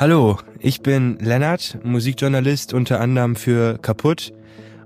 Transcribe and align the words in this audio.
Hallo, 0.00 0.38
ich 0.58 0.80
bin 0.80 1.18
Lennart, 1.20 1.76
Musikjournalist 1.84 2.72
unter 2.72 3.02
anderem 3.02 3.36
für 3.36 3.76
Kaputt 3.76 4.32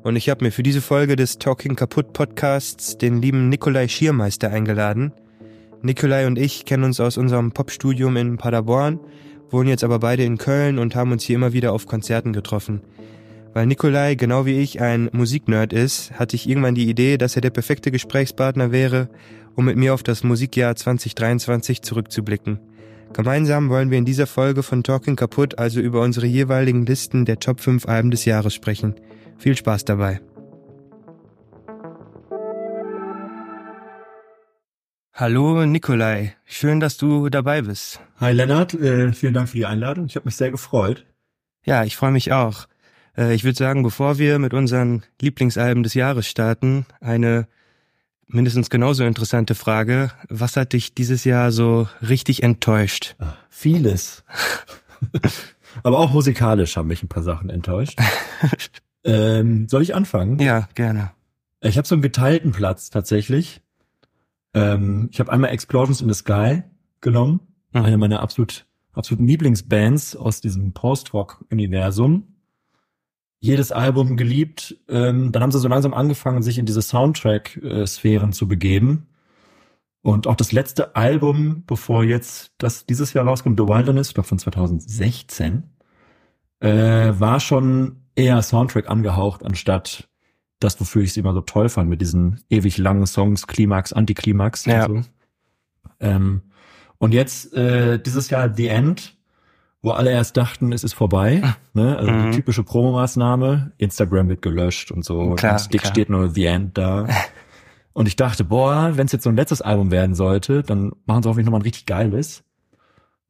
und 0.02 0.16
ich 0.16 0.28
habe 0.28 0.44
mir 0.44 0.50
für 0.50 0.64
diese 0.64 0.80
Folge 0.80 1.14
des 1.14 1.38
Talking 1.38 1.76
Kaputt 1.76 2.12
Podcasts 2.12 2.98
den 2.98 3.22
lieben 3.22 3.48
Nikolai 3.48 3.86
Schiermeister 3.86 4.50
eingeladen. 4.50 5.12
Nikolai 5.82 6.26
und 6.26 6.36
ich 6.36 6.64
kennen 6.64 6.82
uns 6.82 6.98
aus 6.98 7.16
unserem 7.16 7.52
Popstudium 7.52 8.16
in 8.16 8.38
Paderborn, 8.38 8.98
wohnen 9.50 9.68
jetzt 9.68 9.84
aber 9.84 10.00
beide 10.00 10.24
in 10.24 10.36
Köln 10.36 10.80
und 10.80 10.96
haben 10.96 11.12
uns 11.12 11.22
hier 11.22 11.36
immer 11.36 11.52
wieder 11.52 11.74
auf 11.74 11.86
Konzerten 11.86 12.32
getroffen. 12.32 12.80
Weil 13.52 13.66
Nikolai 13.66 14.16
genau 14.16 14.46
wie 14.46 14.58
ich 14.58 14.80
ein 14.80 15.10
Musiknerd 15.12 15.72
ist, 15.72 16.10
hatte 16.18 16.34
ich 16.34 16.48
irgendwann 16.48 16.74
die 16.74 16.90
Idee, 16.90 17.18
dass 17.18 17.36
er 17.36 17.42
der 17.42 17.50
perfekte 17.50 17.92
Gesprächspartner 17.92 18.72
wäre, 18.72 19.08
um 19.54 19.66
mit 19.66 19.76
mir 19.76 19.94
auf 19.94 20.02
das 20.02 20.24
Musikjahr 20.24 20.74
2023 20.74 21.82
zurückzublicken. 21.82 22.58
Gemeinsam 23.14 23.68
wollen 23.68 23.92
wir 23.92 23.98
in 23.98 24.04
dieser 24.04 24.26
Folge 24.26 24.64
von 24.64 24.82
Talking 24.82 25.14
Kaputt 25.14 25.56
also 25.56 25.78
über 25.78 26.00
unsere 26.00 26.26
jeweiligen 26.26 26.84
Listen 26.84 27.24
der 27.24 27.38
Top 27.38 27.60
5 27.60 27.86
Alben 27.86 28.10
des 28.10 28.24
Jahres 28.24 28.54
sprechen. 28.54 28.96
Viel 29.38 29.56
Spaß 29.56 29.84
dabei. 29.84 30.20
Hallo 35.12 35.64
Nikolai, 35.64 36.34
schön, 36.44 36.80
dass 36.80 36.96
du 36.96 37.28
dabei 37.28 37.62
bist. 37.62 38.00
Hi 38.18 38.32
Lennart, 38.32 38.74
äh, 38.74 39.12
vielen 39.12 39.32
Dank 39.32 39.48
für 39.48 39.58
die 39.58 39.66
Einladung. 39.66 40.06
Ich 40.06 40.16
habe 40.16 40.24
mich 40.24 40.34
sehr 40.34 40.50
gefreut. 40.50 41.06
Ja, 41.64 41.84
ich 41.84 41.94
freue 41.94 42.10
mich 42.10 42.32
auch. 42.32 42.66
Äh, 43.16 43.32
ich 43.32 43.44
würde 43.44 43.56
sagen, 43.56 43.84
bevor 43.84 44.18
wir 44.18 44.40
mit 44.40 44.54
unseren 44.54 45.04
Lieblingsalben 45.22 45.84
des 45.84 45.94
Jahres 45.94 46.26
starten, 46.26 46.84
eine 47.00 47.46
mindestens 48.26 48.70
genauso 48.70 49.04
interessante 49.04 49.54
Frage. 49.54 50.10
Was 50.28 50.56
hat 50.56 50.72
dich 50.72 50.94
dieses 50.94 51.24
Jahr 51.24 51.52
so 51.52 51.88
richtig 52.06 52.42
enttäuscht? 52.42 53.16
Ach, 53.18 53.36
vieles. 53.48 54.24
Aber 55.82 55.98
auch 55.98 56.12
musikalisch 56.12 56.76
haben 56.76 56.88
mich 56.88 57.02
ein 57.02 57.08
paar 57.08 57.22
Sachen 57.22 57.50
enttäuscht. 57.50 57.98
ähm, 59.04 59.68
soll 59.68 59.82
ich 59.82 59.94
anfangen? 59.94 60.38
Ja, 60.38 60.68
gerne. 60.74 61.12
Ich 61.60 61.76
habe 61.76 61.86
so 61.86 61.94
einen 61.94 62.02
geteilten 62.02 62.52
Platz 62.52 62.90
tatsächlich. 62.90 63.60
Ähm, 64.54 65.08
ich 65.10 65.20
habe 65.20 65.32
einmal 65.32 65.50
Explosions 65.50 66.00
in 66.00 66.08
the 66.08 66.14
Sky 66.14 66.62
genommen, 67.00 67.40
mhm. 67.72 67.82
eine 67.82 67.96
meiner 67.96 68.20
absolut 68.20 68.66
absoluten 68.92 69.26
Lieblingsbands 69.26 70.14
aus 70.14 70.40
diesem 70.40 70.72
Post-Rock-Universum 70.72 72.33
jedes 73.44 73.72
Album 73.72 74.16
geliebt. 74.16 74.76
Ähm, 74.88 75.30
dann 75.30 75.42
haben 75.42 75.52
sie 75.52 75.58
so 75.58 75.68
langsam 75.68 75.92
angefangen, 75.92 76.42
sich 76.42 76.58
in 76.58 76.64
diese 76.64 76.80
Soundtrack-Sphären 76.80 78.32
zu 78.32 78.48
begeben. 78.48 79.06
Und 80.00 80.26
auch 80.26 80.34
das 80.34 80.52
letzte 80.52 80.96
Album, 80.96 81.62
bevor 81.66 82.04
jetzt 82.04 82.52
das 82.58 82.86
dieses 82.86 83.12
Jahr 83.12 83.26
rauskommt, 83.26 83.60
The 83.60 83.66
Wilderness, 83.66 84.08
ich 84.08 84.14
glaube 84.14 84.28
von 84.28 84.38
2016, 84.38 85.64
äh, 86.60 86.68
war 87.18 87.38
schon 87.38 87.96
eher 88.14 88.40
Soundtrack 88.40 88.88
angehaucht, 88.88 89.44
anstatt 89.44 90.08
das, 90.58 90.80
wofür 90.80 91.02
ich 91.02 91.12
sie 91.12 91.20
immer 91.20 91.34
so 91.34 91.42
toll 91.42 91.68
fand, 91.68 91.90
mit 91.90 92.00
diesen 92.00 92.40
ewig 92.48 92.78
langen 92.78 93.06
Songs, 93.06 93.46
Klimax, 93.46 93.92
Antiklimax. 93.92 94.64
Ja. 94.64 94.86
Und, 94.86 95.04
so. 95.04 95.10
ähm, 96.00 96.42
und 96.96 97.12
jetzt 97.12 97.52
äh, 97.52 97.98
dieses 97.98 98.30
Jahr 98.30 98.54
The 98.54 98.68
End 98.68 99.18
wo 99.84 99.90
alle 99.90 100.10
erst 100.10 100.36
dachten, 100.38 100.72
es 100.72 100.82
ist 100.82 100.94
vorbei. 100.94 101.42
Ne? 101.74 101.96
Also 101.98 102.10
mhm. 102.10 102.30
die 102.30 102.36
typische 102.36 102.62
Promomaßnahme, 102.62 103.72
Instagram 103.78 104.28
wird 104.28 104.42
gelöscht 104.42 104.90
und 104.92 105.04
so. 105.04 105.34
Klar, 105.34 105.60
und 105.60 105.74
Dick 105.74 105.82
klar. 105.82 105.92
steht 105.92 106.08
nur 106.08 106.30
The 106.30 106.46
End 106.46 106.78
da. 106.78 107.06
Und 107.92 108.08
ich 108.08 108.16
dachte, 108.16 108.42
boah, 108.42 108.92
wenn 108.94 109.06
es 109.06 109.12
jetzt 109.12 109.22
so 109.22 109.30
ein 109.30 109.36
letztes 109.36 109.62
Album 109.62 109.92
werden 109.92 110.16
sollte, 110.16 110.64
dann 110.64 110.90
machen 111.06 111.22
sie 111.22 111.28
hoffentlich 111.28 111.46
nochmal 111.46 111.60
ein 111.60 111.64
richtig 111.64 111.86
geiles. 111.86 112.42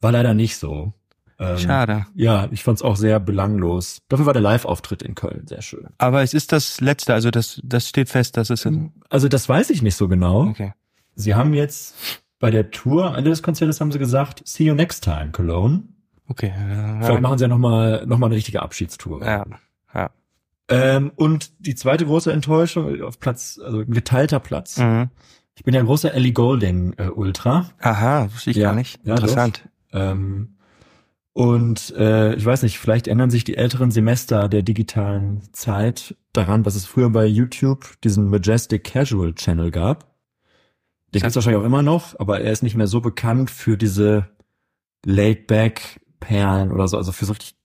War 0.01 0.11
leider 0.11 0.33
nicht 0.33 0.57
so. 0.57 0.95
Ähm, 1.39 1.59
Schade. 1.59 2.07
Ja, 2.15 2.49
ich 2.51 2.65
fand 2.65 2.79
es 2.79 2.83
auch 2.83 2.97
sehr 2.97 3.21
belanglos. 3.21 4.01
Dafür 4.09 4.25
war 4.25 4.33
der 4.33 4.41
Live-Auftritt 4.41 5.03
in 5.03 5.15
Köln 5.15 5.47
sehr 5.47 5.61
schön. 5.61 5.89
Aber 5.99 6.23
es 6.23 6.33
ist 6.33 6.51
das 6.53 6.81
letzte, 6.81 7.13
also 7.13 7.31
das, 7.31 7.61
das 7.63 7.91
steht 7.91 8.09
fest, 8.09 8.39
dass 8.39 8.49
es. 8.49 8.67
Also 9.11 9.29
das 9.29 9.49
weiß 9.49 9.69
ich 9.69 9.83
nicht 9.83 9.97
so 9.97 10.09
genau. 10.09 10.47
Okay. 10.47 10.73
Sie 11.15 11.35
haben 11.35 11.53
jetzt 11.53 11.95
bei 12.39 12.51
der 12.51 12.71
Tour, 12.71 13.17
Ende 13.17 13.31
des 13.31 13.43
Konzertes 13.43 13.81
haben 13.81 13.93
sie 13.93 13.99
gesagt, 13.99 14.43
see 14.47 14.65
you 14.65 14.75
next 14.75 15.05
time, 15.05 15.31
Cologne. 15.33 15.83
Okay. 16.29 16.53
Ja, 16.57 17.01
Vielleicht 17.03 17.21
machen 17.21 17.39
sie 17.39 17.45
ja 17.45 17.49
nochmal 17.49 18.07
noch 18.07 18.19
mal 18.19 18.27
eine 18.27 18.37
richtige 18.37 18.63
Abschiedstour. 18.63 19.25
Ja, 19.25 19.45
ja. 19.95 20.11
Ähm, 20.69 21.13
und 21.17 21.53
die 21.59 21.75
zweite 21.75 22.07
große 22.07 22.33
Enttäuschung 22.33 23.03
auf 23.03 23.21
Platz, 23.21 23.61
also 23.63 23.81
ein 23.81 23.93
geteilter 23.93 24.41
Platz. 24.41 24.79
Mhm. 24.79 25.11
Ich 25.57 25.63
bin 25.63 25.75
ja 25.75 25.81
ein 25.81 25.87
großer 25.87 26.13
Ellie 26.15 26.33
Golding 26.33 26.95
äh, 26.97 27.09
Ultra. 27.09 27.71
Aha, 27.81 28.29
wusste 28.33 28.51
ich 28.51 28.57
ja, 28.57 28.71
gar 28.71 28.75
nicht. 28.75 29.05
Interessant. 29.05 29.69
Ähm, 29.93 30.57
und 31.33 31.93
äh, 31.97 32.35
ich 32.35 32.47
weiß 32.47 32.63
nicht, 32.63 32.79
vielleicht 32.79 33.09
ändern 33.09 33.31
sich 33.31 33.45
die 33.45 33.57
älteren 33.57 33.91
Semester 33.91 34.49
der 34.49 34.63
digitalen 34.63 35.43
Zeit 35.53 36.17
daran, 36.33 36.63
dass 36.63 36.77
es 36.77 36.87
früher 36.87 37.11
bei 37.11 37.27
YouTube 37.27 38.01
diesen 38.03 38.31
Majestic 38.31 38.85
Casual 38.85 39.35
Channel 39.35 39.71
gab. 39.71 40.15
Den 41.13 41.21
gibt 41.21 41.27
es 41.27 41.35
wahrscheinlich 41.35 41.61
auch 41.61 41.67
immer 41.67 41.83
noch, 41.83 42.19
aber 42.19 42.41
er 42.41 42.53
ist 42.53 42.63
nicht 42.63 42.77
mehr 42.77 42.87
so 42.87 43.01
bekannt 43.01 43.51
für 43.51 43.77
diese 43.77 44.29
laid-back 45.05 46.01
Perlen 46.25 46.73
oder 46.73 46.89
so, 46.89 46.97
also 46.97 47.13
für 47.13 47.27
so 47.27 47.33
richtig, 47.33 47.57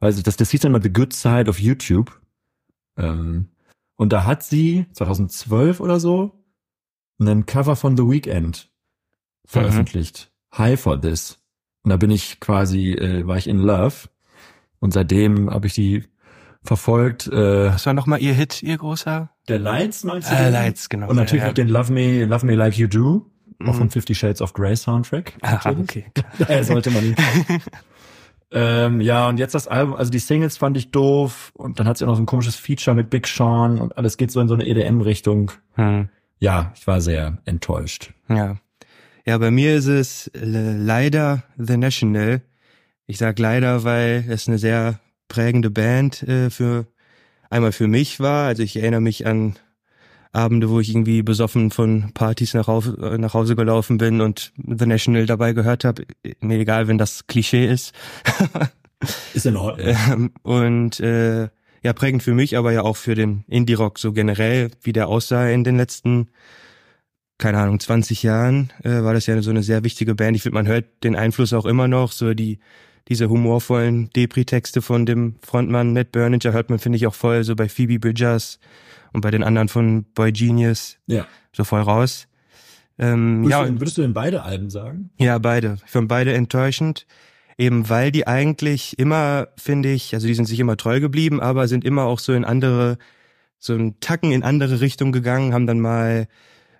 weiß 0.00 0.16
ich, 0.16 0.22
das, 0.22 0.36
das 0.36 0.50
hieß 0.50 0.60
dann 0.60 0.72
mal 0.72 0.82
The 0.82 0.92
Good 0.92 1.12
Side 1.12 1.48
of 1.48 1.60
YouTube. 1.60 2.20
Ähm, 2.96 3.48
und 3.96 4.12
da 4.12 4.24
hat 4.24 4.42
sie 4.42 4.86
2012 4.92 5.80
oder 5.80 6.00
so 6.00 6.44
einen 7.20 7.46
Cover 7.46 7.76
von 7.76 7.96
The 7.96 8.04
Weeknd 8.04 8.70
veröffentlicht. 9.44 10.30
Mhm. 10.52 10.58
Hi 10.58 10.76
for 10.76 11.00
this. 11.00 11.38
Und 11.82 11.90
da 11.90 11.96
bin 11.96 12.10
ich 12.10 12.40
quasi, 12.40 12.92
äh, 12.92 13.26
war 13.26 13.36
ich 13.36 13.46
in 13.46 13.58
Love. 13.58 14.08
Und 14.80 14.92
seitdem 14.92 15.50
habe 15.50 15.66
ich 15.66 15.74
die 15.74 16.04
verfolgt. 16.62 17.26
Äh, 17.26 17.72
Was 17.72 17.86
war 17.86 17.92
nochmal 17.92 18.22
ihr 18.22 18.34
Hit, 18.34 18.62
ihr 18.62 18.78
großer? 18.78 19.30
Der 19.48 19.58
Lights 19.58 20.04
meinst 20.04 20.30
du? 20.30 20.34
Äh, 20.34 20.50
Lights, 20.50 20.88
genau. 20.88 21.08
Und 21.08 21.16
natürlich 21.16 21.40
ja, 21.40 21.46
ja. 21.46 21.50
auch 21.50 21.54
den 21.54 21.68
Love 21.68 21.92
Me, 21.92 22.24
Love 22.24 22.46
Me 22.46 22.54
Like 22.54 22.76
You 22.78 22.86
Do. 22.86 23.30
Auch 23.64 23.74
von 23.74 23.84
mhm. 23.84 23.90
Fifty 23.90 24.14
Shades 24.14 24.40
of 24.40 24.52
Grey 24.52 24.76
Soundtrack. 24.76 25.34
Aha, 25.42 25.70
okay. 25.70 26.06
Daher 26.38 26.62
sollte 26.64 26.90
man 26.90 27.04
ihn. 27.04 27.16
Ähm, 28.50 29.02
ja, 29.02 29.28
und 29.28 29.38
jetzt 29.38 29.54
das 29.54 29.68
Album, 29.68 29.94
also 29.94 30.10
die 30.10 30.18
Singles 30.18 30.56
fand 30.56 30.76
ich 30.76 30.90
doof 30.90 31.52
und 31.54 31.78
dann 31.78 31.86
hat 31.86 31.98
sie 31.98 32.04
auch 32.04 32.08
noch 32.08 32.16
so 32.16 32.22
ein 32.22 32.26
komisches 32.26 32.56
Feature 32.56 32.96
mit 32.96 33.10
Big 33.10 33.26
Sean 33.26 33.78
und 33.78 33.98
alles 33.98 34.16
geht 34.16 34.30
so 34.30 34.40
in 34.40 34.48
so 34.48 34.54
eine 34.54 34.66
EDM-Richtung. 34.66 35.52
Hm. 35.74 36.08
Ja, 36.38 36.72
ich 36.74 36.86
war 36.86 37.00
sehr 37.00 37.38
enttäuscht. 37.44 38.14
Ja. 38.28 38.56
Ja, 39.26 39.36
bei 39.36 39.50
mir 39.50 39.74
ist 39.74 39.86
es 39.86 40.30
leider 40.32 41.42
The 41.58 41.76
National. 41.76 42.40
Ich 43.06 43.18
sag 43.18 43.38
leider, 43.38 43.84
weil 43.84 44.24
es 44.28 44.48
eine 44.48 44.56
sehr 44.56 44.98
prägende 45.28 45.70
Band 45.70 46.22
äh, 46.22 46.48
für 46.48 46.86
einmal 47.50 47.72
für 47.72 47.86
mich 47.86 48.20
war. 48.20 48.46
Also 48.46 48.62
ich 48.62 48.76
erinnere 48.76 49.02
mich 49.02 49.26
an 49.26 49.56
Abende, 50.32 50.68
wo 50.70 50.80
ich 50.80 50.90
irgendwie 50.90 51.22
besoffen 51.22 51.70
von 51.70 52.12
Partys 52.12 52.54
nach, 52.54 52.68
nach 52.68 53.34
Hause 53.34 53.56
gelaufen 53.56 53.98
bin 53.98 54.20
und 54.20 54.52
The 54.56 54.86
National 54.86 55.26
dabei 55.26 55.52
gehört 55.52 55.84
habe. 55.84 56.04
Mir 56.40 56.58
egal, 56.58 56.88
wenn 56.88 56.98
das 56.98 57.26
Klischee 57.26 57.66
ist. 57.66 57.94
ist 59.34 59.46
in 59.46 59.56
Ordnung. 59.56 59.96
Ähm, 60.10 60.30
und 60.42 61.00
äh, 61.00 61.48
ja, 61.82 61.92
prägend 61.92 62.22
für 62.22 62.34
mich, 62.34 62.56
aber 62.56 62.72
ja 62.72 62.82
auch 62.82 62.96
für 62.96 63.14
den 63.14 63.44
Indie-Rock 63.48 63.98
so 63.98 64.12
generell, 64.12 64.70
wie 64.82 64.92
der 64.92 65.08
aussah 65.08 65.48
in 65.48 65.64
den 65.64 65.76
letzten, 65.76 66.28
keine 67.38 67.58
Ahnung, 67.58 67.80
20 67.80 68.22
Jahren, 68.22 68.72
äh, 68.82 69.02
war 69.02 69.14
das 69.14 69.26
ja 69.26 69.40
so 69.42 69.50
eine 69.50 69.62
sehr 69.62 69.84
wichtige 69.84 70.14
Band. 70.14 70.36
Ich 70.36 70.42
finde, 70.42 70.54
man 70.54 70.66
hört 70.66 70.86
den 71.04 71.16
Einfluss 71.16 71.52
auch 71.52 71.66
immer 71.66 71.88
noch, 71.88 72.12
so 72.12 72.34
die 72.34 72.58
diese 73.08 73.30
humorvollen 73.30 74.10
Depri-Texte 74.10 74.82
von 74.82 75.06
dem 75.06 75.36
Frontmann 75.40 75.94
Matt 75.94 76.12
Berninger 76.12 76.52
hört 76.52 76.68
man, 76.68 76.78
finde 76.78 76.96
ich, 76.96 77.06
auch 77.06 77.14
voll 77.14 77.42
so 77.42 77.56
bei 77.56 77.68
Phoebe 77.68 77.98
Bridgers 77.98 78.58
und 79.12 79.20
bei 79.20 79.30
den 79.30 79.42
anderen 79.42 79.68
von 79.68 80.04
Boy 80.14 80.32
Genius 80.32 80.98
ja. 81.06 81.26
so 81.52 81.64
voll 81.64 81.82
raus. 81.82 82.28
Ähm, 82.98 83.44
würdest, 83.44 83.50
ja, 83.50 83.64
du, 83.64 83.80
würdest 83.80 83.98
du 83.98 84.02
denn 84.02 84.14
beide 84.14 84.42
Alben 84.42 84.70
sagen? 84.70 85.10
Ja, 85.18 85.38
beide. 85.38 85.78
Ich 85.84 85.90
fand 85.90 86.08
beide 86.08 86.34
enttäuschend. 86.34 87.06
Eben 87.60 87.88
weil 87.88 88.12
die 88.12 88.26
eigentlich 88.26 88.98
immer, 89.00 89.48
finde 89.56 89.90
ich, 89.90 90.14
also 90.14 90.28
die 90.28 90.34
sind 90.34 90.44
sich 90.46 90.60
immer 90.60 90.76
treu 90.76 91.00
geblieben, 91.00 91.40
aber 91.40 91.66
sind 91.66 91.84
immer 91.84 92.04
auch 92.04 92.20
so 92.20 92.32
in 92.32 92.44
andere, 92.44 92.98
so 93.58 93.74
einen 93.74 93.98
Tacken 93.98 94.30
in 94.30 94.44
andere 94.44 94.80
Richtung 94.80 95.10
gegangen, 95.10 95.52
haben 95.52 95.66
dann 95.66 95.80
mal 95.80 96.28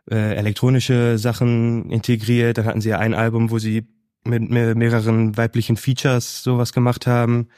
äh, 0.08 0.36
elektronische 0.36 1.19
Sachen 1.19 1.90
integriert. 1.90 2.58
Dann 2.58 2.64
hatten 2.66 2.80
sie 2.80 2.90
ja 2.90 2.98
ein 2.98 3.14
Album, 3.14 3.50
wo 3.50 3.58
sie 3.58 3.88
mit, 4.25 4.48
mit 4.50 4.76
mehreren 4.76 5.36
weiblichen 5.36 5.76
Features 5.76 6.44
sowas 6.44 6.72
gemacht 6.72 7.08
haben. 7.08 7.48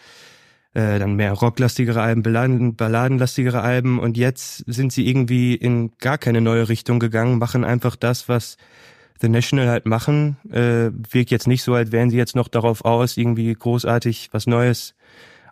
Äh, 0.75 0.99
dann 0.99 1.14
mehr 1.17 1.32
rocklastigere 1.32 2.00
Alben, 2.00 2.22
Balladen, 2.22 2.76
balladenlastigere 2.76 3.61
Alben 3.61 3.99
und 3.99 4.17
jetzt 4.17 4.64
sind 4.67 4.93
sie 4.93 5.08
irgendwie 5.08 5.55
in 5.55 5.93
gar 5.99 6.19
keine 6.19 6.40
neue 6.40 6.69
Richtung 6.69 6.99
gegangen, 7.00 7.38
machen 7.38 7.64
einfach 7.64 7.96
das, 7.96 8.28
was 8.28 8.56
The 9.20 9.28
National 9.28 9.69
halt 9.69 9.84
machen. 9.87 10.37
Äh, 10.50 10.90
wirkt 11.11 11.31
jetzt 11.31 11.46
nicht 11.46 11.62
so, 11.62 11.75
als 11.75 11.93
wären 11.93 12.08
sie 12.11 12.17
jetzt 12.17 12.37
noch 12.37 12.49
darauf 12.49 12.84
aus, 12.84 13.17
irgendwie 13.17 13.52
großartig 13.52 14.28
was 14.32 14.46
Neues 14.46 14.94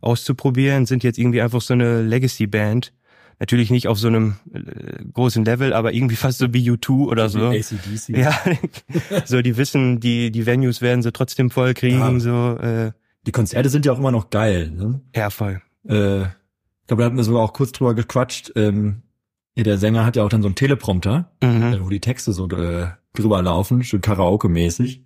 auszuprobieren, 0.01 0.87
sind 0.87 1.03
jetzt 1.05 1.19
irgendwie 1.19 1.43
einfach 1.43 1.61
so 1.61 1.75
eine 1.75 2.03
Legacy-Band. 2.03 2.93
Natürlich 3.41 3.71
nicht 3.71 3.87
auf 3.87 3.99
so 3.99 4.09
einem 4.09 4.37
äh, 4.53 5.05
großen 5.13 5.45
Level, 5.45 5.73
aber 5.73 5.93
irgendwie 5.93 6.17
fast 6.17 6.39
so 6.39 6.53
wie 6.53 6.69
U2 6.71 7.07
oder 7.07 7.29
so. 7.29 7.47
ACDC. 7.49 8.09
Ja, 8.17 8.37
so 9.27 9.43
die 9.43 9.57
wissen, 9.57 10.01
die 10.01 10.31
die 10.33 10.45
Venues 10.47 10.81
werden 10.81 11.03
sie 11.03 11.13
trotzdem 11.13 11.51
voll 11.51 11.75
kriegen, 11.75 11.99
Ja. 11.99 12.19
so 12.21 12.57
äh, 12.61 12.93
Die 13.27 13.33
Konzerte 13.33 13.69
sind 13.69 13.85
ja 13.87 13.93
auch 13.93 13.99
immer 13.99 14.11
noch 14.13 14.31
geil. 14.31 14.71
Ne? 14.71 15.01
ja 15.15 15.31
voll. 15.31 15.61
Äh, 15.89 16.23
ich 16.23 16.87
glaube, 16.87 17.03
da 17.03 17.07
hatten 17.07 17.17
wir 17.17 17.25
sogar 17.25 17.43
auch 17.43 17.53
kurz 17.53 17.73
drüber 17.73 17.95
gequatscht. 17.95 18.53
Ähm, 18.57 19.03
hier, 19.55 19.65
der 19.65 19.77
Sänger 19.79 20.07
hat 20.07 20.17
ja 20.17 20.23
auch 20.25 20.29
dann 20.29 20.43
so 20.43 20.49
einen 20.49 20.55
Teleprompter, 20.55 21.31
Mhm. 21.43 21.63
äh, 21.63 21.85
wo 21.85 21.89
die 21.89 22.01
Texte 22.01 22.33
so 22.33 22.49
äh, 22.49 22.89
drüber 23.15 23.43
laufen, 23.43 23.83
schön 23.85 24.01
Karaoke-mäßig. 24.01 25.03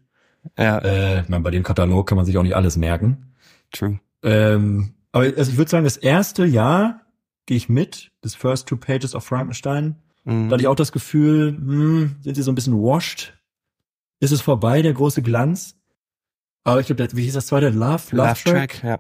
Ja, 0.59 0.79
Äh, 0.79 1.23
ich 1.23 1.29
meine, 1.29 1.43
bei 1.43 1.51
dem 1.51 1.63
Katalog 1.63 2.07
kann 2.09 2.17
man 2.17 2.27
sich 2.27 2.37
auch 2.39 2.43
nicht 2.43 2.55
alles 2.57 2.77
merken. 2.77 3.33
true. 3.73 3.99
Ähm, 4.23 4.95
aber 5.13 5.25
also 5.25 5.51
ich 5.51 5.57
würde 5.57 5.71
sagen, 5.71 5.85
das 5.85 5.97
erste 5.97 6.45
Jahr 6.45 7.01
gehe 7.47 7.57
ich 7.57 7.69
mit, 7.69 8.13
das 8.21 8.35
First 8.35 8.69
Two 8.69 8.77
Pages 8.77 9.15
of 9.15 9.25
Frankenstein. 9.25 9.97
Mhm. 10.25 10.49
Da 10.49 10.55
hatte 10.55 10.63
ich 10.63 10.69
auch 10.69 10.77
das 10.77 10.93
Gefühl, 10.93 11.57
hm, 11.57 12.17
sind 12.21 12.35
sie 12.37 12.43
so 12.43 12.53
ein 12.53 12.55
bisschen 12.55 12.75
washed? 12.77 13.33
Ist 14.21 14.31
es 14.31 14.41
vorbei, 14.41 14.83
der 14.83 14.93
große 14.93 15.23
Glanz? 15.23 15.77
Aber 16.65 16.81
ich 16.81 16.87
glaube, 16.87 17.09
wie 17.15 17.23
hieß 17.25 17.35
das 17.35 17.47
zweite? 17.47 17.71
Love? 17.71 18.03
Love, 18.13 18.29
Love 18.29 18.35
Track? 18.45 18.81
Track, 18.81 18.83
ja. 18.85 18.99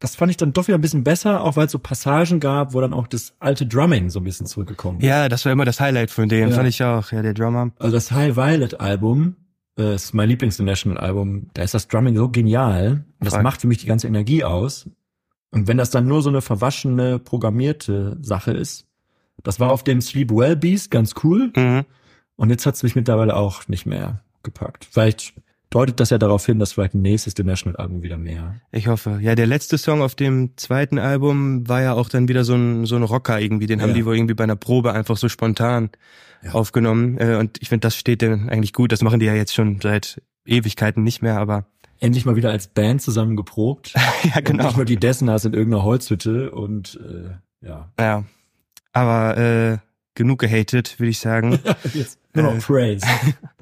Das 0.00 0.14
fand 0.14 0.30
ich 0.30 0.36
dann 0.36 0.52
doch 0.52 0.68
wieder 0.68 0.78
ein 0.78 0.80
bisschen 0.80 1.02
besser, 1.02 1.42
auch 1.42 1.56
weil 1.56 1.66
es 1.66 1.72
so 1.72 1.78
Passagen 1.80 2.38
gab, 2.38 2.72
wo 2.72 2.80
dann 2.80 2.92
auch 2.94 3.08
das 3.08 3.34
alte 3.40 3.66
Drumming 3.66 4.10
so 4.10 4.20
ein 4.20 4.24
bisschen 4.24 4.46
zurückgekommen 4.46 5.00
ist. 5.00 5.06
Ja, 5.06 5.28
das 5.28 5.44
war 5.44 5.50
immer 5.50 5.64
das 5.64 5.80
Highlight 5.80 6.10
von 6.12 6.28
dem, 6.28 6.50
Ja. 6.50 6.54
fand 6.54 6.68
ich 6.68 6.82
auch. 6.84 7.10
Ja, 7.10 7.20
der 7.22 7.34
Drummer. 7.34 7.72
Also 7.80 7.96
das 7.96 8.12
High 8.12 8.36
Violet 8.36 8.78
Album, 8.80 9.34
äh, 9.76 9.94
ist 9.96 10.14
mein 10.14 10.28
Lieblings-National 10.28 10.98
Album, 10.98 11.48
da 11.54 11.62
ist 11.62 11.74
das 11.74 11.88
Drumming 11.88 12.16
so 12.16 12.28
genial. 12.28 13.04
Das 13.18 13.34
Voll. 13.34 13.42
macht 13.42 13.60
für 13.60 13.66
mich 13.66 13.78
die 13.78 13.86
ganze 13.86 14.06
Energie 14.06 14.44
aus. 14.44 14.88
Und 15.50 15.66
wenn 15.66 15.78
das 15.78 15.90
dann 15.90 16.06
nur 16.06 16.22
so 16.22 16.28
eine 16.28 16.42
verwaschene, 16.42 17.18
programmierte 17.18 18.18
Sache 18.20 18.52
ist, 18.52 18.86
das 19.42 19.58
war 19.58 19.72
auf 19.72 19.82
dem 19.82 20.00
Sleep 20.00 20.30
Well 20.30 20.54
Beast 20.56 20.92
ganz 20.92 21.14
cool. 21.24 21.52
Mhm. 21.56 21.84
Und 22.36 22.50
jetzt 22.50 22.66
hat's 22.66 22.84
mich 22.84 22.94
mittlerweile 22.94 23.34
auch 23.34 23.66
nicht 23.66 23.84
mehr 23.86 24.22
gepackt. 24.44 24.86
Vielleicht 24.88 25.32
deutet 25.70 26.00
das 26.00 26.10
ja 26.10 26.18
darauf 26.18 26.46
hin, 26.46 26.58
dass 26.58 26.72
vielleicht 26.72 26.94
nächstes 26.94 27.34
The 27.36 27.44
National 27.44 27.76
Album 27.76 28.02
wieder 28.02 28.16
mehr. 28.16 28.54
Ich 28.72 28.88
hoffe. 28.88 29.18
Ja, 29.20 29.34
der 29.34 29.46
letzte 29.46 29.76
Song 29.78 30.00
auf 30.02 30.14
dem 30.14 30.56
zweiten 30.56 30.98
Album 30.98 31.68
war 31.68 31.82
ja 31.82 31.92
auch 31.92 32.08
dann 32.08 32.28
wieder 32.28 32.44
so 32.44 32.54
ein, 32.54 32.86
so 32.86 32.96
ein 32.96 33.02
Rocker 33.02 33.40
irgendwie. 33.40 33.66
Den 33.66 33.82
haben 33.82 33.90
Ja. 33.90 33.94
die 33.96 34.06
wohl 34.06 34.16
irgendwie 34.16 34.34
bei 34.34 34.44
einer 34.44 34.56
Probe 34.56 34.92
einfach 34.92 35.16
so 35.16 35.28
spontan 35.28 35.90
Ja. 36.42 36.52
aufgenommen. 36.52 37.18
Äh, 37.18 37.36
Und 37.36 37.58
ich 37.60 37.68
finde, 37.68 37.80
das 37.86 37.96
steht 37.96 38.22
denen 38.22 38.48
eigentlich 38.48 38.72
gut. 38.72 38.92
Das 38.92 39.02
machen 39.02 39.20
die 39.20 39.26
ja 39.26 39.34
jetzt 39.34 39.54
schon 39.54 39.80
seit 39.80 40.22
Ewigkeiten 40.46 41.02
nicht 41.02 41.20
mehr, 41.22 41.38
aber 41.38 41.66
Endlich 42.00 42.24
mal 42.24 42.36
wieder 42.36 42.50
als 42.50 42.68
Band 42.68 43.02
zusammen 43.02 43.34
geprobt. 43.36 43.92
ja, 44.22 44.36
Und 44.36 44.44
genau. 44.44 44.64
nicht 44.66 44.76
nur 44.76 44.86
die 44.86 44.96
Dessners 44.98 45.44
in 45.44 45.52
irgendeiner 45.52 45.82
Holzhütte 45.82 46.52
und 46.52 46.98
äh, 47.04 47.66
ja. 47.66 47.90
Ja. 47.98 48.24
Aber 48.92 49.36
äh, 49.36 49.78
genug 50.14 50.38
gehatet, 50.38 50.98
würde 51.00 51.10
ich 51.10 51.18
sagen. 51.18 51.58
Jetzt 51.92 52.18
nur 52.34 52.44
noch 52.44 52.54
Äh. 52.54 52.60
Praise. 52.60 53.06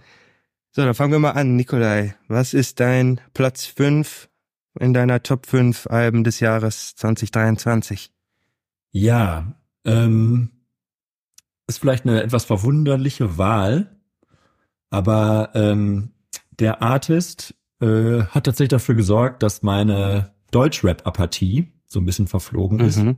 So, 0.76 0.84
dann 0.84 0.92
fangen 0.92 1.12
wir 1.12 1.18
mal 1.18 1.30
an. 1.30 1.56
Nikolai, 1.56 2.16
was 2.28 2.52
ist 2.52 2.80
dein 2.80 3.18
Platz 3.32 3.64
5 3.64 4.28
in 4.78 4.92
deiner 4.92 5.22
Top 5.22 5.46
5 5.46 5.86
Alben 5.86 6.22
des 6.22 6.38
Jahres 6.40 6.94
2023? 6.96 8.12
Ja, 8.92 9.54
ähm, 9.86 10.50
ist 11.66 11.78
vielleicht 11.78 12.04
eine 12.04 12.22
etwas 12.22 12.44
verwunderliche 12.44 13.38
Wahl, 13.38 13.96
aber 14.90 15.48
ähm, 15.54 16.10
der 16.50 16.82
Artist 16.82 17.54
äh, 17.80 18.24
hat 18.24 18.44
tatsächlich 18.44 18.68
dafür 18.68 18.96
gesorgt, 18.96 19.42
dass 19.42 19.62
meine 19.62 20.34
Deutschrap-Apathie 20.50 21.72
so 21.86 22.00
ein 22.00 22.04
bisschen 22.04 22.26
verflogen 22.26 22.80
ist. 22.80 22.98
Mhm. 22.98 23.16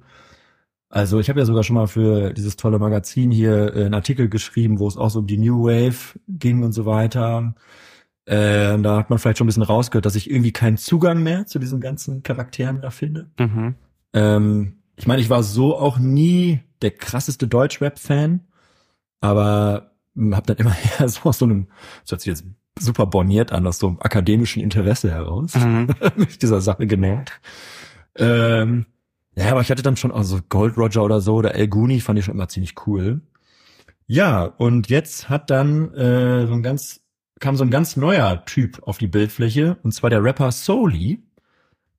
Also 0.90 1.20
ich 1.20 1.28
habe 1.28 1.38
ja 1.38 1.44
sogar 1.46 1.62
schon 1.64 1.76
mal 1.76 1.86
für 1.86 2.32
dieses 2.32 2.56
tolle 2.56 2.78
Magazin 2.78 3.30
hier 3.30 3.74
äh, 3.76 3.84
einen 3.84 3.94
Artikel 3.94 4.28
geschrieben, 4.28 4.78
wo 4.78 4.88
es 4.88 4.96
auch 4.96 5.10
so 5.10 5.18
um 5.20 5.26
die 5.26 5.36
New 5.38 5.64
Wave 5.64 6.18
ging 6.28 6.62
und 6.62 6.72
so 6.72 6.86
weiter. 6.86 7.54
Äh, 8.24 8.72
und 8.74 8.82
da 8.82 8.96
hat 8.96 9.10
man 9.10 9.18
vielleicht 9.18 9.38
schon 9.38 9.46
ein 9.46 9.48
bisschen 9.48 9.62
rausgehört, 9.62 10.06
dass 10.06 10.14
ich 10.16 10.30
irgendwie 10.30 10.52
keinen 10.52 10.76
Zugang 10.76 11.22
mehr 11.22 11.46
zu 11.46 11.58
diesen 11.58 11.80
ganzen 11.80 12.22
Charakteren 12.22 12.80
da 12.80 12.90
finde. 12.90 13.30
Mhm. 13.38 13.74
Ähm, 14.14 14.74
ich 14.96 15.06
meine, 15.06 15.20
ich 15.20 15.30
war 15.30 15.42
so 15.42 15.76
auch 15.76 15.98
nie 15.98 16.60
der 16.82 16.90
krasseste 16.90 17.48
Deutschrap-Fan, 17.48 18.40
aber 19.20 19.92
habe 20.32 20.46
dann 20.46 20.56
immer 20.56 20.74
eher 20.98 21.08
so 21.08 21.20
aus 21.28 21.38
so 21.38 21.44
einem, 21.44 21.68
das 22.02 22.12
hört 22.12 22.20
sich 22.22 22.28
jetzt 22.28 22.44
super 22.78 23.06
borniert 23.06 23.52
an, 23.52 23.66
aus 23.66 23.78
so 23.78 23.88
einem 23.88 23.98
akademischen 24.00 24.62
Interesse 24.62 25.10
heraus, 25.10 25.54
Mhm. 25.54 25.88
mich 26.16 26.38
dieser 26.38 26.60
Sache 26.60 26.86
genähert. 26.86 27.32
Ähm, 28.16 28.86
ja, 29.38 29.52
aber 29.52 29.60
ich 29.60 29.70
hatte 29.70 29.82
dann 29.82 29.96
schon 29.96 30.12
auch 30.12 30.22
so 30.22 30.40
Gold 30.48 30.76
Roger 30.76 31.04
oder 31.04 31.20
so 31.20 31.34
oder 31.36 31.54
El 31.54 31.68
Guni 31.68 32.00
fand 32.00 32.18
ich 32.18 32.24
schon 32.24 32.34
immer 32.34 32.48
ziemlich 32.48 32.74
cool. 32.86 33.20
Ja, 34.06 34.44
und 34.44 34.88
jetzt 34.88 35.28
hat 35.28 35.50
dann 35.50 35.92
äh, 35.94 36.46
so 36.46 36.54
ein 36.54 36.62
ganz 36.62 37.00
kam 37.40 37.56
so 37.56 37.64
ein 37.64 37.70
ganz 37.70 37.96
neuer 37.96 38.44
Typ 38.44 38.82
auf 38.82 38.98
die 38.98 39.06
Bildfläche 39.06 39.76
und 39.82 39.92
zwar 39.92 40.10
der 40.10 40.22
Rapper 40.22 40.50
Soli, 40.50 41.22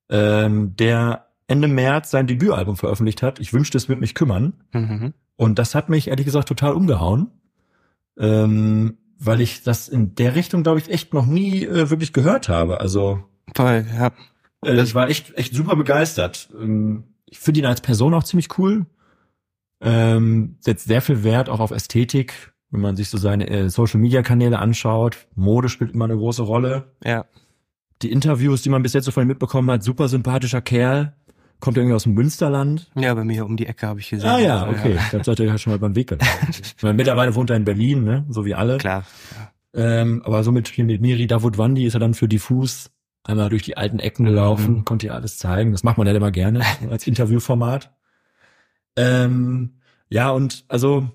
ähm, 0.08 0.76
der 0.76 1.26
Ende 1.46 1.68
März 1.68 2.10
sein 2.10 2.26
Debütalbum 2.26 2.76
veröffentlicht 2.76 3.22
hat. 3.22 3.40
Ich 3.40 3.52
wünschte, 3.52 3.78
es 3.78 3.88
würde 3.88 4.00
mich 4.00 4.14
kümmern. 4.14 4.52
Mhm. 4.72 5.14
Und 5.36 5.58
das 5.58 5.74
hat 5.74 5.88
mich 5.88 6.08
ehrlich 6.08 6.26
gesagt 6.26 6.48
total 6.48 6.74
umgehauen, 6.74 7.28
ähm, 8.18 8.98
weil 9.18 9.40
ich 9.40 9.62
das 9.62 9.88
in 9.88 10.14
der 10.14 10.34
Richtung, 10.34 10.62
glaube 10.62 10.78
ich, 10.78 10.90
echt 10.90 11.14
noch 11.14 11.26
nie 11.26 11.64
äh, 11.64 11.90
wirklich 11.90 12.12
gehört 12.12 12.48
habe. 12.48 12.80
Also 12.80 13.24
Voll, 13.54 13.84
ja. 13.92 14.12
äh, 14.64 14.82
ich 14.82 14.94
war 14.94 15.08
echt, 15.08 15.34
echt 15.36 15.54
super 15.54 15.76
begeistert. 15.76 16.50
Ähm, 16.60 17.04
ich 17.30 17.38
finde 17.38 17.60
ihn 17.60 17.66
als 17.66 17.80
Person 17.80 18.12
auch 18.12 18.24
ziemlich 18.24 18.58
cool. 18.58 18.86
Ähm, 19.80 20.56
setzt 20.60 20.86
sehr 20.86 21.00
viel 21.00 21.24
Wert 21.24 21.48
auch 21.48 21.60
auf 21.60 21.70
Ästhetik, 21.70 22.52
wenn 22.70 22.80
man 22.82 22.96
sich 22.96 23.08
so 23.08 23.16
seine 23.16 23.48
äh, 23.48 23.70
Social-Media-Kanäle 23.70 24.58
anschaut. 24.58 25.26
Mode 25.36 25.68
spielt 25.68 25.92
immer 25.92 26.04
eine 26.04 26.16
große 26.16 26.42
Rolle. 26.42 26.92
Ja. 27.02 27.24
Die 28.02 28.10
Interviews, 28.10 28.62
die 28.62 28.68
man 28.68 28.82
bis 28.82 28.92
jetzt 28.92 29.04
so 29.04 29.10
von 29.10 29.24
ihm 29.24 29.28
mitbekommen 29.28 29.70
hat, 29.70 29.82
super 29.82 30.08
sympathischer 30.08 30.60
Kerl. 30.60 31.14
Kommt 31.60 31.76
irgendwie 31.76 31.94
aus 31.94 32.04
dem 32.04 32.14
Münsterland. 32.14 32.90
Ja, 32.94 33.12
bei 33.14 33.22
mir 33.22 33.44
um 33.44 33.56
die 33.56 33.66
Ecke 33.66 33.86
habe 33.86 34.00
ich 34.00 34.08
gesehen. 34.08 34.28
Ah 34.28 34.38
ja, 34.38 34.68
okay. 34.68 34.98
Dann 35.12 35.22
seid 35.22 35.38
ihr 35.40 35.46
ja 35.46 35.58
schon 35.58 35.72
mal 35.72 35.78
beim 35.78 35.94
Weg 35.94 36.08
gelaufen. 36.08 36.96
Mittlerweile 36.96 37.34
wohnt 37.34 37.50
er 37.50 37.56
in 37.56 37.64
Berlin, 37.64 38.04
ne? 38.04 38.24
so 38.30 38.44
wie 38.44 38.54
alle. 38.54 38.78
Klar. 38.78 39.04
Ähm, 39.74 40.22
aber 40.24 40.42
so 40.42 40.52
mit, 40.52 40.68
hier 40.68 40.84
mit 40.84 41.00
Miri 41.00 41.26
Davutwandi 41.26 41.84
ist 41.84 41.94
er 41.94 42.00
dann 42.00 42.14
für 42.14 42.28
diffus 42.28 42.90
einmal 43.24 43.48
durch 43.50 43.62
die 43.62 43.76
alten 43.76 43.98
Ecken 43.98 44.24
gelaufen, 44.24 44.76
Mhm. 44.78 44.84
konnte 44.84 45.06
ihr 45.06 45.14
alles 45.14 45.38
zeigen. 45.38 45.72
Das 45.72 45.82
macht 45.84 45.98
man 45.98 46.06
ja 46.06 46.14
immer 46.14 46.30
gerne 46.30 46.62
als 46.90 47.06
Interviewformat. 47.06 47.92
Ähm, 48.96 49.74
ja, 50.08 50.30
und 50.30 50.64
also, 50.68 51.08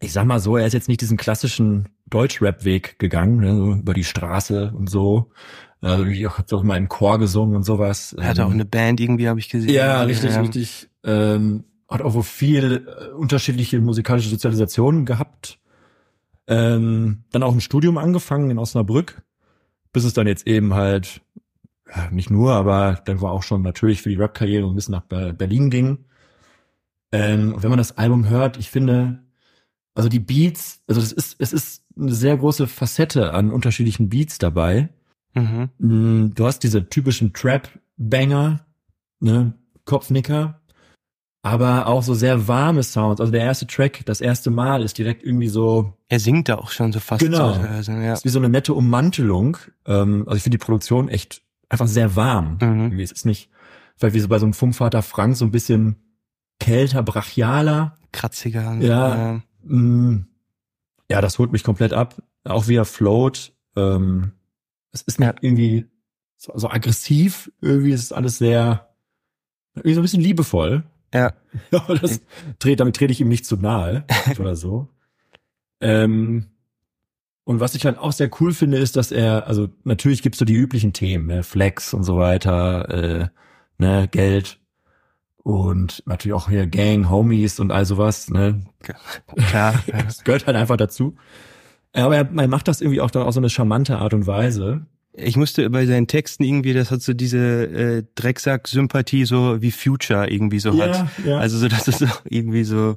ich 0.00 0.12
sag 0.12 0.24
mal 0.26 0.40
so, 0.40 0.56
er 0.56 0.66
ist 0.66 0.72
jetzt 0.72 0.88
nicht 0.88 1.00
diesen 1.00 1.16
klassischen 1.16 1.88
Deutschrap-Weg 2.06 2.98
gegangen, 2.98 3.36
ne, 3.38 3.54
so 3.56 3.72
über 3.74 3.94
die 3.94 4.04
Straße 4.04 4.72
und 4.74 4.90
so. 4.90 5.30
Also 5.80 6.04
ich 6.06 6.24
hab 6.26 6.46
doch 6.46 6.62
mal 6.62 6.76
im 6.76 6.88
Chor 6.88 7.18
gesungen 7.18 7.56
und 7.56 7.62
sowas. 7.64 8.12
Er 8.12 8.28
hatte 8.28 8.44
auch 8.44 8.48
Ähm, 8.48 8.54
eine 8.54 8.64
Band 8.64 9.00
irgendwie, 9.00 9.28
habe 9.28 9.40
ich 9.40 9.48
gesehen. 9.48 9.72
ja, 9.74 10.02
richtig, 10.02 10.32
ja. 10.32 10.40
richtig. 10.40 10.88
Ähm, 11.04 11.64
hat 11.88 12.02
auch 12.02 12.14
wohl 12.14 12.22
viel 12.22 12.86
äh, 12.86 13.12
unterschiedliche 13.12 13.80
musikalische 13.80 14.28
Sozialisationen 14.28 15.04
gehabt. 15.06 15.58
Ähm, 16.46 17.24
dann 17.32 17.42
auch 17.42 17.52
ein 17.52 17.60
Studium 17.60 17.98
angefangen 17.98 18.50
in 18.50 18.58
Osnabrück, 18.58 19.22
bis 19.92 20.04
es 20.04 20.14
dann 20.14 20.26
jetzt 20.26 20.46
eben 20.46 20.74
halt, 20.74 21.20
ja, 21.94 22.10
nicht 22.10 22.30
nur, 22.30 22.52
aber 22.52 23.02
dann 23.04 23.20
war 23.20 23.32
auch 23.32 23.42
schon 23.42 23.62
natürlich 23.62 24.02
für 24.02 24.08
die 24.08 24.16
Rap-Karriere 24.16 24.66
ein 24.66 24.74
bisschen 24.74 24.92
nach 24.92 25.02
Ber- 25.02 25.32
Berlin 25.32 25.70
ging. 25.70 26.04
Ähm, 27.12 27.54
und 27.54 27.62
wenn 27.62 27.70
man 27.70 27.78
das 27.78 27.98
Album 27.98 28.28
hört, 28.28 28.56
ich 28.56 28.70
finde, 28.70 29.22
also 29.94 30.08
die 30.08 30.20
Beats, 30.20 30.82
also 30.86 31.00
es 31.00 31.12
ist, 31.12 31.36
es 31.38 31.52
ist 31.52 31.84
eine 31.98 32.14
sehr 32.14 32.36
große 32.38 32.66
Facette 32.66 33.34
an 33.34 33.50
unterschiedlichen 33.50 34.08
Beats 34.08 34.38
dabei. 34.38 34.88
Mhm. 35.34 35.68
Mm, 35.78 36.34
Du 36.34 36.46
hast 36.46 36.60
diese 36.60 36.88
typischen 36.88 37.34
Trap-Banger, 37.34 38.64
ne, 39.20 39.54
Kopfnicker, 39.84 40.61
aber 41.42 41.88
auch 41.88 42.02
so 42.02 42.14
sehr 42.14 42.46
warme 42.46 42.82
Sounds. 42.82 43.20
Also 43.20 43.32
der 43.32 43.42
erste 43.42 43.66
Track, 43.66 44.02
das 44.06 44.20
erste 44.20 44.50
Mal, 44.50 44.82
ist 44.82 44.96
direkt 44.96 45.24
irgendwie 45.24 45.48
so, 45.48 45.92
Er 46.08 46.20
singt 46.20 46.48
da 46.48 46.56
auch 46.56 46.70
schon 46.70 46.92
so 46.92 47.00
fast. 47.00 47.20
Genau. 47.20 47.52
So, 47.82 47.92
ja. 47.92 48.12
ist 48.12 48.24
wie 48.24 48.28
so 48.28 48.38
eine 48.38 48.48
nette 48.48 48.74
Ummantelung. 48.74 49.56
Ähm, 49.86 50.22
also 50.26 50.36
ich 50.36 50.42
finde 50.44 50.58
die 50.58 50.64
Produktion 50.64 51.08
echt 51.08 51.42
einfach 51.68 51.88
sehr 51.88 52.14
warm. 52.16 52.58
Mhm. 52.62 52.98
Es 53.00 53.10
ist 53.12 53.26
nicht, 53.26 53.50
vielleicht 53.96 54.14
wie 54.14 54.20
so 54.20 54.28
bei 54.28 54.38
so 54.38 54.46
einem 54.46 54.52
Funkvater 54.54 55.02
Frank 55.02 55.36
so 55.36 55.44
ein 55.44 55.50
bisschen 55.50 55.96
kälter, 56.60 57.02
brachialer. 57.02 57.98
Kratziger. 58.12 58.74
Ja. 58.80 59.40
Mm, 59.64 60.26
Ja, 61.10 61.20
das 61.20 61.38
holt 61.38 61.50
mich 61.50 61.64
komplett 61.64 61.92
ab. 61.92 62.22
Auch 62.44 62.68
wie 62.68 62.76
er 62.76 62.84
float. 62.84 63.52
Ähm, 63.74 64.32
es 64.92 65.02
ist 65.02 65.18
Ja. 65.18 65.34
irgendwie 65.40 65.86
so, 66.36 66.52
so 66.56 66.68
aggressiv. 66.70 67.50
Irgendwie 67.60 67.90
ist 67.92 68.02
es 68.04 68.12
alles 68.12 68.38
sehr, 68.38 68.88
Irgendwie 69.74 69.94
so 69.94 70.00
ein 70.00 70.02
bisschen 70.02 70.20
liebevoll. 70.22 70.84
Ja. 71.14 71.32
Aber 71.72 71.96
das 71.96 72.20
damit 72.60 72.96
trete 72.96 73.12
ich 73.12 73.20
ihm 73.20 73.28
nicht 73.28 73.46
zu 73.46 73.56
nahe 73.56 74.04
oder 74.38 74.56
so. 74.56 74.88
Ähm, 75.80 76.46
und 77.44 77.60
was 77.60 77.74
ich 77.74 77.84
halt 77.84 77.98
auch 77.98 78.12
sehr 78.12 78.30
cool 78.40 78.54
finde, 78.54 78.78
ist, 78.78 78.96
dass 78.96 79.10
er, 79.10 79.46
also 79.46 79.68
natürlich 79.84 80.22
gibt's 80.22 80.38
so 80.38 80.44
die 80.44 80.54
üblichen 80.54 80.92
Themen, 80.92 81.26
ne? 81.26 81.42
Flex 81.42 81.92
und 81.92 82.04
so 82.04 82.16
weiter, 82.16 82.88
äh, 82.88 83.28
ne, 83.78 84.08
Geld 84.08 84.60
und 85.42 86.04
natürlich 86.06 86.34
auch 86.34 86.48
hier 86.48 86.68
Gang, 86.68 87.10
Homies 87.10 87.58
und 87.58 87.72
all 87.72 87.84
sowas, 87.84 88.30
ne? 88.30 88.64
Klar. 88.80 89.74
Das 89.86 90.22
gehört 90.22 90.46
halt 90.46 90.56
einfach 90.56 90.76
dazu. 90.76 91.16
Aber 91.92 92.16
er, 92.16 92.30
er 92.34 92.48
macht 92.48 92.68
das 92.68 92.80
irgendwie 92.80 93.00
auch 93.00 93.10
dann 93.10 93.22
auf 93.22 93.34
so 93.34 93.40
eine 93.40 93.50
charmante 93.50 93.98
Art 93.98 94.14
und 94.14 94.26
Weise. 94.26 94.86
Ich 95.14 95.36
musste 95.36 95.68
bei 95.68 95.84
seinen 95.84 96.06
Texten 96.06 96.42
irgendwie, 96.42 96.72
das 96.72 96.90
hat 96.90 97.02
so 97.02 97.12
diese 97.12 97.38
äh, 97.38 98.02
Drecksack-Sympathie, 98.14 99.26
so 99.26 99.60
wie 99.60 99.70
Future 99.70 100.30
irgendwie 100.30 100.58
so 100.58 100.80
hat. 100.80 101.06
ja. 101.26 101.38
Also 101.38 101.58
so, 101.58 101.68
dass 101.68 101.86
es 101.86 101.98
so 101.98 102.06
irgendwie 102.24 102.64
so, 102.64 102.96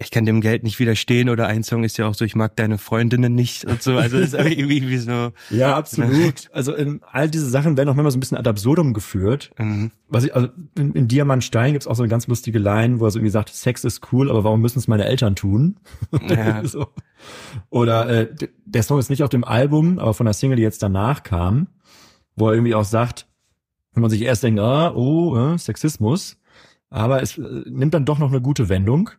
ich 0.00 0.12
kann 0.12 0.24
dem 0.24 0.40
Geld 0.40 0.62
nicht 0.62 0.78
widerstehen 0.78 1.28
oder 1.28 1.48
ein 1.48 1.64
Song 1.64 1.82
ist 1.82 1.98
ja 1.98 2.06
auch 2.06 2.14
so, 2.14 2.24
ich 2.24 2.36
mag 2.36 2.54
deine 2.54 2.78
Freundinnen 2.78 3.34
nicht 3.34 3.64
und 3.64 3.82
so. 3.82 3.96
Also 3.96 4.16
ist 4.16 4.34
aber 4.34 4.48
irgendwie 4.50 4.96
so. 4.98 5.32
Ja, 5.50 5.76
absolut. 5.76 6.48
Also 6.52 6.72
in, 6.72 7.00
all 7.10 7.28
diese 7.28 7.50
Sachen 7.50 7.76
werden 7.76 7.88
auch 7.88 7.94
manchmal 7.94 8.12
so 8.12 8.16
ein 8.16 8.20
bisschen 8.20 8.38
ad 8.38 8.48
absurdum 8.48 8.94
geführt. 8.94 9.50
Mhm. 9.58 9.90
Was 10.08 10.24
ich, 10.24 10.34
also 10.34 10.48
in, 10.76 10.92
in 10.92 11.08
Diamant 11.08 11.42
Stein 11.42 11.72
gibt's 11.72 11.88
auch 11.88 11.96
so 11.96 12.04
eine 12.04 12.10
ganz 12.10 12.28
lustige 12.28 12.60
Line, 12.60 13.00
wo 13.00 13.06
er 13.06 13.10
so 13.10 13.18
irgendwie 13.18 13.32
sagt, 13.32 13.48
Sex 13.52 13.82
ist 13.82 14.12
cool, 14.12 14.30
aber 14.30 14.44
warum 14.44 14.60
müssen 14.60 14.78
es 14.78 14.86
meine 14.86 15.04
Eltern 15.04 15.34
tun? 15.34 15.80
Ja. 16.28 16.64
so. 16.64 16.86
Oder 17.68 18.08
äh, 18.08 18.28
der 18.66 18.82
Song 18.84 19.00
ist 19.00 19.10
nicht 19.10 19.24
auf 19.24 19.30
dem 19.30 19.42
Album, 19.42 19.98
aber 19.98 20.14
von 20.14 20.26
der 20.26 20.32
Single, 20.32 20.56
die 20.56 20.62
jetzt 20.62 20.82
danach 20.82 21.24
kam, 21.24 21.66
wo 22.36 22.46
er 22.46 22.54
irgendwie 22.54 22.76
auch 22.76 22.84
sagt, 22.84 23.26
wenn 23.94 24.02
man 24.02 24.10
sich 24.10 24.22
erst 24.22 24.44
denkt, 24.44 24.60
ah, 24.60 24.92
oh, 24.94 25.36
äh, 25.36 25.58
Sexismus, 25.58 26.36
aber 26.88 27.20
es 27.20 27.36
äh, 27.36 27.64
nimmt 27.66 27.94
dann 27.94 28.04
doch 28.04 28.20
noch 28.20 28.30
eine 28.30 28.40
gute 28.40 28.68
Wendung. 28.68 29.10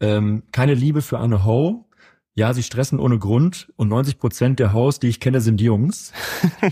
Ähm, 0.00 0.42
keine 0.52 0.74
Liebe 0.74 1.02
für 1.02 1.18
eine 1.20 1.44
Ho. 1.44 1.86
Ja, 2.34 2.54
sie 2.54 2.62
stressen 2.62 2.98
ohne 3.00 3.18
Grund 3.18 3.72
und 3.76 3.88
90 3.88 4.18
Prozent 4.18 4.58
der 4.60 4.72
Hoes, 4.72 4.98
die 5.00 5.08
ich 5.08 5.20
kenne, 5.20 5.40
sind 5.40 5.60
Jungs. 5.60 6.12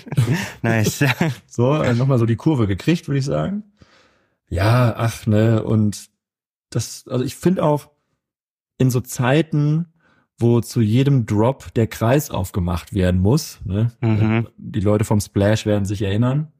Nice. 0.62 1.04
So, 1.46 1.74
äh, 1.82 1.94
nochmal 1.94 2.18
so 2.18 2.26
die 2.26 2.36
Kurve 2.36 2.66
gekriegt, 2.66 3.08
würde 3.08 3.18
ich 3.18 3.24
sagen. 3.24 3.64
Ja, 4.48 4.94
ach, 4.96 5.26
ne, 5.26 5.62
und 5.62 6.08
das, 6.70 7.04
also 7.08 7.24
ich 7.24 7.34
finde 7.34 7.64
auch 7.64 7.90
in 8.78 8.90
so 8.90 9.00
Zeiten, 9.00 9.86
wo 10.38 10.60
zu 10.60 10.80
jedem 10.80 11.26
Drop 11.26 11.74
der 11.74 11.86
Kreis 11.88 12.30
aufgemacht 12.30 12.94
werden 12.94 13.20
muss, 13.20 13.58
ne, 13.64 13.90
Mhm. 14.00 14.46
die 14.56 14.80
Leute 14.80 15.04
vom 15.04 15.20
Splash 15.20 15.66
werden 15.66 15.84
sich 15.84 16.00
erinnern, 16.02 16.52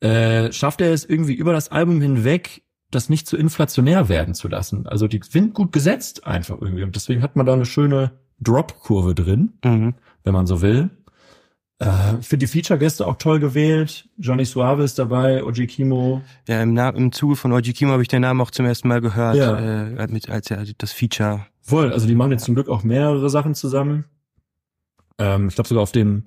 äh, 0.00 0.52
schafft 0.52 0.82
er 0.82 0.92
es 0.92 1.04
irgendwie 1.04 1.34
über 1.34 1.52
das 1.54 1.70
Album 1.70 2.00
hinweg, 2.02 2.62
das 2.90 3.08
nicht 3.08 3.26
zu 3.26 3.36
inflationär 3.36 4.08
werden 4.08 4.34
zu 4.34 4.48
lassen. 4.48 4.86
Also 4.86 5.08
die 5.08 5.20
sind 5.28 5.54
gut 5.54 5.72
gesetzt 5.72 6.26
einfach 6.26 6.60
irgendwie 6.60 6.84
und 6.84 6.94
deswegen 6.94 7.22
hat 7.22 7.36
man 7.36 7.46
da 7.46 7.52
eine 7.52 7.66
schöne 7.66 8.12
Drop-Kurve 8.40 9.14
drin 9.14 9.54
Mhm. 9.64 9.94
wenn 10.24 10.32
man 10.32 10.46
so 10.46 10.60
will. 10.62 10.90
Äh, 11.78 12.18
ich 12.20 12.28
finde 12.28 12.46
die 12.46 12.52
Feature-Gäste 12.52 13.06
auch 13.06 13.16
toll 13.16 13.38
gewählt. 13.38 14.08
Johnny 14.16 14.44
Suave 14.46 14.82
ist 14.82 14.98
dabei, 14.98 15.44
Oji 15.44 15.66
Kimo. 15.66 16.22
Ja, 16.48 16.62
im, 16.62 16.72
Na 16.74 16.88
im 16.90 17.12
Zuge 17.12 17.36
von 17.36 17.52
Oji 17.52 17.72
Kimo 17.74 17.92
habe 17.92 18.02
ich 18.02 18.08
den 18.08 18.22
Namen 18.22 18.40
auch 18.40 18.50
zum 18.50 18.64
ersten 18.66 18.88
Mal 18.88 19.00
gehört, 19.00 19.36
Ja. 19.36 19.58
äh, 19.58 20.06
mit, 20.08 20.30
als 20.30 20.50
er 20.50 20.64
das 20.78 20.92
Feature. 20.92 21.46
Voll, 21.60 21.92
also 21.92 22.06
die 22.06 22.14
machen 22.14 22.30
jetzt 22.32 22.44
zum 22.44 22.54
Glück 22.54 22.68
auch 22.68 22.82
mehrere 22.82 23.28
Sachen 23.28 23.54
zusammen. 23.54 24.04
Ähm, 25.18 25.48
ich 25.48 25.54
glaube 25.54 25.68
sogar 25.68 25.82
auf 25.82 25.92
dem 25.92 26.26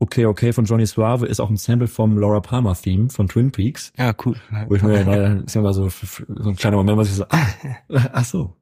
Okay 0.00 0.26
Okay 0.26 0.52
von 0.52 0.64
Johnny 0.64 0.86
Suave 0.86 1.26
ist 1.26 1.40
auch 1.40 1.50
ein 1.50 1.56
Sample 1.56 1.88
vom 1.88 2.18
Laura 2.18 2.40
Palmer 2.40 2.74
Theme 2.74 3.10
von 3.10 3.28
Twin 3.28 3.50
Peaks. 3.50 3.92
Ja, 3.98 4.14
cool. 4.24 4.36
Wo 4.68 4.74
ich 4.74 4.82
mir, 4.82 5.04
naja, 5.04 5.40
ist 5.40 5.54
ja 5.54 5.62
mal 5.62 5.72
so, 5.74 5.88
so 5.88 6.24
ein 6.48 6.56
kleiner 6.56 6.76
Moment, 6.76 6.98
was 6.98 7.08
ich 7.08 7.14
so, 7.14 7.24
ah, 7.28 7.46
ach 8.12 8.24
so, 8.24 8.56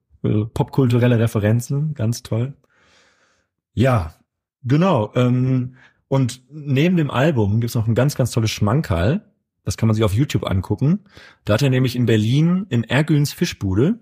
popkulturelle 0.54 1.18
Referenzen, 1.18 1.94
ganz 1.94 2.22
toll. 2.22 2.54
Ja, 3.74 4.14
genau. 4.62 5.12
Ähm, 5.14 5.74
und 6.08 6.42
neben 6.50 6.96
dem 6.96 7.10
Album 7.10 7.60
gibt's 7.60 7.74
noch 7.74 7.86
ein 7.86 7.94
ganz, 7.94 8.14
ganz 8.14 8.30
tolles 8.30 8.50
Schmankerl. 8.50 9.22
Das 9.64 9.76
kann 9.76 9.88
man 9.88 9.94
sich 9.94 10.04
auf 10.04 10.14
YouTube 10.14 10.48
angucken. 10.48 11.00
Da 11.44 11.54
hat 11.54 11.62
er 11.62 11.70
nämlich 11.70 11.96
in 11.96 12.06
Berlin 12.06 12.66
in 12.70 12.84
Ergüns 12.84 13.32
Fischbude 13.32 13.98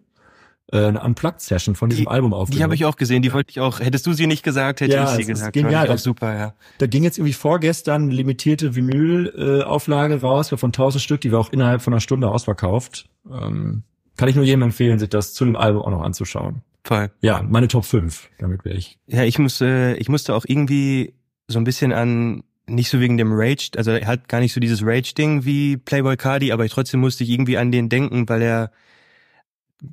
äh, 0.72 0.78
eine 0.86 1.02
Unplugged-Session 1.02 1.74
von 1.74 1.90
diesem 1.90 2.04
Die- 2.04 2.08
Album 2.10 2.32
aufgenommen. 2.32 2.58
Die 2.58 2.62
habe 2.64 2.74
ich 2.74 2.84
auch 2.84 2.96
gesehen, 2.96 3.22
die 3.22 3.32
wollte 3.32 3.50
ich 3.50 3.60
auch, 3.60 3.80
hättest 3.80 4.06
du 4.06 4.12
sie 4.12 4.26
nicht 4.26 4.42
gesagt, 4.42 4.80
hätte 4.80 4.94
Ja, 4.94 5.04
ich 5.10 5.24
sie 5.26 5.32
gesagt. 5.32 5.52
genial. 5.52 5.84
Ich 5.86 5.90
auch 5.92 5.98
super, 5.98 6.34
ja. 6.36 6.54
Da 6.78 6.86
ging 6.86 7.02
jetzt 7.04 7.18
irgendwie 7.18 7.34
vorgestern 7.34 8.04
eine 8.04 8.12
limitierte 8.12 8.74
Vinyl-Auflage 8.74 10.20
raus 10.20 10.48
von 10.56 10.68
1000 10.72 11.02
Stück, 11.02 11.20
die 11.20 11.32
war 11.32 11.40
auch 11.40 11.52
innerhalb 11.52 11.82
von 11.82 11.92
einer 11.92 12.00
Stunde 12.00 12.28
ausverkauft. 12.30 13.06
Ähm, 13.30 13.82
kann 14.16 14.28
ich 14.28 14.36
nur 14.36 14.44
jedem 14.44 14.62
empfehlen, 14.62 14.98
sich 14.98 15.08
das 15.08 15.34
zu 15.34 15.44
dem 15.44 15.56
Album 15.56 15.82
auch 15.82 15.90
noch 15.90 16.02
anzuschauen. 16.02 16.62
Voll. 16.84 17.10
Ja, 17.20 17.42
meine 17.42 17.68
Top 17.68 17.84
5, 17.84 18.28
damit 18.38 18.64
wäre 18.64 18.76
ich. 18.76 18.98
Ja, 19.06 19.24
ich 19.24 19.38
muss, 19.38 19.60
äh, 19.60 19.94
ich 19.94 20.08
musste 20.08 20.34
auch 20.34 20.44
irgendwie 20.46 21.14
so 21.48 21.58
ein 21.58 21.64
bisschen 21.64 21.92
an, 21.92 22.42
nicht 22.66 22.90
so 22.90 23.00
wegen 23.00 23.16
dem 23.16 23.32
Rage, 23.32 23.70
also 23.76 23.90
er 23.90 24.06
hat 24.06 24.28
gar 24.28 24.40
nicht 24.40 24.52
so 24.52 24.60
dieses 24.60 24.82
Rage-Ding 24.84 25.44
wie 25.44 25.76
Playboy 25.76 26.16
Cardi, 26.16 26.52
aber 26.52 26.66
trotzdem 26.68 27.00
musste 27.00 27.24
ich 27.24 27.30
irgendwie 27.30 27.58
an 27.58 27.70
den 27.72 27.88
denken, 27.88 28.28
weil 28.28 28.42
er, 28.42 28.70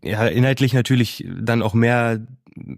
ja, 0.03 0.25
inhaltlich 0.27 0.73
natürlich 0.73 1.25
dann 1.41 1.61
auch 1.61 1.73
mehr, 1.73 2.19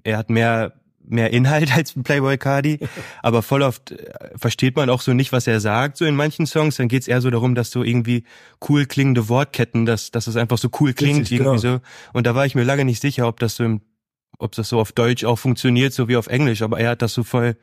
er 0.03 0.17
hat 0.17 0.29
mehr, 0.29 0.73
mehr 1.05 1.31
Inhalt 1.31 1.71
als 1.75 1.93
Playboy 2.01 2.37
Cardi, 2.37 2.79
aber 3.21 3.41
voll 3.41 3.61
oft 3.61 3.91
äh, 3.91 3.97
versteht 4.37 4.75
man 4.75 4.89
auch 4.89 5.01
so 5.01 5.13
nicht, 5.13 5.31
was 5.31 5.47
er 5.47 5.59
sagt, 5.59 5.97
so 5.97 6.05
in 6.05 6.15
manchen 6.15 6.45
Songs, 6.45 6.77
dann 6.77 6.87
geht's 6.87 7.07
eher 7.07 7.21
so 7.21 7.29
darum, 7.29 7.55
dass 7.55 7.71
so 7.71 7.83
irgendwie 7.83 8.23
cool 8.69 8.85
klingende 8.85 9.27
Wortketten, 9.29 9.85
dass, 9.85 10.11
dass 10.11 10.27
es 10.27 10.35
einfach 10.37 10.57
so 10.57 10.69
cool 10.79 10.93
klingt, 10.93 11.19
Richtig, 11.21 11.39
irgendwie 11.39 11.61
genau. 11.61 11.77
so. 11.77 11.81
Und 12.13 12.25
da 12.27 12.35
war 12.35 12.45
ich 12.45 12.55
mir 12.55 12.63
lange 12.63 12.85
nicht 12.85 13.01
sicher, 13.01 13.27
ob 13.27 13.39
das 13.39 13.55
so 13.55 13.63
im 13.63 13.81
ob 14.39 14.53
das 14.53 14.67
so 14.67 14.79
auf 14.79 14.91
Deutsch 14.91 15.23
auch 15.25 15.37
funktioniert, 15.37 15.93
so 15.93 16.07
wie 16.07 16.17
auf 16.17 16.27
Englisch, 16.27 16.63
aber 16.63 16.79
er 16.79 16.89
hat 16.89 17.01
das 17.03 17.13
so 17.13 17.23
voll 17.23 17.55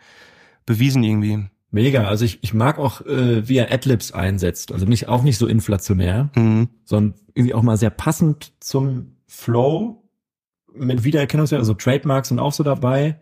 bewiesen 0.66 1.02
irgendwie. 1.02 1.44
Mega. 1.72 2.04
Also 2.04 2.24
ich, 2.24 2.38
ich 2.42 2.54
mag 2.54 2.78
auch, 2.78 3.00
äh, 3.06 3.48
wie 3.48 3.56
er 3.58 3.72
Adlibs 3.72 4.12
einsetzt. 4.12 4.72
Also 4.72 4.86
nicht 4.86 5.08
auch 5.08 5.22
nicht 5.22 5.36
so 5.36 5.46
inflationär, 5.46 6.30
Mhm. 6.36 6.68
sondern 6.84 7.14
irgendwie 7.34 7.54
auch 7.54 7.62
mal 7.62 7.76
sehr 7.76 7.90
passend 7.90 8.52
zum 8.60 9.16
Flow 9.30 10.02
mit 10.74 11.04
Wiedererkennungswert. 11.04 11.60
Also 11.60 11.74
Trademarks 11.74 12.28
sind 12.28 12.40
auch 12.40 12.52
so 12.52 12.64
dabei. 12.64 13.20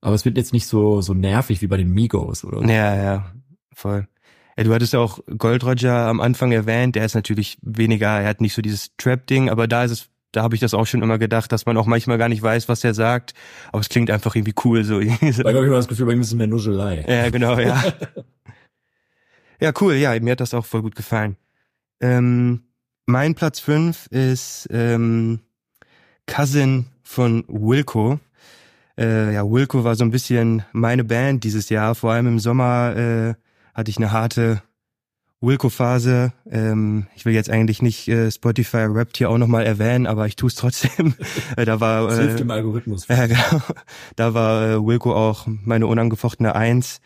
Aber 0.00 0.14
es 0.14 0.24
wird 0.24 0.36
jetzt 0.36 0.52
nicht 0.52 0.66
so 0.66 1.00
so 1.00 1.14
nervig 1.14 1.62
wie 1.62 1.66
bei 1.66 1.76
den 1.76 1.90
Migos 1.90 2.44
oder 2.44 2.58
so. 2.58 2.64
Ja, 2.64 2.96
ja, 2.96 3.32
voll. 3.74 4.08
Ja, 4.56 4.64
du 4.64 4.72
hattest 4.72 4.94
ja 4.94 5.00
auch 5.00 5.20
Gold 5.36 5.64
Roger 5.64 6.06
am 6.06 6.20
Anfang 6.20 6.52
erwähnt, 6.52 6.96
der 6.96 7.04
ist 7.04 7.14
natürlich 7.14 7.58
weniger, 7.60 8.08
er 8.20 8.28
hat 8.28 8.40
nicht 8.40 8.54
so 8.54 8.62
dieses 8.62 8.96
Trap-Ding, 8.96 9.50
aber 9.50 9.68
da 9.68 9.84
ist 9.84 9.90
es, 9.90 10.08
da 10.32 10.42
habe 10.42 10.54
ich 10.54 10.60
das 10.62 10.72
auch 10.72 10.86
schon 10.86 11.02
immer 11.02 11.18
gedacht, 11.18 11.52
dass 11.52 11.66
man 11.66 11.76
auch 11.76 11.86
manchmal 11.86 12.16
gar 12.16 12.30
nicht 12.30 12.42
weiß, 12.42 12.68
was 12.68 12.82
er 12.82 12.94
sagt, 12.94 13.34
aber 13.68 13.80
es 13.80 13.90
klingt 13.90 14.10
einfach 14.10 14.34
irgendwie 14.34 14.54
cool 14.64 14.84
so. 14.84 15.00
Ich 15.00 15.10
habe 15.10 15.50
immer 15.50 15.76
das 15.76 15.88
Gefühl, 15.88 16.06
bei 16.06 16.12
ihm 16.14 16.20
ist 16.20 16.28
es 16.28 16.34
mehr 16.34 16.46
Nuschelei. 16.46 17.04
Ja, 17.06 17.28
genau, 17.28 17.58
ja. 17.58 17.84
ja, 19.60 19.72
cool, 19.80 19.94
ja, 19.94 20.18
mir 20.20 20.32
hat 20.32 20.40
das 20.40 20.54
auch 20.54 20.64
voll 20.64 20.80
gut 20.82 20.94
gefallen. 20.94 21.36
Ähm, 22.00 22.65
mein 23.06 23.34
Platz 23.34 23.60
fünf 23.60 24.06
ist 24.08 24.68
ähm, 24.70 25.40
Cousin 26.26 26.86
von 27.02 27.44
Wilco. 27.48 28.18
Äh, 28.98 29.34
ja, 29.34 29.44
Wilco 29.44 29.84
war 29.84 29.94
so 29.94 30.04
ein 30.04 30.10
bisschen 30.10 30.64
meine 30.72 31.04
Band 31.04 31.44
dieses 31.44 31.68
Jahr. 31.68 31.94
Vor 31.94 32.12
allem 32.12 32.26
im 32.26 32.38
Sommer 32.40 32.96
äh, 32.96 33.34
hatte 33.74 33.90
ich 33.90 33.96
eine 33.98 34.10
harte 34.10 34.62
Wilco-Phase. 35.40 36.32
Ähm, 36.50 37.06
ich 37.14 37.24
will 37.24 37.34
jetzt 37.34 37.50
eigentlich 37.50 37.80
nicht 37.80 38.08
äh, 38.08 38.30
Spotify 38.30 38.86
Rappt 38.88 39.18
hier 39.18 39.30
auch 39.30 39.38
nochmal 39.38 39.66
erwähnen, 39.66 40.06
aber 40.06 40.26
ich 40.26 40.36
tue 40.36 40.48
es 40.48 40.54
trotzdem. 40.56 41.14
Äh, 41.56 41.64
da 41.64 41.80
war 41.80 42.08
Das 42.08 42.18
hilft 42.18 42.34
äh, 42.34 42.38
dem 42.38 42.50
Algorithmus. 42.50 43.06
ja, 43.08 43.26
genau. 43.26 43.62
Da 44.16 44.34
war 44.34 44.68
äh, 44.68 44.84
Wilco 44.84 45.14
auch 45.14 45.46
meine 45.46 45.86
unangefochtene 45.86 46.54
Eins 46.54 47.00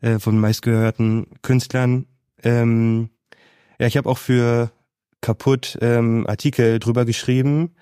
äh, 0.00 0.18
von 0.18 0.38
meistgehörten 0.40 1.26
Künstlern. 1.42 2.06
Ähm, 2.42 3.10
ja, 3.78 3.86
ich 3.86 3.96
habe 3.96 4.08
auch 4.08 4.18
für 4.18 4.70
kaputt 5.20 5.78
ähm, 5.80 6.26
Artikel 6.26 6.78
drüber 6.78 7.04
geschrieben, 7.04 7.74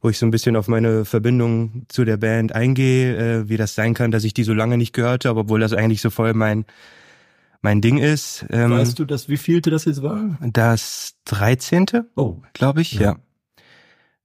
wo 0.00 0.08
ich 0.08 0.18
so 0.18 0.26
ein 0.26 0.30
bisschen 0.30 0.56
auf 0.56 0.68
meine 0.68 1.04
Verbindung 1.04 1.84
zu 1.88 2.04
der 2.04 2.16
Band 2.16 2.54
eingehe, 2.54 3.16
äh, 3.16 3.48
wie 3.48 3.56
das 3.56 3.74
sein 3.74 3.94
kann, 3.94 4.10
dass 4.10 4.24
ich 4.24 4.34
die 4.34 4.44
so 4.44 4.52
lange 4.54 4.76
nicht 4.76 4.92
gehört 4.92 5.24
habe, 5.24 5.40
obwohl 5.40 5.60
das 5.60 5.72
eigentlich 5.72 6.00
so 6.00 6.10
voll 6.10 6.34
mein 6.34 6.64
mein 7.64 7.80
Ding 7.80 7.98
ist. 7.98 8.44
Ähm, 8.50 8.72
Weißt 8.72 8.98
du, 8.98 9.04
das, 9.04 9.28
wie 9.28 9.36
vielte 9.36 9.70
das 9.70 9.84
jetzt 9.84 10.02
war? 10.02 10.36
das 10.40 11.14
13 11.26 11.86
Oh, 12.16 12.38
glaube 12.52 12.82
ich, 12.82 12.94
ja. 12.94 13.02
Ja. 13.02 13.16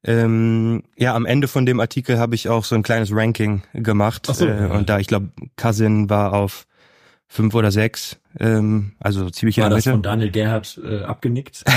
Ähm, 0.03 0.83
ja, 0.95 1.15
am 1.15 1.25
Ende 1.25 1.47
von 1.47 1.65
dem 1.65 1.79
Artikel 1.79 2.17
habe 2.17 2.35
ich 2.35 2.49
auch 2.49 2.63
so 2.63 2.75
ein 2.75 2.83
kleines 2.83 3.11
Ranking 3.11 3.63
gemacht. 3.73 4.27
Ach 4.29 4.35
so. 4.35 4.47
äh, 4.47 4.67
und 4.71 4.89
da, 4.89 4.99
ich 4.99 5.07
glaube, 5.07 5.31
Cousin 5.55 6.09
war 6.09 6.33
auf 6.33 6.66
fünf 7.27 7.53
oder 7.55 7.71
sechs, 7.71 8.17
ähm, 8.39 8.93
also 8.99 9.29
ziemlich 9.29 9.57
in 9.57 9.63
war 9.63 9.69
der 9.69 9.77
das 9.77 9.85
Mitte. 9.85 9.95
von 9.95 10.03
Daniel 10.03 10.31
Gerhardt 10.31 10.79
äh, 10.83 11.03
abgenickt? 11.03 11.63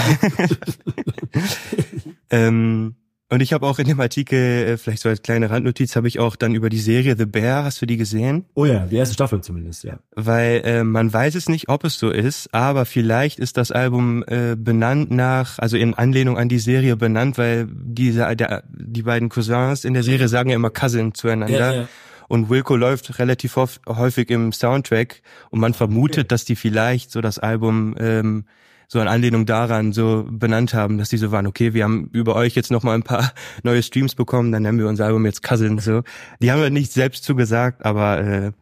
Ähm, 2.31 2.95
Und 3.33 3.41
ich 3.43 3.53
habe 3.53 3.65
auch 3.67 3.79
in 3.79 3.87
dem 3.87 4.01
Artikel, 4.01 4.39
äh, 4.39 4.77
vielleicht 4.77 5.03
so 5.03 5.09
als 5.09 5.23
kleine 5.23 5.51
Randnotiz, 5.51 5.95
habe 5.95 6.09
ich 6.09 6.19
auch 6.19 6.35
dann 6.37 6.55
über 6.55 6.69
die 6.69 6.79
Serie 6.81 7.17
The 7.17 7.27
Bear, 7.27 7.65
hast 7.65 7.81
du 7.81 7.87
die 7.87 7.97
gesehen? 7.97 8.45
Oh 8.55 8.65
ja, 8.65 8.87
die 8.87 8.97
erste 8.97 9.15
Staffel 9.15 9.41
zumindest, 9.41 9.85
ja. 9.85 9.99
Weil 10.17 10.63
äh, 10.65 10.83
man 10.85 11.13
weiß 11.13 11.37
es 11.37 11.49
nicht, 11.49 11.69
ob 11.69 11.85
es 11.85 11.99
so 11.99 12.11
ist, 12.11 12.53
aber 12.53 12.87
vielleicht 12.87 13.39
ist 13.39 13.57
das 13.57 13.71
Album 13.71 14.25
äh, 14.27 14.57
benannt 14.57 15.11
nach, 15.13 15.59
also 15.61 15.77
in 15.77 15.95
Anlehnung 15.95 16.39
an 16.39 16.49
die 16.49 16.59
Serie 16.59 16.97
benannt, 16.97 17.39
weil 17.39 17.69
diese, 17.71 18.35
der, 18.35 18.65
die 18.69 19.03
beiden 19.03 19.29
Cousins 19.29 19.85
in 19.85 19.95
der 19.95 20.03
Serie 20.03 20.27
sagen 20.29 20.51
ja 20.51 20.57
immer 20.57 20.71
Cousin 20.71 21.15
zueinander. 21.15 21.59
Ja, 21.59 21.73
ja. 21.83 21.89
Und 22.31 22.49
Wilco 22.49 22.77
läuft 22.77 23.19
relativ 23.19 23.57
häufig 23.57 24.31
im 24.31 24.53
Soundtrack 24.53 25.21
und 25.51 25.59
man 25.59 25.75
vermutet, 25.75 26.21
Okay. 26.21 26.29
dass 26.29 26.45
die 26.45 26.55
vielleicht 26.55 27.11
so 27.11 27.21
das 27.21 27.41
Album 27.41 27.97
ähm, 27.99 28.45
so 28.87 29.01
in 29.01 29.09
Anlehnung 29.09 29.47
daran 29.47 29.93
so 29.93 30.29
benannt 30.31 30.73
haben, 30.73 30.97
dass 30.97 31.09
die 31.09 31.17
so 31.17 31.33
waren, 31.33 31.49
okay, 31.49 31.75
wir 31.75 31.83
haben 31.83 32.09
über 32.13 32.37
euch 32.37 32.55
jetzt 32.55 32.71
noch 32.71 32.85
mal 32.85 32.95
ein 32.95 33.03
paar 33.03 33.33
neue 33.65 33.83
Streams 33.83 34.15
bekommen, 34.15 34.53
dann 34.53 34.63
nennen 34.63 34.79
wir 34.79 34.87
unser 34.87 35.07
Album 35.07 35.27
jetzt 35.27 35.43
Cousin 35.43 35.79
so. 35.81 36.03
Die 36.41 36.53
haben 36.53 36.61
ja 36.63 36.71
nicht 36.71 36.93
selbst 36.93 37.25
zugesagt, 37.25 37.85
aber 37.85 38.21
äh, 38.23 38.53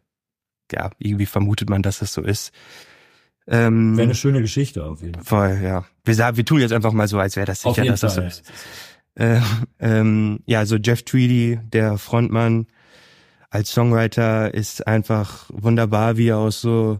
ja, 0.71 0.89
irgendwie 0.97 1.27
vermutet 1.27 1.69
man, 1.69 1.83
dass 1.83 1.99
das 1.99 2.11
so 2.11 2.23
ist. 2.23 2.51
Ähm, 3.47 3.97
Wäre 3.97 4.05
eine 4.07 4.15
schöne 4.15 4.41
Geschichte 4.41 4.83
auf 4.83 5.03
jeden 5.03 5.23
Fall. 5.23 5.57
voll, 5.57 5.63
ja. 5.63 5.85
Wir 6.05 6.15
sagen, 6.15 6.37
wir 6.37 6.45
tun 6.45 6.59
jetzt 6.59 6.73
einfach 6.73 6.91
mal 6.93 7.07
so, 7.07 7.19
als 7.19 7.35
wäre 7.35 7.45
das 7.45 7.61
sicher, 7.61 7.85
dass 7.85 7.99
das 7.99 8.15
so 8.15 8.21
ist. 8.21 8.51
Äh, 9.13 9.41
ähm, 9.79 10.39
ja, 10.47 10.65
so 10.65 10.77
Jeff 10.77 11.03
Tweedy, 11.03 11.59
der 11.71 11.99
Frontmann 11.99 12.65
als 13.49 13.71
Songwriter, 13.71 14.53
ist 14.53 14.85
einfach 14.87 15.45
wunderbar, 15.49 16.17
wie 16.17 16.27
er 16.27 16.37
aus 16.37 16.61
so 16.61 16.99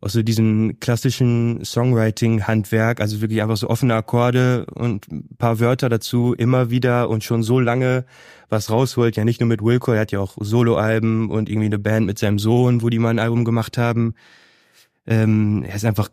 aus 0.00 0.14
so 0.14 0.22
diesem 0.22 0.80
klassischen 0.80 1.62
Songwriting-Handwerk, 1.64 3.00
also 3.00 3.20
wirklich 3.20 3.42
einfach 3.42 3.58
so 3.58 3.68
offene 3.68 3.94
Akkorde 3.94 4.64
und 4.74 5.10
ein 5.12 5.36
paar 5.36 5.60
Wörter 5.60 5.90
dazu 5.90 6.32
immer 6.32 6.70
wieder 6.70 7.10
und 7.10 7.22
schon 7.22 7.42
so 7.42 7.60
lange 7.60 8.06
was 8.48 8.70
rausholt. 8.70 9.16
Ja, 9.16 9.24
nicht 9.24 9.40
nur 9.40 9.48
mit 9.48 9.62
Wilco, 9.62 9.92
er 9.92 10.00
hat 10.00 10.12
ja 10.12 10.20
auch 10.20 10.36
Soloalben 10.40 11.30
und 11.30 11.50
irgendwie 11.50 11.66
eine 11.66 11.78
Band 11.78 12.06
mit 12.06 12.18
seinem 12.18 12.38
Sohn, 12.38 12.82
wo 12.82 12.88
die 12.88 12.98
mal 12.98 13.10
ein 13.10 13.18
Album 13.18 13.44
gemacht 13.44 13.76
haben. 13.76 14.14
Ähm, 15.06 15.64
er 15.68 15.74
ist 15.74 15.84
einfach 15.84 16.08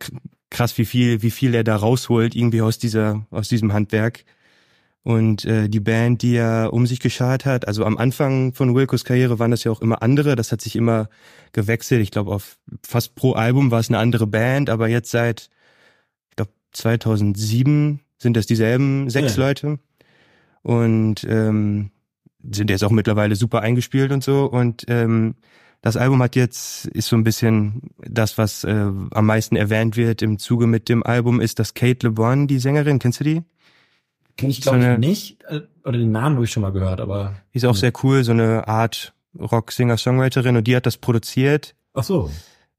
krass, 0.50 0.76
wie 0.76 0.84
viel, 0.84 1.22
wie 1.22 1.30
viel 1.30 1.54
er 1.54 1.64
da 1.64 1.76
rausholt, 1.76 2.36
irgendwie 2.36 2.62
aus 2.62 2.78
dieser, 2.78 3.26
aus 3.30 3.48
diesem 3.48 3.72
Handwerk. 3.72 4.24
Und 5.04 5.44
äh, 5.44 5.68
die 5.68 5.80
Band, 5.80 6.22
die 6.22 6.34
er 6.34 6.72
um 6.72 6.86
sich 6.86 7.00
geschart 7.00 7.46
hat, 7.46 7.66
also 7.66 7.84
am 7.84 7.96
Anfang 7.96 8.52
von 8.52 8.74
Wilcos 8.74 9.04
Karriere 9.04 9.38
waren 9.38 9.50
das 9.50 9.64
ja 9.64 9.72
auch 9.72 9.80
immer 9.80 10.02
andere, 10.02 10.36
das 10.36 10.52
hat 10.52 10.60
sich 10.60 10.76
immer 10.76 11.08
gewechselt. 11.52 12.02
Ich 12.02 12.10
glaube, 12.10 12.32
auf 12.32 12.58
fast 12.86 13.14
pro 13.14 13.32
Album 13.32 13.70
war 13.70 13.80
es 13.80 13.88
eine 13.88 13.98
andere 13.98 14.26
Band, 14.26 14.68
aber 14.70 14.88
jetzt 14.88 15.10
seit, 15.10 15.48
ich 16.30 16.36
glaube, 16.36 16.50
2007 16.72 18.00
sind 18.18 18.36
das 18.36 18.46
dieselben 18.46 19.08
sechs 19.08 19.36
Ja. 19.36 19.46
Leute. 19.46 19.78
Und 20.62 21.24
ähm, 21.24 21.90
sind 22.42 22.70
jetzt 22.70 22.84
auch 22.84 22.90
mittlerweile 22.90 23.36
super 23.36 23.60
eingespielt 23.62 24.12
und 24.12 24.22
so. 24.22 24.44
Und 24.44 24.84
ähm, 24.88 25.36
das 25.80 25.96
Album 25.96 26.22
hat 26.22 26.36
jetzt, 26.36 26.86
ist 26.86 27.08
so 27.08 27.16
ein 27.16 27.24
bisschen 27.24 27.90
das, 27.98 28.36
was 28.36 28.64
äh, 28.64 28.90
am 29.10 29.26
meisten 29.26 29.56
erwähnt 29.56 29.96
wird 29.96 30.22
im 30.22 30.38
Zuge 30.38 30.66
mit 30.66 30.88
dem 30.88 31.02
Album, 31.04 31.40
ist 31.40 31.58
das 31.58 31.74
Kate 31.74 32.06
LeBron, 32.06 32.48
die 32.48 32.58
Sängerin, 32.58 32.98
kennst 32.98 33.20
du 33.20 33.24
die? 33.24 33.42
Kenn 34.38 34.48
ich 34.48 34.56
So 34.64 34.70
glaube 34.70 34.84
eine- 34.84 34.94
ich 34.94 34.98
nicht, 35.00 35.44
äh, 35.48 35.60
oder 35.84 35.98
den 35.98 36.12
Namen 36.12 36.36
habe 36.36 36.44
ich 36.46 36.50
schon 36.50 36.62
mal 36.62 36.72
gehört, 36.72 37.00
aber. 37.00 37.34
Die 37.52 37.58
ist 37.58 37.64
auch 37.66 37.74
sehr 37.76 37.92
cool, 38.02 38.24
so 38.24 38.32
eine 38.32 38.66
Art 38.66 39.12
Rock-Singer-Songwriterin 39.38 40.56
und 40.56 40.64
die 40.66 40.74
hat 40.76 40.86
das 40.86 40.96
produziert. 40.96 41.74
Ach 41.92 42.02
so. 42.04 42.30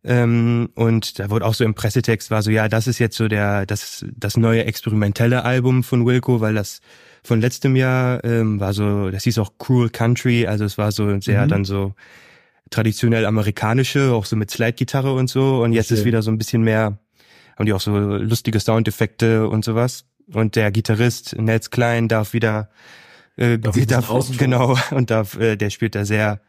Ähm, 0.03 0.69
und 0.75 1.19
da 1.19 1.29
wurde 1.29 1.45
auch 1.45 1.53
so 1.53 1.65
im 1.65 1.75
Pressetext 1.75 2.31
war 2.31 2.41
so, 2.41 2.49
ja, 2.51 2.69
das 2.69 2.87
ist 2.87 2.99
jetzt 2.99 3.17
so 3.17 3.27
der, 3.27 3.65
das, 3.65 4.05
das 4.15 4.37
neue 4.37 4.63
experimentelle 4.63 5.43
Album 5.43 5.83
von 5.83 6.05
Wilco, 6.05 6.39
weil 6.39 6.55
das 6.55 6.79
von 7.21 7.41
letztem 7.41 7.75
Jahr 7.75 8.23
ähm, 8.23 8.61
war 8.61 8.73
so, 8.73 9.09
das 9.11 9.25
hieß 9.25 9.37
auch 9.39 9.51
Cruel 9.59 9.89
Country, 9.89 10.47
also 10.47 10.63
es 10.63 10.77
war 10.77 10.93
so 10.93 11.19
sehr 11.19 11.43
Mhm. 11.45 11.49
dann 11.49 11.65
so 11.65 11.93
traditionell 12.69 13.25
amerikanische, 13.25 14.13
auch 14.13 14.23
so 14.25 14.35
mit 14.37 14.49
Slide-Gitarre 14.51 15.13
und 15.13 15.29
so. 15.29 15.61
Und 15.63 15.73
jetzt 15.73 15.91
ist 15.91 15.99
Schön. 15.99 16.05
wieder 16.05 16.21
so 16.21 16.31
ein 16.31 16.37
bisschen 16.37 16.61
mehr, 16.61 16.97
haben 17.57 17.65
die 17.65 17.73
auch 17.73 17.81
so 17.81 17.91
lustige 17.97 18.59
Soundeffekte 18.61 19.49
und 19.49 19.65
sowas. 19.65 20.05
Und 20.33 20.55
der 20.55 20.71
Gitarrist 20.71 21.35
Nels 21.37 21.69
Klein 21.71 22.07
darf 22.07 22.33
wieder 22.33 22.69
äh, 23.35 23.57
Darf 23.57 23.75
darf, 23.85 24.37
genau 24.37 24.77
und 24.91 25.09
darf, 25.09 25.37
äh, 25.37 25.55
der 25.55 25.69
spielt 25.69 25.95
da 25.95 26.05
sehr 26.05 26.41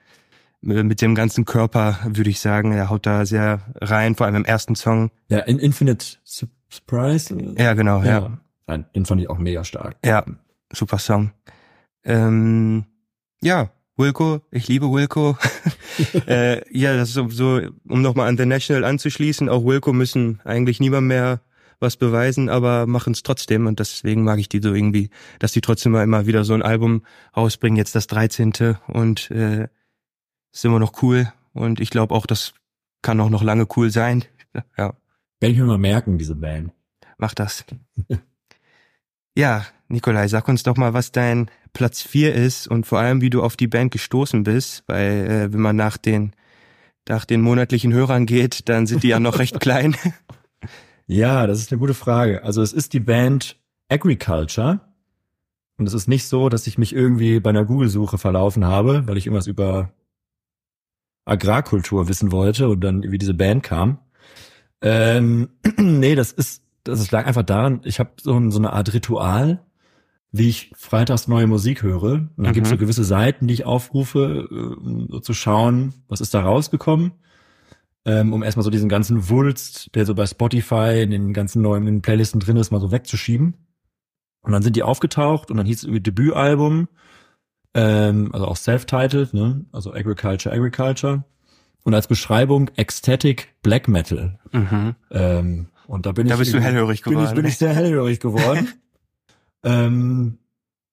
äh, 0.63 0.83
mit 0.83 1.01
dem 1.01 1.15
ganzen 1.15 1.45
Körper, 1.45 1.99
würde 2.05 2.31
ich 2.31 2.41
sagen. 2.41 2.73
Er 2.73 2.91
haut 2.91 3.07
da 3.07 3.25
sehr 3.25 3.61
rein, 3.81 4.17
vor 4.17 4.27
allem 4.27 4.37
im 4.37 4.45
ersten 4.45 4.75
Song. 4.75 5.11
Ja, 5.29 5.39
in 5.41 5.59
Infinite 5.59 6.05
Su- 6.25 6.47
Surprise. 6.69 7.37
Ja, 7.57 7.75
genau, 7.75 8.03
ja. 8.03 8.39
ja. 8.69 8.79
Den 8.95 9.05
fand 9.05 9.21
ich 9.21 9.29
auch 9.29 9.39
mega 9.39 9.65
stark. 9.65 9.97
Ja, 10.05 10.25
super 10.73 10.99
Song. 10.99 11.33
Ähm, 12.05 12.85
ja, 13.43 13.71
Wilco, 13.97 14.41
ich 14.51 14.69
liebe 14.69 14.87
Wilco. 14.91 15.37
äh, 16.27 16.63
ja, 16.77 16.97
das 16.97 17.09
ist 17.09 17.15
so, 17.15 17.29
so 17.29 17.61
um 17.89 18.03
nochmal 18.03 18.29
an 18.29 18.37
The 18.37 18.47
National 18.47 18.85
anzuschließen, 18.85 19.49
auch 19.49 19.65
Wilco 19.65 19.93
müssen 19.93 20.41
eigentlich 20.45 20.81
niemand 20.81 21.09
mehr 21.09 21.41
was 21.81 21.97
beweisen, 21.97 22.49
aber 22.49 22.87
machen 22.87 23.13
es 23.13 23.23
trotzdem 23.23 23.67
und 23.67 23.81
deswegen 23.81 24.23
mag 24.23 24.39
ich 24.39 24.49
die 24.49 24.61
so 24.63 24.75
irgendwie, 24.75 25.11
dass 25.39 25.53
die 25.53 25.61
trotzdem 25.61 25.93
mal 25.93 26.05
immer 26.05 26.27
wieder 26.27 26.45
so 26.45 26.55
ein 26.55 26.63
Album 26.63 27.03
rausbringen, 27.37 27.77
jetzt 27.77 27.95
das 27.95 28.07
13. 28.07 28.77
und 28.89 29.31
äh, 29.31 29.69
ist 30.53 30.65
immer 30.65 30.79
noch 30.79 31.03
cool 31.03 31.33
und 31.53 31.81
ich 31.81 31.91
glaube 31.91 32.15
auch, 32.15 32.27
das 32.27 32.53
kann 33.03 33.21
auch 33.21 33.31
noch 33.31 33.43
lange 33.43 33.67
cool 33.77 33.91
sein. 33.91 34.25
Ja, 34.77 34.95
Werde 35.39 35.53
ich 35.53 35.59
mir 35.59 35.65
mal 35.65 35.79
merken, 35.79 36.19
diese 36.19 36.35
Band. 36.35 36.73
mach 37.19 37.35
das. 37.35 37.65
Ja, 39.37 39.65
Nikolai, 39.89 40.27
sag 40.27 40.49
uns 40.49 40.65
doch 40.65 40.77
mal, 40.77 40.93
was 40.93 41.13
dein 41.13 41.51
Platz 41.73 42.03
vier 42.03 42.35
ist 42.35 42.67
und 42.67 42.85
vor 42.85 42.99
allem, 42.99 43.21
wie 43.21 43.31
du 43.31 43.43
auf 43.45 43.57
die 43.57 43.69
Band 43.69 43.93
gestoßen 43.93 44.43
bist, 44.43 44.83
weil 44.89 45.13
äh, 45.31 45.53
wenn 45.53 45.61
man 45.61 45.77
nach 45.77 45.97
den 45.97 46.33
nach 47.09 47.25
den 47.25 47.41
monatlichen 47.41 47.93
Hörern 47.93 48.27
geht, 48.27 48.69
dann 48.69 48.87
sind 48.87 49.03
die 49.05 49.09
ja 49.09 49.21
noch 49.21 49.39
recht 49.39 49.61
klein. 49.61 49.97
Ja, 51.13 51.49
das 51.49 51.59
ist 51.59 51.73
eine 51.73 51.81
gute 51.81 51.95
Frage. 51.95 52.45
Also 52.45 52.63
es 52.63 52.73
ist 52.73 52.93
die 52.93 53.01
Band 53.01 53.57
Agriculture. 53.89 54.81
Und 55.77 55.87
es 55.87 55.93
ist 55.95 56.07
nicht 56.07 56.27
so, 56.29 56.49
dass 56.49 56.69
ich 56.69 56.79
mich 56.79 56.95
irgendwie 56.95 57.41
bei 57.41 57.51
einer 57.51 57.65
Google-Suche 57.65 58.17
verlaufen 58.17 58.65
habe, 58.65 59.09
weil 59.09 59.17
ich 59.17 59.27
irgendwas 59.27 59.49
über 59.49 59.91
Agrarkultur 61.25 62.07
wissen 62.09 62.31
wollte 62.31 62.69
und 62.69 62.81
dann 62.83 63.03
wie 63.11 63.19
diese 63.19 63.35
Band 63.35 63.63
kam. 63.65 63.99
Ähm, 64.83 65.49
nee, 65.79 66.15
das 66.15 66.31
ist, 66.33 66.63
das 66.85 67.11
lag 67.11 67.27
einfach 67.27 67.43
daran, 67.43 67.81
ich 67.85 67.99
habe 67.99 68.11
so, 68.21 68.35
ein- 68.39 68.51
so 68.53 68.59
eine 68.59 68.73
Art 68.73 68.93
Ritual, 68.95 69.65
wie 70.33 70.49
ich 70.49 70.73
freitags 70.77 71.27
neue 71.27 71.49
Musik 71.49 71.83
höre. 71.83 72.13
Und 72.13 72.31
dann 72.37 72.51
Mhm. 72.51 72.53
gibt 72.53 72.67
es 72.67 72.71
so 72.71 72.77
gewisse 72.79 73.05
Seiten, 73.05 73.49
die 73.49 73.55
ich 73.55 73.65
aufrufe, 73.65 74.47
äh, 74.49 74.55
um 74.55 75.09
so 75.11 75.19
zu 75.19 75.35
schauen, 75.35 75.93
was 76.09 76.21
ist 76.21 76.35
da 76.35 76.43
rausgekommen 76.43 77.13
ähm, 78.11 78.33
um 78.33 78.43
erstmal 78.43 78.65
so 78.65 78.71
diesen 78.71 78.89
ganzen 78.89 79.29
Wulst, 79.29 79.95
der 79.95 80.05
so 80.05 80.15
bei 80.17 80.27
Spotify 80.27 81.01
in 81.03 81.13
den 81.13 81.33
ganzen 81.33 81.63
neuen 81.63 82.03
Playlisten 82.03 82.41
drin 82.41 82.57
ist, 82.57 82.73
mal 82.73 82.81
so 82.81 82.91
wegzuschieben. 82.91 83.55
Und 84.43 84.53
dann 84.53 84.63
sind 84.63 84.75
die 84.75 84.83
aufgetaucht 84.83 85.51
und 85.51 85.59
dann 85.59 85.67
hieß 85.67 85.79
es 85.79 85.85
irgendwie 85.85 86.01
Debütalbum, 86.01 86.89
ähm, 87.75 88.31
also 88.33 88.47
auch 88.47 88.57
self-titled, 88.57 89.33
ne? 89.33 89.65
also 89.71 89.93
Agriculture, 89.93 90.53
Agriculture. 90.53 91.25
Und 91.85 91.95
als 91.95 92.09
Beschreibung 92.09 92.69
Ecstatic 92.77 93.55
Black 93.63 93.87
Metal. 93.89 94.39
Mhm. 94.53 94.97
Ähm, 95.11 95.67
und 95.87 96.05
da 96.05 96.13
bin 96.13 96.27
Da 96.27 96.35
ich 96.35 96.41
bist 96.41 96.53
du 96.53 96.61
hellhörig 96.61 97.03
bin 97.03 97.13
ich, 97.13 97.19
geworden. 97.19 97.37
bin 97.37 97.45
ich 97.47 97.59
sehr 97.59 97.73
hellhörig 97.75 98.21
geworden. 98.21 98.69
ähm, 99.63 100.39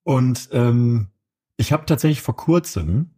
und 0.03 0.49
ähm, 0.51 1.07
ich 1.57 1.73
habe 1.73 1.85
tatsächlich 1.85 2.21
vor 2.21 2.35
kurzem 2.35 3.09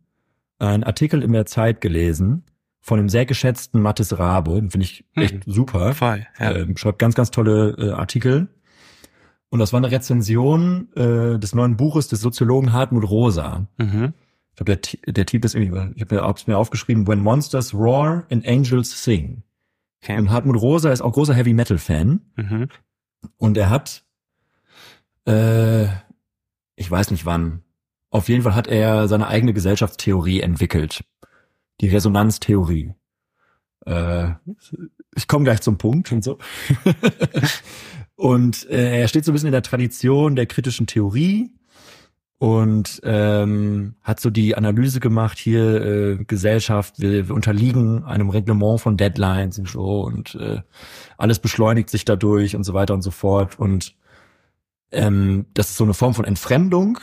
einen 0.58 0.84
Artikel 0.84 1.22
in 1.22 1.34
der 1.34 1.46
Zeit 1.46 1.82
gelesen 1.82 2.44
von 2.82 2.98
dem 2.98 3.10
sehr 3.10 3.26
geschätzten 3.26 3.82
Mathis 3.82 4.18
Rabe, 4.18 4.54
den 4.56 4.72
finde 4.72 4.86
ich 4.86 5.06
echt 5.16 5.34
Hm. 5.34 5.42
super. 5.46 5.94
Voll, 5.94 6.26
ja. 6.40 6.56
Ähm, 6.56 6.78
schreibt 6.78 7.00
ganz, 7.00 7.16
ganz 7.16 7.30
tolle 7.32 7.76
äh, 7.78 7.92
Artikel. 7.92 8.48
Und 9.50 9.60
das 9.60 9.74
war 9.74 9.80
eine 9.80 9.92
Rezension 9.92 10.90
äh, 10.96 11.40
des 11.40 11.56
neuen 11.56 11.76
Buches 11.76 12.08
des 12.08 12.22
Soziologen 12.22 12.72
Hartmut 12.72 13.10
Rosa. 13.10 13.66
Mhm. 13.78 14.14
Ich 14.52 14.56
glaube, 14.56 14.78
der, 14.78 15.14
der 15.14 15.26
Titel 15.26 15.46
ist 15.46 15.56
irgendwie, 15.56 15.92
ich 15.96 16.02
habe 16.02 16.22
hab's 16.22 16.46
mir 16.48 16.58
aufgeschrieben, 16.58 17.08
When 17.08 17.20
Monsters 17.20 17.74
Roar 17.74 18.26
and 18.30 18.48
Angels 18.48 19.04
Sing. 19.04 19.44
Okay. 20.04 20.18
Und 20.18 20.30
Hartmut 20.30 20.56
Rosa 20.62 20.92
ist 20.92 21.02
auch 21.02 21.14
großer 21.14 21.34
Heavy 21.34 21.54
Metal 21.54 21.78
Fan. 21.78 22.22
Mhm. 22.36 22.68
Und 23.38 23.58
er 23.58 23.70
hat, 23.70 24.04
äh, 25.28 25.86
ich 26.76 26.90
weiß 26.90 27.12
nicht 27.12 27.26
wann, 27.26 27.64
auf 28.12 28.30
jeden 28.30 28.44
Fall 28.44 28.56
hat 28.56 28.68
er 28.68 29.08
seine 29.08 29.28
eigene 29.28 29.54
Gesellschaftstheorie 29.54 30.42
entwickelt. 30.42 31.04
Die 31.82 31.88
Resonanztheorie. 31.88 32.94
Äh, 33.86 34.32
ich 35.16 35.28
komme 35.28 35.46
gleich 35.46 35.62
zum 35.62 35.78
Punkt 35.78 36.12
und 36.12 36.24
so. 36.24 36.38
und 38.16 38.70
äh, 38.70 39.02
er 39.02 39.08
steht 39.08 39.26
so 39.26 39.32
ein 39.32 39.34
bisschen 39.34 39.48
in 39.48 39.54
der 39.54 39.64
Tradition 39.64 40.36
der 40.36 40.46
kritischen 40.46 40.88
Theorie 40.88 41.52
und 42.38 43.02
ähm, 43.04 43.96
hat 44.02 44.20
so 44.20 44.30
die 44.30 44.56
Analyse 44.56 45.00
gemacht, 45.00 45.38
hier 45.38 45.86
äh, 45.86 46.24
Gesellschaft, 46.24 47.00
wir, 47.00 47.28
wir 47.28 47.36
unterliegen 47.36 48.04
einem 48.06 48.30
Reglement 48.30 48.80
von 48.80 48.98
Deadlines 48.98 49.60
und 49.60 49.70
so 49.70 50.02
und 50.02 50.36
äh, 50.36 50.62
alles 51.18 51.40
beschleunigt 51.40 51.90
sich 51.90 52.06
dadurch 52.06 52.56
und 52.56 52.64
so 52.64 52.74
weiter 52.74 52.94
und 52.94 53.02
so 53.02 53.12
fort. 53.12 53.60
Und 53.60 53.96
ähm, 54.92 55.48
das 55.54 55.70
ist 55.70 55.78
so 55.78 55.84
eine 55.84 55.94
Form 55.94 56.14
von 56.14 56.26
Entfremdung 56.26 57.00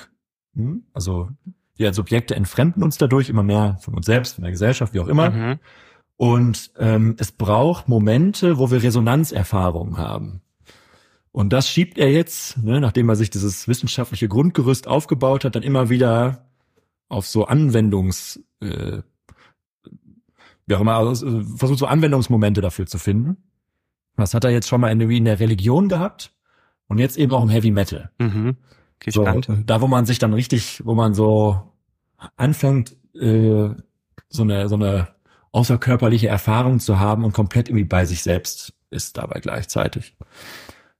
Hm? 0.56 0.84
Also 0.92 1.28
wir 1.76 1.88
als 1.88 1.96
Subjekte 1.96 2.34
entfremden 2.34 2.82
uns 2.82 2.98
dadurch 2.98 3.28
immer 3.28 3.42
mehr 3.42 3.78
von 3.80 3.94
uns 3.94 4.06
selbst, 4.06 4.34
von 4.34 4.42
der 4.42 4.52
Gesellschaft, 4.52 4.94
wie 4.94 5.00
auch 5.00 5.08
immer. 5.08 5.30
Mhm. 5.30 5.58
Und 6.16 6.70
ähm, 6.78 7.16
es 7.18 7.32
braucht 7.32 7.88
Momente, 7.88 8.58
wo 8.58 8.70
wir 8.70 8.82
Resonanzerfahrungen 8.82 9.98
haben. 9.98 10.40
Und 11.30 11.52
das 11.52 11.68
schiebt 11.68 11.98
er 11.98 12.10
jetzt, 12.10 12.56
ne, 12.62 12.80
nachdem 12.80 13.10
er 13.10 13.16
sich 13.16 13.28
dieses 13.28 13.68
wissenschaftliche 13.68 14.26
Grundgerüst 14.26 14.88
aufgebaut 14.88 15.44
hat, 15.44 15.54
dann 15.54 15.62
immer 15.62 15.90
wieder 15.90 16.46
auf 17.08 17.26
so 17.26 17.44
Anwendungs, 17.44 18.40
äh, 18.60 19.02
wie 20.66 20.74
auch 20.74 20.80
immer, 20.80 20.94
also, 20.94 21.26
äh, 21.26 21.44
versucht 21.44 21.78
so 21.78 21.86
Anwendungsmomente 21.86 22.62
dafür 22.62 22.86
zu 22.86 22.98
finden. 22.98 23.36
Das 24.16 24.32
hat 24.32 24.44
er 24.44 24.50
jetzt 24.50 24.68
schon 24.68 24.80
mal 24.80 24.88
irgendwie 24.88 25.18
in 25.18 25.26
der 25.26 25.38
Religion 25.38 25.90
gehabt 25.90 26.32
und 26.88 26.98
jetzt 26.98 27.18
eben 27.18 27.32
auch 27.32 27.42
im 27.42 27.50
Heavy 27.50 27.70
Metal. 27.70 28.10
Mhm. 28.18 28.56
So, 29.09 29.22
Gespannt. 29.22 29.48
da, 29.66 29.80
wo 29.80 29.87
man 29.87 30.06
sich 30.06 30.18
dann 30.18 30.32
richtig, 30.32 30.82
wo 30.85 30.94
man 30.94 31.14
so 31.14 31.61
anfängt, 32.37 32.96
äh, 33.14 33.70
so 34.28 34.42
eine, 34.42 34.68
so 34.68 34.74
eine 34.74 35.09
außerkörperliche 35.52 36.28
Erfahrung 36.28 36.80
zu 36.80 36.98
haben 36.98 37.24
und 37.24 37.32
komplett 37.32 37.68
irgendwie 37.68 37.85
bei 37.85 38.04
sich 38.04 38.22
selbst 38.22 38.74
ist 38.90 39.16
dabei 39.16 39.40
gleichzeitig. 39.40 40.16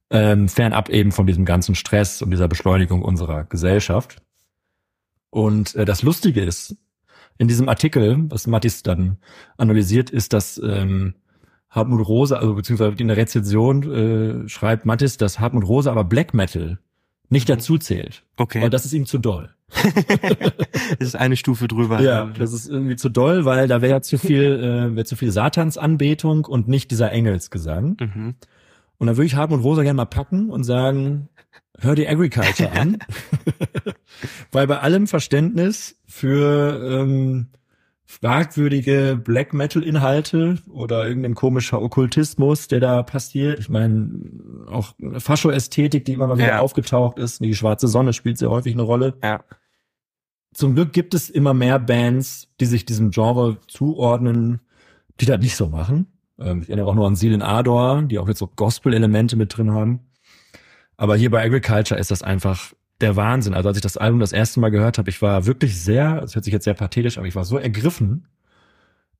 Ähm, 0.09 0.47
fernab 0.47 0.89
eben 0.89 1.11
von 1.11 1.27
diesem 1.27 1.45
ganzen 1.45 1.75
Stress 1.75 2.21
und 2.21 2.31
dieser 2.31 2.47
Beschleunigung 2.47 3.01
unserer 3.01 3.43
Gesellschaft. 3.43 4.21
Und 5.29 5.75
äh, 5.75 5.85
das 5.85 6.01
Lustige 6.01 6.41
ist, 6.41 6.75
in 7.37 7.47
diesem 7.47 7.69
Artikel, 7.69 8.25
was 8.29 8.47
Mattis 8.47 8.83
dann 8.83 9.17
analysiert, 9.57 10.09
ist, 10.09 10.33
dass 10.33 10.57
ähm, 10.57 11.13
Hartmut 11.69 12.07
Rose, 12.07 12.37
also 12.37 12.55
beziehungsweise 12.55 12.95
in 12.97 13.09
der 13.09 13.17
Rezension 13.17 13.83
äh, 14.45 14.49
schreibt 14.49 14.85
Mattis, 14.85 15.17
dass 15.17 15.39
Hartmut 15.39 15.67
Rose 15.67 15.91
aber 15.91 16.03
Black 16.03 16.33
Metal 16.33 16.79
nicht 17.29 17.49
dazu 17.49 17.77
zählt. 17.77 18.23
Okay. 18.37 18.61
Weil 18.61 18.69
das 18.69 18.85
ist 18.85 18.93
ihm 18.93 19.05
zu 19.05 19.17
doll. 19.17 19.53
das 20.99 21.09
ist 21.09 21.15
eine 21.15 21.35
Stufe 21.35 21.67
drüber. 21.67 21.99
Ja, 21.99 22.25
das 22.37 22.53
ist 22.53 22.69
irgendwie 22.69 22.95
zu 22.95 23.09
doll, 23.09 23.43
weil 23.43 23.67
da 23.67 23.81
wäre 23.81 23.91
ja 23.91 24.01
zu 24.01 24.17
viel, 24.17 24.43
äh, 24.91 24.95
wäre 24.95 25.05
zu 25.05 25.15
viel 25.15 25.31
Satansanbetung 25.31 26.45
und 26.45 26.67
nicht 26.67 26.91
dieser 26.91 27.11
Engelsgesang. 27.11 27.97
Mhm. 27.99 28.35
Und 28.97 29.07
dann 29.07 29.17
würde 29.17 29.25
ich 29.25 29.35
Hartmut 29.35 29.63
Rosa 29.63 29.83
gerne 29.83 29.97
mal 29.97 30.05
packen 30.05 30.49
und 30.49 30.63
sagen, 30.63 31.29
hör 31.79 31.95
die 31.95 32.07
Agriculture 32.07 32.71
an. 32.71 32.97
weil 34.51 34.67
bei 34.67 34.79
allem 34.79 35.07
Verständnis 35.07 35.99
für 36.07 37.01
ähm, 37.01 37.47
fragwürdige 38.09 39.19
Black 39.21 39.53
Metal 39.53 39.83
Inhalte 39.83 40.57
oder 40.69 41.07
irgendein 41.07 41.35
komischer 41.35 41.81
Okkultismus, 41.81 42.67
der 42.69 42.79
da 42.79 43.03
passiert. 43.03 43.59
Ich 43.59 43.69
meine, 43.69 44.09
auch 44.67 44.93
Fascho-Ästhetik, 45.17 46.05
die 46.05 46.13
immer 46.13 46.27
mal 46.27 46.37
wieder 46.37 46.47
Ja. 46.47 46.59
aufgetaucht 46.59 47.19
ist. 47.19 47.41
Die 47.43 47.53
schwarze 47.53 47.87
Sonne 47.89 48.13
spielt 48.13 48.37
sehr 48.37 48.49
häufig 48.49 48.73
eine 48.73 48.83
Rolle. 48.83 49.17
Ja. 49.21 49.43
Zum 50.53 50.73
Glück 50.73 50.93
gibt 50.93 51.13
es 51.13 51.29
immer 51.29 51.53
mehr 51.53 51.79
Bands, 51.79 52.47
die 52.61 52.65
sich 52.65 52.85
diesem 52.85 53.11
Genre 53.11 53.57
zuordnen, 53.67 54.61
die 55.19 55.25
das 55.25 55.39
nicht 55.39 55.57
so 55.57 55.67
machen. 55.67 56.07
Ähm, 56.39 56.61
ich 56.61 56.69
erinnere 56.69 56.87
auch 56.87 56.95
nur 56.95 57.07
an 57.07 57.15
Seelen 57.17 57.41
Ador, 57.41 58.03
die 58.03 58.19
auch 58.19 58.27
jetzt 58.29 58.39
so 58.39 58.47
Gospel-Elemente 58.47 59.35
mit 59.35 59.55
drin 59.55 59.71
haben. 59.73 59.99
Aber 60.95 61.17
hier 61.17 61.29
bei 61.29 61.43
Agriculture 61.45 61.99
ist 61.99 62.09
das 62.09 62.23
einfach 62.23 62.71
der 63.01 63.15
Wahnsinn. 63.15 63.53
Also 63.53 63.69
als 63.69 63.77
ich 63.77 63.83
das 63.83 63.97
Album 63.97 64.19
das 64.19 64.31
erste 64.31 64.59
Mal 64.59 64.69
gehört 64.71 64.97
habe, 64.97 65.09
ich 65.09 65.21
war 65.21 65.45
wirklich 65.45 65.79
sehr, 65.81 66.21
das 66.21 66.35
hört 66.35 66.45
sich 66.45 66.53
jetzt 66.53 66.63
sehr 66.65 66.73
pathetisch, 66.73 67.17
aber 67.17 67.27
ich 67.27 67.35
war 67.35 67.45
so 67.45 67.57
ergriffen 67.57 68.27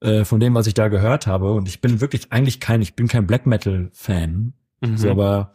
äh, 0.01 0.23
von 0.25 0.39
dem, 0.39 0.53
was 0.55 0.67
ich 0.67 0.73
da 0.73 0.87
gehört 0.87 1.27
habe. 1.27 1.53
Und 1.53 1.67
ich 1.67 1.81
bin 1.81 2.01
wirklich 2.01 2.31
eigentlich 2.31 2.59
kein, 2.59 2.81
ich 2.81 2.95
bin 2.95 3.07
kein 3.07 3.27
Black 3.27 3.45
Metal 3.45 3.89
Fan, 3.93 4.53
Mhm. 4.79 4.97
so, 4.97 5.09
aber 5.09 5.53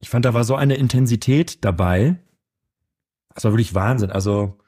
ich 0.00 0.10
fand, 0.10 0.24
da 0.26 0.34
war 0.34 0.44
so 0.44 0.54
eine 0.54 0.74
Intensität 0.74 1.64
dabei. 1.64 2.16
Das 3.34 3.44
war 3.44 3.52
wirklich 3.52 3.74
Wahnsinn. 3.74 4.10
Also 4.10 4.58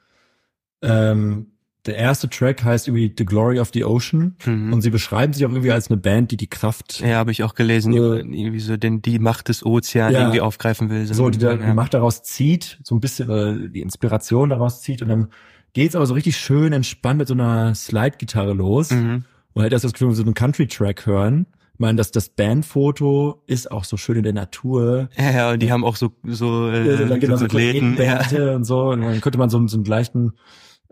ähm, 0.81 1.52
der 1.85 1.95
erste 1.97 2.29
Track 2.29 2.63
heißt 2.63 2.87
irgendwie 2.87 3.13
The 3.17 3.25
Glory 3.25 3.59
of 3.59 3.71
the 3.73 3.83
Ocean 3.83 4.35
Mhm. 4.45 4.71
und 4.73 4.81
sie 4.81 4.89
beschreiben 4.89 5.33
sich 5.33 5.45
auch 5.45 5.49
irgendwie 5.51 5.71
als 5.71 5.89
eine 5.91 5.97
Band, 5.97 6.31
die 6.31 6.37
die 6.37 6.47
Kraft 6.47 7.01
Ja, 7.01 7.17
habe 7.17 7.31
ich 7.31 7.43
auch 7.43 7.55
gelesen, 7.55 7.91
Ja. 7.93 8.15
irgendwie 8.15 8.59
so 8.59 8.77
den, 8.77 9.01
die 9.01 9.19
Macht 9.19 9.49
des 9.49 9.65
Ozeans 9.65 10.13
Ja. 10.13 10.21
irgendwie 10.21 10.41
aufgreifen 10.41 10.89
will. 10.89 11.05
so 11.05 11.29
die, 11.29 11.39
da, 11.39 11.55
die 11.55 11.63
ja. 11.63 11.73
Macht 11.73 11.93
daraus 11.93 12.23
zieht, 12.23 12.79
so 12.83 12.95
ein 12.95 13.01
bisschen 13.01 13.29
äh, 13.29 13.69
die 13.69 13.81
Inspiration 13.81 14.49
daraus 14.49 14.81
zieht 14.81 15.01
und 15.01 15.09
dann 15.09 15.27
geht's 15.73 15.95
aber 15.95 16.05
so 16.05 16.13
richtig 16.13 16.37
schön 16.37 16.71
entspannt 16.71 17.17
mit 17.17 17.27
so 17.27 17.33
einer 17.33 17.73
Slide-Gitarre 17.75 18.53
los 18.53 18.91
Mhm. 18.91 19.25
und 19.53 19.61
halt 19.63 19.73
erst 19.73 19.83
das 19.85 19.93
Gefühl, 19.93 20.09
wir 20.09 20.15
so 20.15 20.23
einen 20.23 20.33
Country-Track 20.35 21.05
hören. 21.05 21.47
Ich 21.73 21.79
meine, 21.79 21.97
dass 21.97 22.11
das 22.11 22.29
Bandfoto 22.29 23.41
ist 23.47 23.71
auch 23.71 23.83
so 23.83 23.97
schön 23.97 24.17
in 24.17 24.23
der 24.23 24.33
Natur. 24.33 25.09
Ja, 25.17 25.31
ja, 25.31 25.51
und 25.51 25.59
die 25.61 25.71
haben 25.71 25.83
auch 25.83 25.95
so, 25.95 26.11
so, 26.23 26.69
äh, 26.69 26.87
Ja, 27.01 27.05
dann 27.07 27.19
genau 27.19 27.35
so 27.35 27.45
Athleten. 27.45 27.97
Ja. 28.01 28.19
Athleten 28.19 28.55
und 28.55 28.63
so. 28.63 28.89
Und 28.89 29.01
dann 29.01 29.19
könnte 29.21 29.37
man 29.39 29.49
so, 29.49 29.65
so 29.67 29.77
einen 29.77 29.85
leichten 29.85 30.33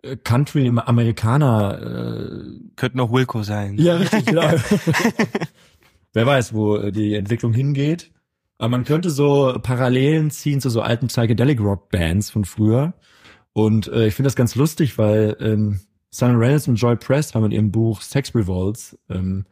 äh, 0.03 0.15
Country-Amerikaner 0.17 1.81
äh, 1.81 2.59
Könnte 2.75 2.97
noch 2.97 3.11
Wilco 3.11 3.43
sein. 3.43 3.77
Ja, 3.77 3.97
richtig, 3.97 4.25
genau. 4.25 4.49
Wer 6.13 6.25
weiß, 6.25 6.53
wo 6.53 6.77
äh, 6.77 6.91
die 6.91 7.15
Entwicklung 7.15 7.53
hingeht. 7.53 8.11
Aber 8.57 8.69
man 8.69 8.83
könnte 8.83 9.09
so 9.09 9.57
Parallelen 9.61 10.29
ziehen 10.29 10.61
zu 10.61 10.69
so 10.69 10.81
alten 10.81 11.07
Psychedelic 11.07 11.59
Rock 11.59 11.89
Bands 11.89 12.29
von 12.29 12.45
früher. 12.45 12.93
Und 13.53 13.87
äh, 13.87 14.07
ich 14.07 14.13
finde 14.15 14.27
das 14.27 14.35
ganz 14.35 14.55
lustig, 14.55 14.97
weil 14.97 15.35
ähm, 15.39 15.79
Simon 16.11 16.37
Reynolds 16.37 16.67
und 16.67 16.75
Joy 16.75 16.95
Press 16.95 17.33
haben 17.33 17.45
in 17.45 17.51
ihrem 17.51 17.71
Buch 17.71 18.01
Sex 18.01 18.35
Revolts 18.35 18.97
ähm, 19.09 19.45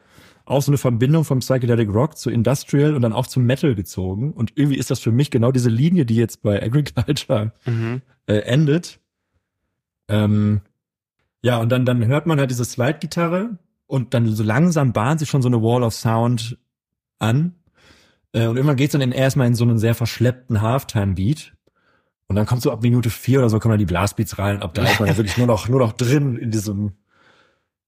auch 0.45 0.61
so 0.61 0.71
eine 0.71 0.77
Verbindung 0.77 1.23
vom 1.25 1.39
Psychedelic 1.39 1.89
Rock 1.93 2.17
zu 2.17 2.29
Industrial 2.29 2.93
und 2.95 3.01
dann 3.01 3.13
auch 3.13 3.27
zum 3.27 3.43
Metal 3.45 3.75
gezogen. 3.75 4.31
Und 4.33 4.53
irgendwie 4.55 4.77
ist 4.77 4.91
das 4.91 4.99
für 4.99 5.11
mich 5.11 5.31
genau 5.31 5.51
diese 5.51 5.69
Linie, 5.69 6.05
die 6.05 6.15
jetzt 6.15 6.41
bei 6.41 6.61
Agriculture 6.61 7.51
Mhm. 7.65 8.01
äh, 8.27 8.33
endet. 8.39 8.99
Ähm, 10.09 10.61
ja, 11.41 11.57
und 11.57 11.69
dann, 11.69 11.85
dann 11.85 12.05
hört 12.05 12.25
man 12.25 12.39
halt 12.39 12.51
diese 12.51 12.65
Slide-Gitarre 12.65 13.57
und 13.87 14.13
dann 14.13 14.27
so 14.27 14.43
langsam 14.43 14.91
bahnt 14.91 15.19
sich 15.19 15.29
schon 15.29 15.41
so 15.41 15.47
eine 15.47 15.61
Wall 15.61 15.83
of 15.83 15.93
Sound 15.93 16.57
an. 17.19 17.55
Äh, 18.33 18.47
und 18.47 18.57
irgendwann 18.57 18.75
geht's 18.75 18.91
dann 18.91 19.01
in, 19.01 19.11
erstmal 19.11 19.47
in 19.47 19.55
so 19.55 19.63
einen 19.63 19.77
sehr 19.77 19.95
verschleppten 19.95 20.61
Halftime-Beat. 20.61 21.53
Und 22.27 22.35
dann 22.35 22.45
kommt 22.45 22.61
so 22.61 22.71
ab 22.71 22.83
Minute 22.83 23.09
vier 23.09 23.39
oder 23.39 23.49
so 23.49 23.59
kommen 23.59 23.71
dann 23.71 23.79
die 23.79 23.85
Blastbeats 23.85 24.37
rein. 24.37 24.61
Ab 24.61 24.73
da 24.73 24.83
ist 24.83 24.99
man 24.99 25.09
ja 25.09 25.17
wirklich 25.17 25.37
nur 25.37 25.47
noch, 25.47 25.67
nur 25.67 25.79
noch 25.79 25.93
drin 25.93 26.37
in 26.37 26.51
diesem, 26.51 26.93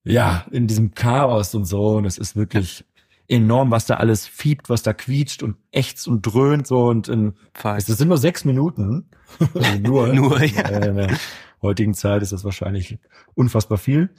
ja, 0.04 0.46
in 0.52 0.68
diesem 0.68 0.96
Chaos 0.96 1.54
und 1.54 1.66
so. 1.66 1.98
Und 1.98 2.06
es 2.06 2.18
ist 2.18 2.36
wirklich 2.36 2.86
enorm, 3.28 3.72
was 3.72 3.86
da 3.86 3.96
alles 3.96 4.28
fiebt, 4.28 4.70
was 4.70 4.84
da 4.84 4.94
quietscht 4.94 5.44
und 5.44 5.58
ächzt 5.72 6.08
und 6.08 6.22
dröhnt 6.24 6.68
so 6.68 6.88
und 6.88 7.08
in, 7.08 7.34
es 7.78 7.86
sind 7.86 8.08
nur 8.08 8.18
sechs 8.18 8.46
Minuten. 8.46 9.10
Also 9.54 9.80
nur. 9.80 10.08
Nur, 10.08 10.44
ja. 10.44 10.62
Äh, 10.62 11.16
heutigen 11.62 11.94
Zeit 11.94 12.22
ist 12.22 12.32
das 12.32 12.44
wahrscheinlich 12.44 12.98
unfassbar 13.36 13.78
viel. 13.78 14.10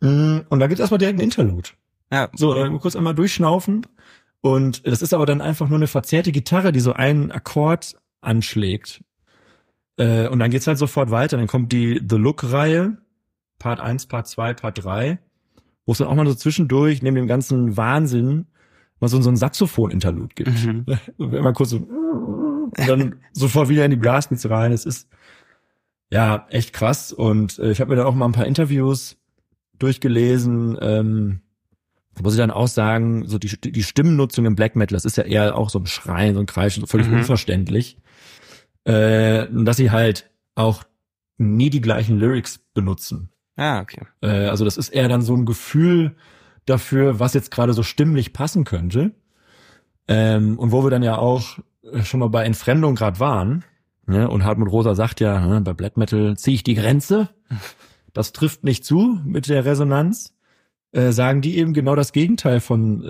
Mm, 0.00 0.38
Und 0.48 0.60
da 0.60 0.66
gibt 0.66 0.74
es 0.78 0.80
erstmal 0.80 0.98
direkt 0.98 1.18
ein 1.18 1.24
Interlude. 1.24 1.70
Ja. 2.10 2.28
So, 2.34 2.54
dann 2.54 2.78
kurz 2.78 2.96
einmal 2.96 3.14
durchschnaufen. 3.14 3.86
Und 4.40 4.86
das 4.86 5.02
ist 5.02 5.14
aber 5.14 5.24
dann 5.26 5.40
einfach 5.40 5.68
nur 5.68 5.78
eine 5.78 5.86
verzerrte 5.86 6.32
Gitarre, 6.32 6.72
die 6.72 6.80
so 6.80 6.92
einen 6.92 7.30
Akkord 7.30 7.96
anschlägt. 8.20 9.02
Äh, 9.96 10.28
Und 10.28 10.40
dann 10.40 10.50
geht's 10.50 10.66
halt 10.66 10.78
sofort 10.78 11.10
weiter. 11.10 11.36
Dann 11.36 11.46
kommt 11.46 11.72
die 11.72 12.00
The 12.06 12.16
Look-Reihe, 12.16 12.98
Part 13.58 13.80
1, 13.80 14.06
Part 14.06 14.26
2, 14.26 14.54
Part 14.54 14.84
3, 14.84 15.18
wo 15.86 15.92
es 15.92 15.98
dann 15.98 16.08
auch 16.08 16.14
mal 16.14 16.26
so 16.26 16.34
zwischendurch, 16.34 17.02
neben 17.02 17.14
dem 17.16 17.26
ganzen 17.28 17.76
Wahnsinn, 17.76 18.46
mal 19.00 19.08
so, 19.08 19.20
so 19.22 19.30
ein 19.30 19.36
Saxophon-Interlude 19.36 20.34
gibt. 20.34 20.64
Mhm. 20.66 20.86
Immer 21.18 21.52
kurz 21.52 21.70
so 21.70 21.76
und 22.78 22.88
dann 22.88 23.16
sofort 23.32 23.68
wieder 23.68 23.84
in 23.84 23.90
die 23.90 23.96
Blastbeats 23.96 24.48
rein. 24.48 24.72
Es 24.72 24.86
ist 24.86 25.08
ja 26.12 26.46
echt 26.50 26.72
krass. 26.72 27.12
Und 27.12 27.58
äh, 27.58 27.70
ich 27.72 27.80
habe 27.80 27.90
mir 27.90 27.96
dann 27.96 28.06
auch 28.06 28.14
mal 28.14 28.26
ein 28.26 28.32
paar 28.32 28.46
Interviews 28.46 29.16
durchgelesen. 29.78 30.78
Ähm, 30.80 31.40
muss 32.20 32.34
ich 32.34 32.38
dann 32.38 32.50
auch 32.50 32.68
sagen, 32.68 33.26
so 33.26 33.38
die, 33.38 33.48
die 33.72 33.82
Stimmennutzung 33.82 34.44
im 34.44 34.54
Black 34.54 34.76
Metal, 34.76 34.94
das 34.94 35.06
ist 35.06 35.16
ja 35.16 35.24
eher 35.24 35.56
auch 35.56 35.70
so 35.70 35.78
ein 35.78 35.86
Schreien, 35.86 36.34
so 36.34 36.40
ein 36.40 36.46
Kreischen, 36.46 36.82
so 36.82 36.86
völlig 36.86 37.08
Mhm. 37.08 37.14
unverständlich. 37.18 37.96
Äh, 38.84 39.46
und 39.48 39.64
dass 39.64 39.78
sie 39.78 39.90
halt 39.90 40.30
auch 40.54 40.84
nie 41.38 41.70
die 41.70 41.80
gleichen 41.80 42.18
Lyrics 42.18 42.58
benutzen. 42.74 43.30
Ah, 43.56 43.80
okay. 43.80 44.02
Äh, 44.20 44.46
also 44.48 44.64
das 44.66 44.76
ist 44.76 44.90
eher 44.90 45.08
dann 45.08 45.22
so 45.22 45.34
ein 45.34 45.46
Gefühl 45.46 46.14
dafür, 46.66 47.18
was 47.18 47.32
jetzt 47.34 47.50
gerade 47.50 47.72
so 47.72 47.82
stimmlich 47.82 48.32
passen 48.32 48.64
könnte. 48.64 49.12
Ähm, 50.08 50.58
und 50.58 50.72
wo 50.72 50.84
wir 50.84 50.90
dann 50.90 51.02
ja 51.02 51.16
auch 51.16 51.58
äh, 51.90 52.02
schon 52.02 52.20
mal 52.20 52.28
bei 52.28 52.44
Entfremdung 52.44 52.94
gerade 52.94 53.20
waren. 53.20 53.64
Ne? 54.06 54.28
Und 54.28 54.44
Hartmut 54.44 54.70
Rosa 54.70 54.94
sagt 54.94 55.20
ja, 55.20 55.46
ne, 55.46 55.60
bei 55.60 55.72
Black 55.72 55.96
Metal 55.96 56.36
ziehe 56.36 56.54
ich 56.54 56.64
die 56.64 56.74
Grenze. 56.74 57.28
Das 58.12 58.32
trifft 58.32 58.64
nicht 58.64 58.84
zu 58.84 59.18
mit 59.24 59.48
der 59.48 59.64
Resonanz. 59.64 60.34
Äh, 60.92 61.12
sagen 61.12 61.40
die 61.40 61.56
eben 61.56 61.72
genau 61.72 61.94
das 61.94 62.12
Gegenteil 62.12 62.60
von 62.60 63.02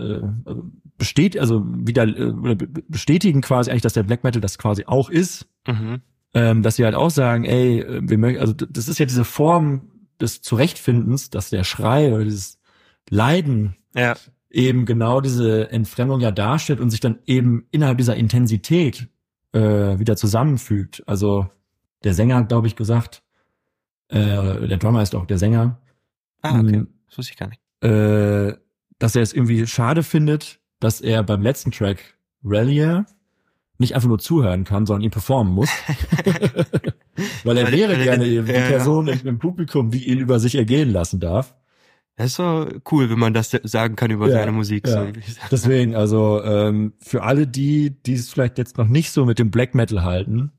äh, 0.46 0.55
besteht, 0.98 1.37
also 1.37 1.64
wieder 1.66 2.05
äh, 2.05 2.57
bestätigen 2.88 3.40
quasi 3.40 3.70
eigentlich, 3.70 3.83
dass 3.83 3.94
der 3.94 4.05
Black 4.05 4.22
Metal 4.22 4.40
das 4.40 4.57
quasi 4.59 4.85
auch 4.87 5.11
ist 5.11 5.48
Mhm. 5.66 6.00
ähm, 6.35 6.62
dass 6.62 6.76
sie 6.76 6.85
halt 6.85 6.94
auch 6.94 7.11
sagen, 7.11 7.44
ey, 7.44 7.81
äh, 7.81 8.00
wir 8.05 8.18
möchten, 8.18 8.40
also 8.40 8.52
das 8.52 8.87
ist 8.88 8.98
ja 8.98 9.07
diese 9.07 9.24
Form 9.24 9.90
des 10.20 10.42
Zurechtfindens, 10.42 11.31
dass 11.31 11.50
der 11.50 11.64
Schrei 11.64 12.12
oder 12.14 12.22
dieses 12.24 12.61
Leiden 13.11 13.74
Ja. 13.96 14.14
eben 14.50 14.87
genau 14.87 15.20
diese 15.20 15.70
Entfremdung 15.72 16.20
ja 16.20 16.31
darstellt 16.31 16.78
und 16.81 16.90
sich 16.90 17.00
dann 17.00 17.18
eben 17.26 17.66
innerhalb 17.72 17.98
dieser 17.98 18.14
Intensität 18.16 19.09
äh, 19.52 19.98
wieder 19.98 20.16
zusammenfügt. 20.16 21.02
Also 21.06 21.48
der 22.04 22.14
Sänger 22.14 22.36
hat, 22.36 22.48
glaube 22.48 22.66
ich, 22.66 22.76
gesagt, 22.76 23.22
äh, 24.08 24.66
der 24.68 24.78
Drummer 24.78 25.02
ist 25.02 25.14
auch 25.14 25.26
der 25.26 25.38
Sänger, 25.38 25.78
Ah, 26.42 26.58
okay. 26.58 26.78
Mhm. 26.78 26.88
Das 27.08 27.18
wusste 27.18 27.32
ich 27.32 27.38
gar 27.38 27.48
nicht. 27.48 27.60
äh, 27.84 28.56
dass 28.98 29.14
er 29.16 29.22
es 29.22 29.32
irgendwie 29.32 29.66
schade 29.66 30.02
findet, 30.02 30.60
dass 30.80 31.00
er 31.00 31.22
beim 31.22 31.42
letzten 31.42 31.70
Track 31.70 32.16
Rallier 32.44 33.06
nicht 33.78 33.94
einfach 33.94 34.08
nur 34.08 34.18
zuhören 34.18 34.64
kann, 34.64 34.86
sondern 34.86 35.02
ihn 35.04 35.10
performen 35.10 35.52
muss. 35.54 35.68
Weil 37.44 37.56
er 37.58 37.70
wäre 37.72 37.96
gerne 38.02 38.24
die 38.24 38.34
ja. 38.34 38.42
Person 38.42 39.08
im 39.08 39.38
Publikum, 39.38 39.90
die 39.90 40.08
ihn 40.08 40.18
über 40.18 40.38
sich 40.40 40.54
ergehen 40.54 40.90
lassen 40.90 41.20
darf. 41.20 41.54
Das 42.22 42.30
ist 42.30 42.37
so 42.37 42.66
cool, 42.90 43.11
wenn 43.11 43.18
man 43.18 43.35
das 43.35 43.50
sagen 43.64 43.96
kann 43.96 44.11
über 44.11 44.28
Ja, 44.28 44.35
seine 44.35 44.52
Musik. 44.52 44.87
ja. 44.87 45.06
So. 45.06 45.12
Deswegen, 45.50 45.94
also 45.96 46.42
ähm, 46.44 46.92
für 47.00 47.22
alle 47.24 47.46
die, 47.46 47.90
die 48.06 48.14
es 48.14 48.30
vielleicht 48.30 48.58
jetzt 48.58 48.78
noch 48.78 48.87
nicht 48.88 49.11
so 49.11 49.24
mit 49.24 49.38
dem 49.38 49.50
Black 49.50 49.74
Metal 49.74 50.02
halten, 50.04 50.52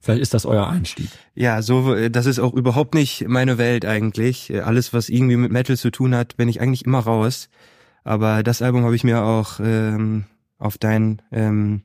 vielleicht 0.00 0.22
ist 0.22 0.32
das 0.34 0.46
euer 0.46 0.66
Einstieg. 0.68 1.08
Ja, 1.34 1.60
so, 1.62 1.94
äh, 1.94 2.10
das 2.10 2.26
ist 2.26 2.38
auch 2.38 2.54
überhaupt 2.54 2.94
nicht 2.94 3.28
meine 3.28 3.58
Welt 3.58 3.84
eigentlich. 3.84 4.50
Äh, 4.50 4.60
Alles, 4.60 4.92
was 4.92 5.08
irgendwie 5.08 5.36
mit 5.36 5.52
Metal 5.52 5.76
zu 5.76 5.90
tun 5.90 6.14
hat, 6.14 6.36
bin 6.36 6.48
ich 6.48 6.60
eigentlich 6.60 6.84
immer 6.86 7.00
raus. 7.00 7.48
Aber 8.02 8.42
das 8.42 8.62
Album 8.62 8.84
habe 8.84 8.96
ich 8.96 9.04
mir 9.04 9.22
auch 9.24 9.60
ähm, 9.60 10.24
auf 10.58 10.78
dein 10.78 11.20
ähm, 11.32 11.82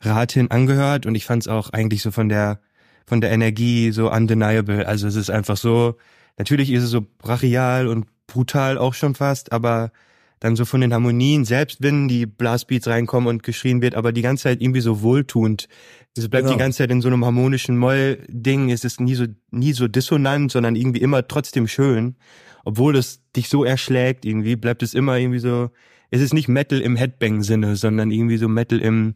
Rat 0.00 0.32
hin 0.32 0.50
angehört 0.50 1.06
und 1.06 1.14
ich 1.14 1.24
fand 1.24 1.42
es 1.44 1.48
auch 1.48 1.70
eigentlich 1.70 2.02
so 2.02 2.10
von 2.10 2.28
der 2.28 2.60
von 3.06 3.20
der 3.20 3.30
Energie 3.32 3.90
so 3.90 4.10
undeniable. 4.12 4.86
Also 4.86 5.08
es 5.08 5.16
ist 5.16 5.30
einfach 5.30 5.56
so, 5.56 5.96
natürlich 6.38 6.70
ist 6.72 6.84
es 6.84 6.90
so 6.90 7.04
brachial 7.18 7.88
und 7.88 8.06
brutal 8.32 8.78
auch 8.78 8.94
schon 8.94 9.14
fast, 9.14 9.52
aber 9.52 9.92
dann 10.38 10.56
so 10.56 10.64
von 10.64 10.80
den 10.80 10.94
Harmonien, 10.94 11.44
selbst 11.44 11.82
wenn 11.82 12.08
die 12.08 12.24
Blastbeats 12.24 12.86
reinkommen 12.88 13.28
und 13.28 13.42
geschrien 13.42 13.82
wird, 13.82 13.94
aber 13.94 14.10
die 14.12 14.22
ganze 14.22 14.44
Zeit 14.44 14.62
irgendwie 14.62 14.80
so 14.80 15.02
wohltuend. 15.02 15.68
Es 16.16 16.28
bleibt 16.28 16.44
Genau. 16.46 16.56
die 16.56 16.58
ganze 16.58 16.78
Zeit 16.78 16.90
in 16.90 17.02
so 17.02 17.08
einem 17.08 17.24
harmonischen 17.26 17.76
Moll-Ding. 17.76 18.70
Es 18.70 18.84
ist 18.84 19.00
nie 19.00 19.14
so, 19.14 19.26
nie 19.50 19.72
so 19.74 19.86
dissonant, 19.86 20.50
sondern 20.50 20.76
irgendwie 20.76 21.00
immer 21.02 21.28
trotzdem 21.28 21.68
schön. 21.68 22.16
Obwohl 22.64 22.96
es 22.96 23.20
dich 23.36 23.48
so 23.50 23.64
erschlägt 23.64 24.24
irgendwie, 24.24 24.56
bleibt 24.56 24.82
es 24.82 24.94
immer 24.94 25.18
irgendwie 25.18 25.38
so, 25.40 25.70
es 26.10 26.22
ist 26.22 26.32
nicht 26.34 26.48
Metal 26.48 26.80
im 26.80 26.96
Headbang-Sinne, 26.96 27.76
sondern 27.76 28.10
irgendwie 28.10 28.38
so 28.38 28.48
Metal 28.48 28.78
im, 28.80 29.14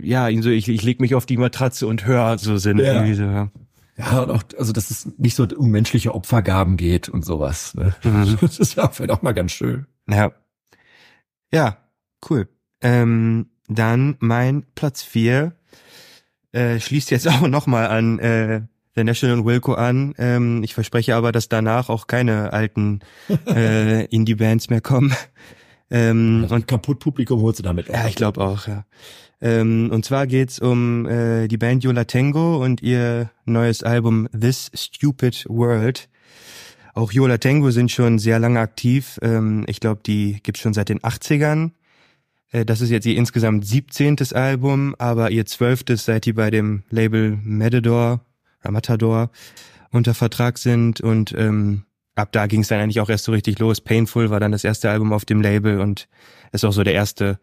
ja, 0.00 0.28
so, 0.40 0.50
ich, 0.50 0.68
ich 0.68 0.82
leg 0.82 1.00
mich 1.00 1.14
auf 1.14 1.26
die 1.26 1.36
Matratze 1.36 1.86
und 1.86 2.06
höre 2.06 2.38
so 2.38 2.56
Sinne 2.56 2.84
Ja. 2.84 2.92
irgendwie 2.94 3.14
so. 3.14 3.24
ja. 3.24 3.50
Ja, 3.98 4.20
und 4.22 4.30
auch, 4.30 4.42
also 4.56 4.72
dass 4.72 4.90
es 4.90 5.08
nicht 5.18 5.34
so 5.34 5.46
um 5.56 5.70
menschliche 5.70 6.14
Opfergaben 6.14 6.76
geht 6.76 7.08
und 7.08 7.24
sowas. 7.24 7.74
Ne? 7.74 7.94
Mhm. 8.04 8.38
Das 8.40 8.58
ist 8.58 8.76
ja 8.76 8.88
vielleicht 8.88 9.10
auch 9.10 9.22
mal 9.22 9.32
ganz 9.32 9.52
schön. 9.52 9.86
Ja. 10.08 10.32
Ja, 11.52 11.78
cool. 12.30 12.48
Ähm, 12.80 13.46
dann 13.66 14.16
mein 14.20 14.64
Platz 14.74 15.02
vier 15.02 15.56
äh, 16.52 16.78
schließt 16.78 17.10
jetzt 17.10 17.26
auch 17.28 17.46
nochmal 17.48 17.88
an 17.88 18.18
äh, 18.20 18.62
The 18.94 19.04
National 19.04 19.44
Wilco 19.44 19.74
an. 19.74 20.14
Ähm, 20.18 20.62
ich 20.62 20.74
verspreche 20.74 21.14
aber, 21.16 21.32
dass 21.32 21.48
danach 21.48 21.88
auch 21.88 22.06
keine 22.06 22.52
alten 22.52 23.00
äh, 23.46 24.04
Indie-Bands 24.14 24.70
mehr 24.70 24.80
kommen. 24.80 25.14
Ähm, 25.90 26.46
Und 26.48 26.66
kaputt 26.66 26.98
Publikum 26.98 27.40
holst 27.40 27.58
du 27.58 27.62
damit. 27.62 27.88
ja, 27.88 28.06
ich 28.06 28.14
glaube 28.14 28.40
auch, 28.40 28.66
ja. 28.66 28.84
Ähm, 29.40 29.90
und 29.92 30.04
zwar 30.04 30.26
geht's 30.26 30.58
um 30.58 31.06
äh, 31.06 31.46
die 31.46 31.58
Band 31.58 31.84
Yola 31.84 32.04
Tango 32.04 32.62
und 32.62 32.82
ihr 32.82 33.30
neues 33.44 33.82
Album 33.82 34.28
This 34.38 34.70
Stupid 34.74 35.46
World. 35.48 36.08
Auch 36.94 37.12
Yola 37.12 37.38
Tango 37.38 37.70
sind 37.70 37.92
schon 37.92 38.18
sehr 38.18 38.40
lange 38.40 38.58
aktiv. 38.58 39.18
Ähm, 39.22 39.64
ich 39.68 39.78
glaube, 39.78 40.00
die 40.04 40.40
gibt's 40.42 40.60
schon 40.60 40.74
seit 40.74 40.88
den 40.88 40.98
80ern. 40.98 41.70
Äh, 42.50 42.64
das 42.64 42.80
ist 42.80 42.90
jetzt 42.90 43.06
ihr 43.06 43.16
insgesamt 43.16 43.64
17. 43.64 44.16
Album, 44.32 44.96
aber 44.98 45.30
ihr 45.30 45.46
zwölftes, 45.46 46.04
seit 46.04 46.24
die 46.24 46.32
bei 46.32 46.50
dem 46.50 46.82
Label 46.90 47.38
Matador, 47.42 48.20
äh, 48.64 48.70
Matador 48.72 49.30
unter 49.92 50.14
Vertrag 50.14 50.58
sind 50.58 51.00
und 51.00 51.32
ähm, 51.38 51.84
ab 52.18 52.32
da 52.32 52.46
ging 52.46 52.60
es 52.60 52.68
dann 52.68 52.80
eigentlich 52.80 53.00
auch 53.00 53.08
erst 53.08 53.24
so 53.24 53.32
richtig 53.32 53.58
los. 53.58 53.80
Painful 53.80 54.30
war 54.30 54.40
dann 54.40 54.52
das 54.52 54.64
erste 54.64 54.90
Album 54.90 55.12
auf 55.12 55.24
dem 55.24 55.40
Label 55.40 55.80
und 55.80 56.08
ist 56.52 56.64
auch 56.64 56.72
so 56.72 56.82
der 56.82 56.94
erste 56.94 57.38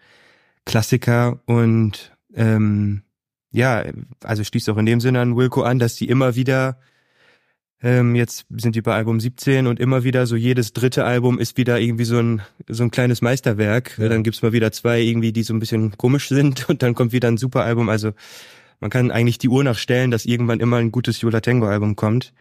Klassiker 0.65 1.39
und 1.45 2.11
ähm, 2.33 3.03
ja, 3.51 3.83
also 4.23 4.43
schließt 4.43 4.69
auch 4.69 4.77
in 4.77 4.85
dem 4.85 4.99
Sinne 4.99 5.21
an 5.21 5.37
Wilco 5.37 5.61
an, 5.61 5.79
dass 5.79 5.95
die 5.95 6.09
immer 6.09 6.35
wieder 6.35 6.77
ähm, 7.81 8.15
jetzt 8.15 8.47
sind 8.49 8.75
die 8.75 8.81
bei 8.81 8.95
Album 8.95 9.19
17 9.19 9.67
und 9.67 9.79
immer 9.79 10.03
wieder 10.03 10.25
so 10.25 10.35
jedes 10.35 10.73
dritte 10.73 11.05
Album 11.05 11.39
ist 11.39 11.57
wieder 11.57 11.79
irgendwie 11.79 12.05
so 12.05 12.17
ein 12.17 12.41
so 12.67 12.83
ein 12.83 12.91
kleines 12.91 13.21
Meisterwerk. 13.21 13.97
Ja. 13.97 14.09
Dann 14.09 14.23
gibt's 14.23 14.41
mal 14.41 14.53
wieder 14.53 14.71
zwei 14.71 15.01
irgendwie, 15.01 15.31
die 15.31 15.43
so 15.43 15.53
ein 15.53 15.59
bisschen 15.59 15.97
komisch 15.97 16.27
sind 16.29 16.67
und 16.69 16.83
dann 16.83 16.95
kommt 16.95 17.11
wieder 17.11 17.27
ein 17.27 17.37
super 17.37 17.63
Album. 17.63 17.89
Also 17.89 18.11
man 18.79 18.89
kann 18.89 19.11
eigentlich 19.11 19.37
die 19.37 19.49
Uhr 19.49 19.63
nachstellen, 19.63 20.11
dass 20.11 20.25
irgendwann 20.25 20.59
immer 20.59 20.77
ein 20.77 20.91
gutes 20.91 21.21
Yola 21.21 21.41
Tango 21.41 21.67
Album 21.67 21.95
kommt. 21.95 22.33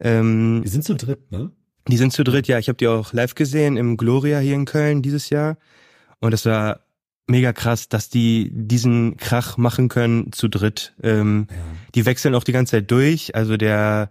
Ähm, 0.00 0.60
Wir 0.62 0.70
sind 0.70 0.84
zu 0.84 0.94
dritt, 0.94 1.30
ne? 1.30 1.50
die 1.88 1.96
sind 1.96 2.12
zu 2.12 2.24
dritt, 2.24 2.46
ja. 2.48 2.58
Ich 2.58 2.68
habe 2.68 2.76
die 2.76 2.88
auch 2.88 3.12
live 3.12 3.34
gesehen 3.34 3.76
im 3.76 3.96
Gloria 3.96 4.38
hier 4.38 4.54
in 4.54 4.64
Köln 4.64 5.02
dieses 5.02 5.30
Jahr. 5.30 5.56
Und 6.20 6.30
das 6.32 6.46
war 6.46 6.80
mega 7.26 7.52
krass, 7.52 7.88
dass 7.88 8.08
die 8.10 8.50
diesen 8.52 9.16
Krach 9.16 9.56
machen 9.56 9.88
können 9.88 10.32
zu 10.32 10.48
dritt. 10.48 10.94
Ähm, 11.02 11.46
Ja. 11.50 11.56
die 11.94 12.06
wechseln 12.06 12.34
auch 12.34 12.44
die 12.44 12.52
ganze 12.52 12.72
Zeit 12.72 12.90
durch. 12.90 13.34
Also 13.34 13.56
der, 13.56 14.10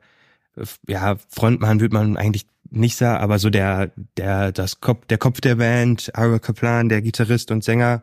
ja, 0.88 1.16
Frontmann 1.30 1.80
wird 1.80 1.94
man 1.94 2.18
eigentlich 2.18 2.46
nicht 2.70 2.96
sagen, 2.96 3.22
aber 3.22 3.38
so 3.38 3.50
der, 3.52 3.92
der, 4.18 4.52
das 4.52 4.82
Kopf, 4.82 5.06
der 5.08 5.20
Kopf 5.20 5.42
der 5.42 5.56
Band, 5.56 6.12
Ara 6.16 6.40
Kaplan, 6.40 6.90
der 6.90 7.02
Gitarrist 7.04 7.52
und 7.52 7.64
Sänger, 7.64 8.02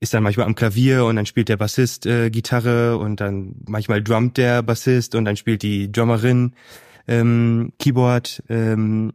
ist 0.00 0.14
dann 0.14 0.22
manchmal 0.22 0.46
am 0.46 0.54
Klavier 0.56 1.04
und 1.04 1.16
dann 1.16 1.26
spielt 1.26 1.48
der 1.48 1.58
Bassist 1.58 2.06
äh, 2.06 2.30
Gitarre 2.30 2.96
und 2.98 3.20
dann 3.20 3.54
manchmal 3.68 4.02
drummt 4.02 4.36
der 4.36 4.62
Bassist 4.62 5.14
und 5.14 5.26
dann 5.26 5.36
spielt 5.36 5.62
die 5.62 5.92
Drummerin 5.92 6.54
ähm, 7.10 7.72
Keyboard. 7.78 8.42
Ähm, 8.48 9.12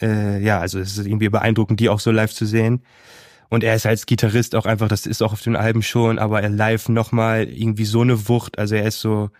äh, 0.00 0.40
ja, 0.42 0.60
also 0.60 0.78
es 0.78 0.96
ist 0.96 1.06
irgendwie 1.06 1.28
beeindruckend, 1.28 1.80
die 1.80 1.90
auch 1.90 2.00
so 2.00 2.10
live 2.10 2.32
zu 2.32 2.46
sehen. 2.46 2.82
Und 3.50 3.62
er 3.62 3.74
ist 3.74 3.86
als 3.86 4.06
Gitarrist 4.06 4.54
auch 4.54 4.66
einfach, 4.66 4.88
das 4.88 5.06
ist 5.06 5.22
auch 5.22 5.32
auf 5.32 5.42
den 5.42 5.56
Alben 5.56 5.82
schon, 5.82 6.18
aber 6.18 6.42
er 6.42 6.48
live 6.48 6.88
nochmal 6.88 7.44
irgendwie 7.44 7.84
so 7.84 8.00
eine 8.00 8.28
Wucht. 8.28 8.58
Also 8.58 8.76
er 8.76 8.86
ist 8.86 9.00
so 9.00 9.30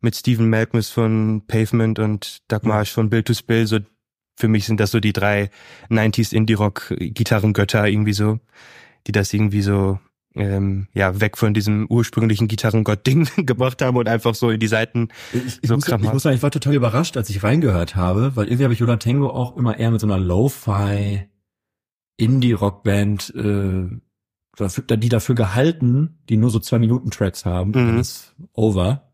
mit 0.00 0.14
Stephen 0.14 0.50
Malkmus 0.50 0.90
von 0.90 1.42
Pavement 1.46 1.98
und 1.98 2.38
Doug 2.48 2.60
Marsh 2.64 2.92
von 2.92 3.08
Bill 3.08 3.22
to 3.22 3.34
Spill, 3.34 3.66
so 3.66 3.78
für 4.36 4.48
mich 4.48 4.66
sind 4.66 4.78
das 4.78 4.92
so 4.92 5.00
die 5.00 5.12
drei 5.12 5.50
90s 5.90 6.32
Indie-Rock-Gitarrengötter 6.32 7.88
irgendwie 7.88 8.12
so, 8.12 8.38
die 9.08 9.12
das 9.12 9.32
irgendwie 9.32 9.62
so 9.62 9.98
ähm, 10.34 10.86
ja 10.94 11.20
weg 11.20 11.36
von 11.36 11.54
diesem 11.54 11.86
ursprünglichen 11.88 12.48
Gitarrengott-Ding 12.48 13.28
gebracht 13.46 13.82
haben 13.82 13.96
und 13.96 14.08
einfach 14.08 14.34
so 14.34 14.50
in 14.50 14.60
die 14.60 14.66
Seiten 14.68 15.08
Ich, 15.32 15.58
ich, 15.62 15.68
So 15.68 15.74
muss, 15.74 15.88
ich 15.88 16.12
muss 16.12 16.22
sagen, 16.22 16.36
ich 16.36 16.42
war 16.42 16.50
total 16.50 16.74
überrascht, 16.74 17.16
als 17.16 17.30
ich 17.30 17.42
reingehört 17.42 17.96
habe, 17.96 18.32
weil 18.36 18.46
irgendwie 18.46 18.64
habe 18.64 18.74
ich 18.74 18.80
Yola 18.80 18.96
Tango 18.98 19.30
auch 19.30 19.56
immer 19.56 19.78
eher 19.78 19.90
mit 19.90 20.00
so 20.00 20.06
einer 20.06 20.18
Lo-Fi 20.18 21.28
Indie-Rock-Band, 22.16 23.32
äh, 23.36 23.88
dafür, 24.56 24.84
die 24.96 25.08
dafür 25.08 25.34
gehalten, 25.34 26.18
die 26.28 26.36
nur 26.36 26.50
so 26.50 26.58
zwei 26.58 26.78
Minuten 26.78 27.10
Tracks 27.10 27.44
haben, 27.44 27.70
Mhm. 27.70 27.72
dann 27.74 27.98
ist 27.98 28.34
over. 28.52 29.04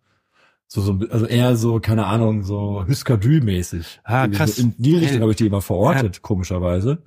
So, 0.66 0.80
so, 0.80 0.98
also 1.10 1.26
eher 1.26 1.56
so, 1.56 1.78
keine 1.80 2.06
Ahnung, 2.06 2.42
so 2.42 2.84
Huskadü-mäßig. 2.88 4.00
Ah, 4.04 4.22
Irgendwie 4.22 4.38
krass. 4.38 4.56
So 4.56 4.62
in 4.62 4.74
die 4.78 4.96
Richtung 4.96 5.20
habe 5.20 5.30
ich 5.32 5.36
die 5.36 5.46
immer 5.46 5.60
verortet, 5.60 6.22
komischerweise. 6.22 7.02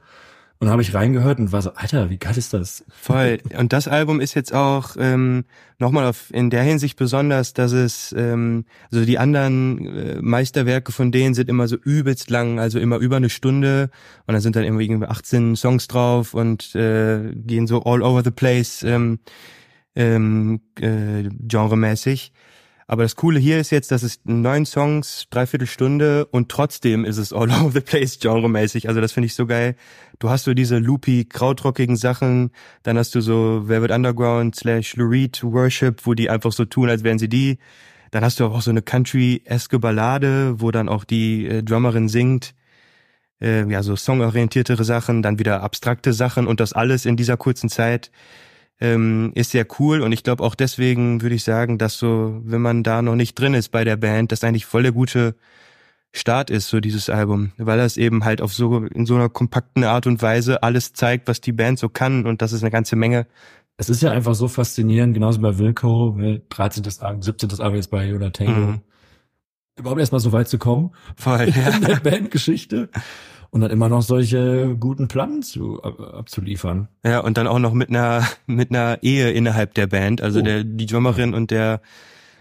Und 0.59 0.69
habe 0.69 0.81
ich 0.81 0.93
reingehört 0.93 1.37
und 1.37 1.51
war 1.51 1.61
so, 1.61 1.73
Alter, 1.73 2.09
wie 2.09 2.17
geil 2.17 2.35
ist 2.35 2.51
das? 2.51 2.83
Voll. 2.89 3.37
Und 3.57 3.73
das 3.73 3.87
Album 3.87 4.19
ist 4.19 4.33
jetzt 4.33 4.55
auch 4.55 4.95
ähm, 4.97 5.45
nochmal 5.77 6.11
in 6.31 6.49
der 6.49 6.63
Hinsicht 6.63 6.97
besonders, 6.97 7.53
dass 7.53 7.73
es 7.73 8.13
ähm, 8.17 8.65
also 8.91 9.05
die 9.05 9.19
anderen 9.19 9.85
äh, 9.85 10.17
Meisterwerke 10.19 10.91
von 10.91 11.11
denen 11.11 11.35
sind 11.35 11.47
immer 11.47 11.67
so 11.67 11.75
übelst 11.75 12.31
lang, 12.31 12.59
also 12.59 12.79
immer 12.79 12.97
über 12.97 13.17
eine 13.17 13.29
Stunde 13.29 13.91
und 14.25 14.33
dann 14.33 14.41
sind 14.41 14.55
dann 14.55 14.63
immer 14.63 14.79
irgendwie 14.79 15.05
18 15.05 15.55
Songs 15.55 15.87
drauf 15.87 16.33
und 16.33 16.73
äh, 16.73 17.33
gehen 17.35 17.67
so 17.67 17.83
all 17.83 18.01
over 18.01 18.23
the 18.23 18.31
place 18.31 18.81
ähm, 18.81 19.19
ähm, 19.95 20.61
äh, 20.79 21.29
genremäßig. 21.47 22.31
Aber 22.89 23.03
das 23.03 23.17
Coole 23.17 23.37
hier 23.37 23.59
ist 23.59 23.71
jetzt, 23.71 23.91
dass 23.91 24.01
es 24.01 24.21
neun 24.23 24.65
Songs, 24.65 25.27
dreiviertel 25.29 25.67
Stunde 25.67 26.25
und 26.25 26.47
trotzdem 26.47 27.03
ist 27.03 27.17
es 27.17 27.33
all 27.33 27.51
over 27.61 27.71
the 27.71 27.81
place 27.81 28.17
genremäßig. 28.17 28.87
Also 28.87 29.01
das 29.01 29.11
finde 29.11 29.25
ich 29.25 29.35
so 29.35 29.45
geil. 29.45 29.75
Du 30.19 30.29
hast 30.29 30.45
so 30.45 30.53
diese 30.53 30.77
loopy, 30.77 31.25
krautrockigen 31.25 31.97
Sachen, 31.97 32.51
dann 32.83 32.97
hast 32.97 33.13
du 33.13 33.19
so 33.19 33.67
Velvet 33.67 33.91
Underground 33.91 34.55
slash 34.55 34.95
Lou 34.95 35.09
Reed 35.09 35.43
Worship, 35.43 36.05
wo 36.05 36.13
die 36.13 36.29
einfach 36.29 36.53
so 36.53 36.63
tun, 36.63 36.89
als 36.89 37.03
wären 37.03 37.19
sie 37.19 37.27
die. 37.29 37.57
Dann 38.11 38.23
hast 38.23 38.39
du 38.39 38.45
auch 38.45 38.61
so 38.61 38.71
eine 38.71 38.81
Country-eske 38.81 39.79
Ballade, 39.79 40.61
wo 40.61 40.71
dann 40.71 40.87
auch 40.87 41.03
die 41.03 41.45
äh, 41.45 41.63
Drummerin 41.63 42.07
singt. 42.07 42.55
Äh, 43.41 43.69
ja, 43.69 43.83
so 43.83 43.97
songorientiertere 43.97 44.85
Sachen, 44.85 45.21
dann 45.21 45.39
wieder 45.39 45.61
abstrakte 45.61 46.13
Sachen 46.13 46.47
und 46.47 46.61
das 46.61 46.71
alles 46.71 47.05
in 47.05 47.17
dieser 47.17 47.35
kurzen 47.35 47.69
Zeit 47.69 48.11
ähm, 48.79 49.31
ist 49.35 49.51
sehr 49.51 49.65
cool 49.79 50.01
und 50.01 50.11
ich 50.11 50.23
glaube 50.23 50.43
auch 50.43 50.55
deswegen 50.55 51.21
würde 51.21 51.35
ich 51.35 51.43
sagen, 51.43 51.77
dass 51.77 51.97
so, 51.97 52.39
wenn 52.43 52.61
man 52.61 52.83
da 52.83 53.01
noch 53.01 53.15
nicht 53.15 53.35
drin 53.35 53.53
ist 53.53 53.69
bei 53.69 53.83
der 53.83 53.97
Band, 53.97 54.31
das 54.31 54.43
eigentlich 54.43 54.65
voll 54.65 54.83
der 54.83 54.91
gute 54.91 55.35
Start 56.13 56.49
ist, 56.49 56.69
so 56.69 56.79
dieses 56.79 57.09
Album, 57.09 57.51
weil 57.57 57.77
das 57.77 57.97
eben 57.97 58.23
halt 58.23 58.41
auf 58.41 58.53
so, 58.53 58.85
in 58.85 59.05
so 59.05 59.15
einer 59.15 59.29
kompakten 59.29 59.83
Art 59.83 60.07
und 60.07 60.21
Weise 60.21 60.63
alles 60.63 60.93
zeigt, 60.93 61.27
was 61.27 61.41
die 61.41 61.51
Band 61.51 61.79
so 61.79 61.89
kann 61.89 62.25
und 62.25 62.41
das 62.41 62.53
ist 62.53 62.63
eine 62.63 62.71
ganze 62.71 62.95
Menge 62.95 63.27
es 63.77 63.89
ist 63.89 64.01
ja 64.01 64.11
einfach 64.11 64.33
so 64.33 64.47
faszinierend, 64.47 65.13
genauso 65.13 65.39
bei 65.39 65.57
Wilco, 65.59 66.15
ne, 66.17 66.41
13. 66.49 66.83
Album, 66.99 67.21
17. 67.21 67.51
Album 67.59 67.75
jetzt 67.75 67.91
bei 67.91 68.05
Yoda 68.07 68.31
Tango. 68.31 68.51
Mhm. 68.53 68.81
Überhaupt 69.77 69.99
erstmal 69.99 70.19
so 70.19 70.31
weit 70.31 70.47
zu 70.47 70.57
kommen 70.57 70.91
Voll, 71.15 71.41
in 71.47 71.53
ja. 71.53 71.79
der 71.79 71.97
Bandgeschichte 71.97 72.89
und 73.49 73.61
dann 73.61 73.71
immer 73.71 73.89
noch 73.89 74.01
solche 74.01 74.75
guten 74.79 75.07
Platten 75.07 75.41
zu, 75.41 75.81
ab, 75.83 75.99
abzuliefern. 75.99 76.87
Ja, 77.03 77.19
und 77.19 77.37
dann 77.37 77.47
auch 77.47 77.59
noch 77.59 77.73
mit 77.73 77.89
einer, 77.89 78.25
mit 78.45 78.71
einer 78.71 78.99
Ehe 79.03 79.31
innerhalb 79.31 79.73
der 79.73 79.87
Band. 79.87 80.21
Also 80.21 80.39
Oh. 80.39 80.43
der, 80.43 80.63
die 80.63 80.85
Drummerin 80.85 81.33
und 81.33 81.51
der 81.51 81.81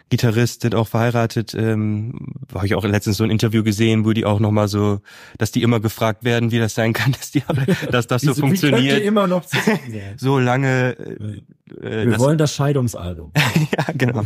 Gitarrist 0.08 0.60
sind 0.62 0.76
auch 0.76 0.86
verheiratet. 0.86 1.52
Ähm, 1.54 2.34
habe 2.54 2.66
ich 2.66 2.76
auch 2.76 2.84
letztens 2.84 3.16
so 3.16 3.24
ein 3.24 3.30
Interview 3.30 3.64
gesehen, 3.64 4.04
wo 4.04 4.12
die 4.12 4.24
auch 4.24 4.38
nochmal 4.38 4.68
so, 4.68 5.00
dass 5.36 5.50
die 5.50 5.62
immer 5.62 5.80
gefragt 5.80 6.22
werden, 6.22 6.52
wie 6.52 6.60
das 6.60 6.74
sein 6.76 6.92
kann, 6.92 7.10
dass 7.18 7.32
die, 7.32 7.42
dass 7.90 8.06
das 8.06 8.22
so 8.22 8.36
Wie 8.36 8.40
funktioniert. 8.40 9.02
immer 9.02 9.26
noch? 9.26 9.42
So 10.16 10.38
lange, 10.38 10.96
äh, 10.98 11.84
äh, 11.84 12.04
Wir 12.04 12.10
das, 12.12 12.18
wollen 12.20 12.38
das 12.38 12.54
Scheidungsalbum. 12.54 13.32
ja, 13.76 13.84
genau. 13.96 14.22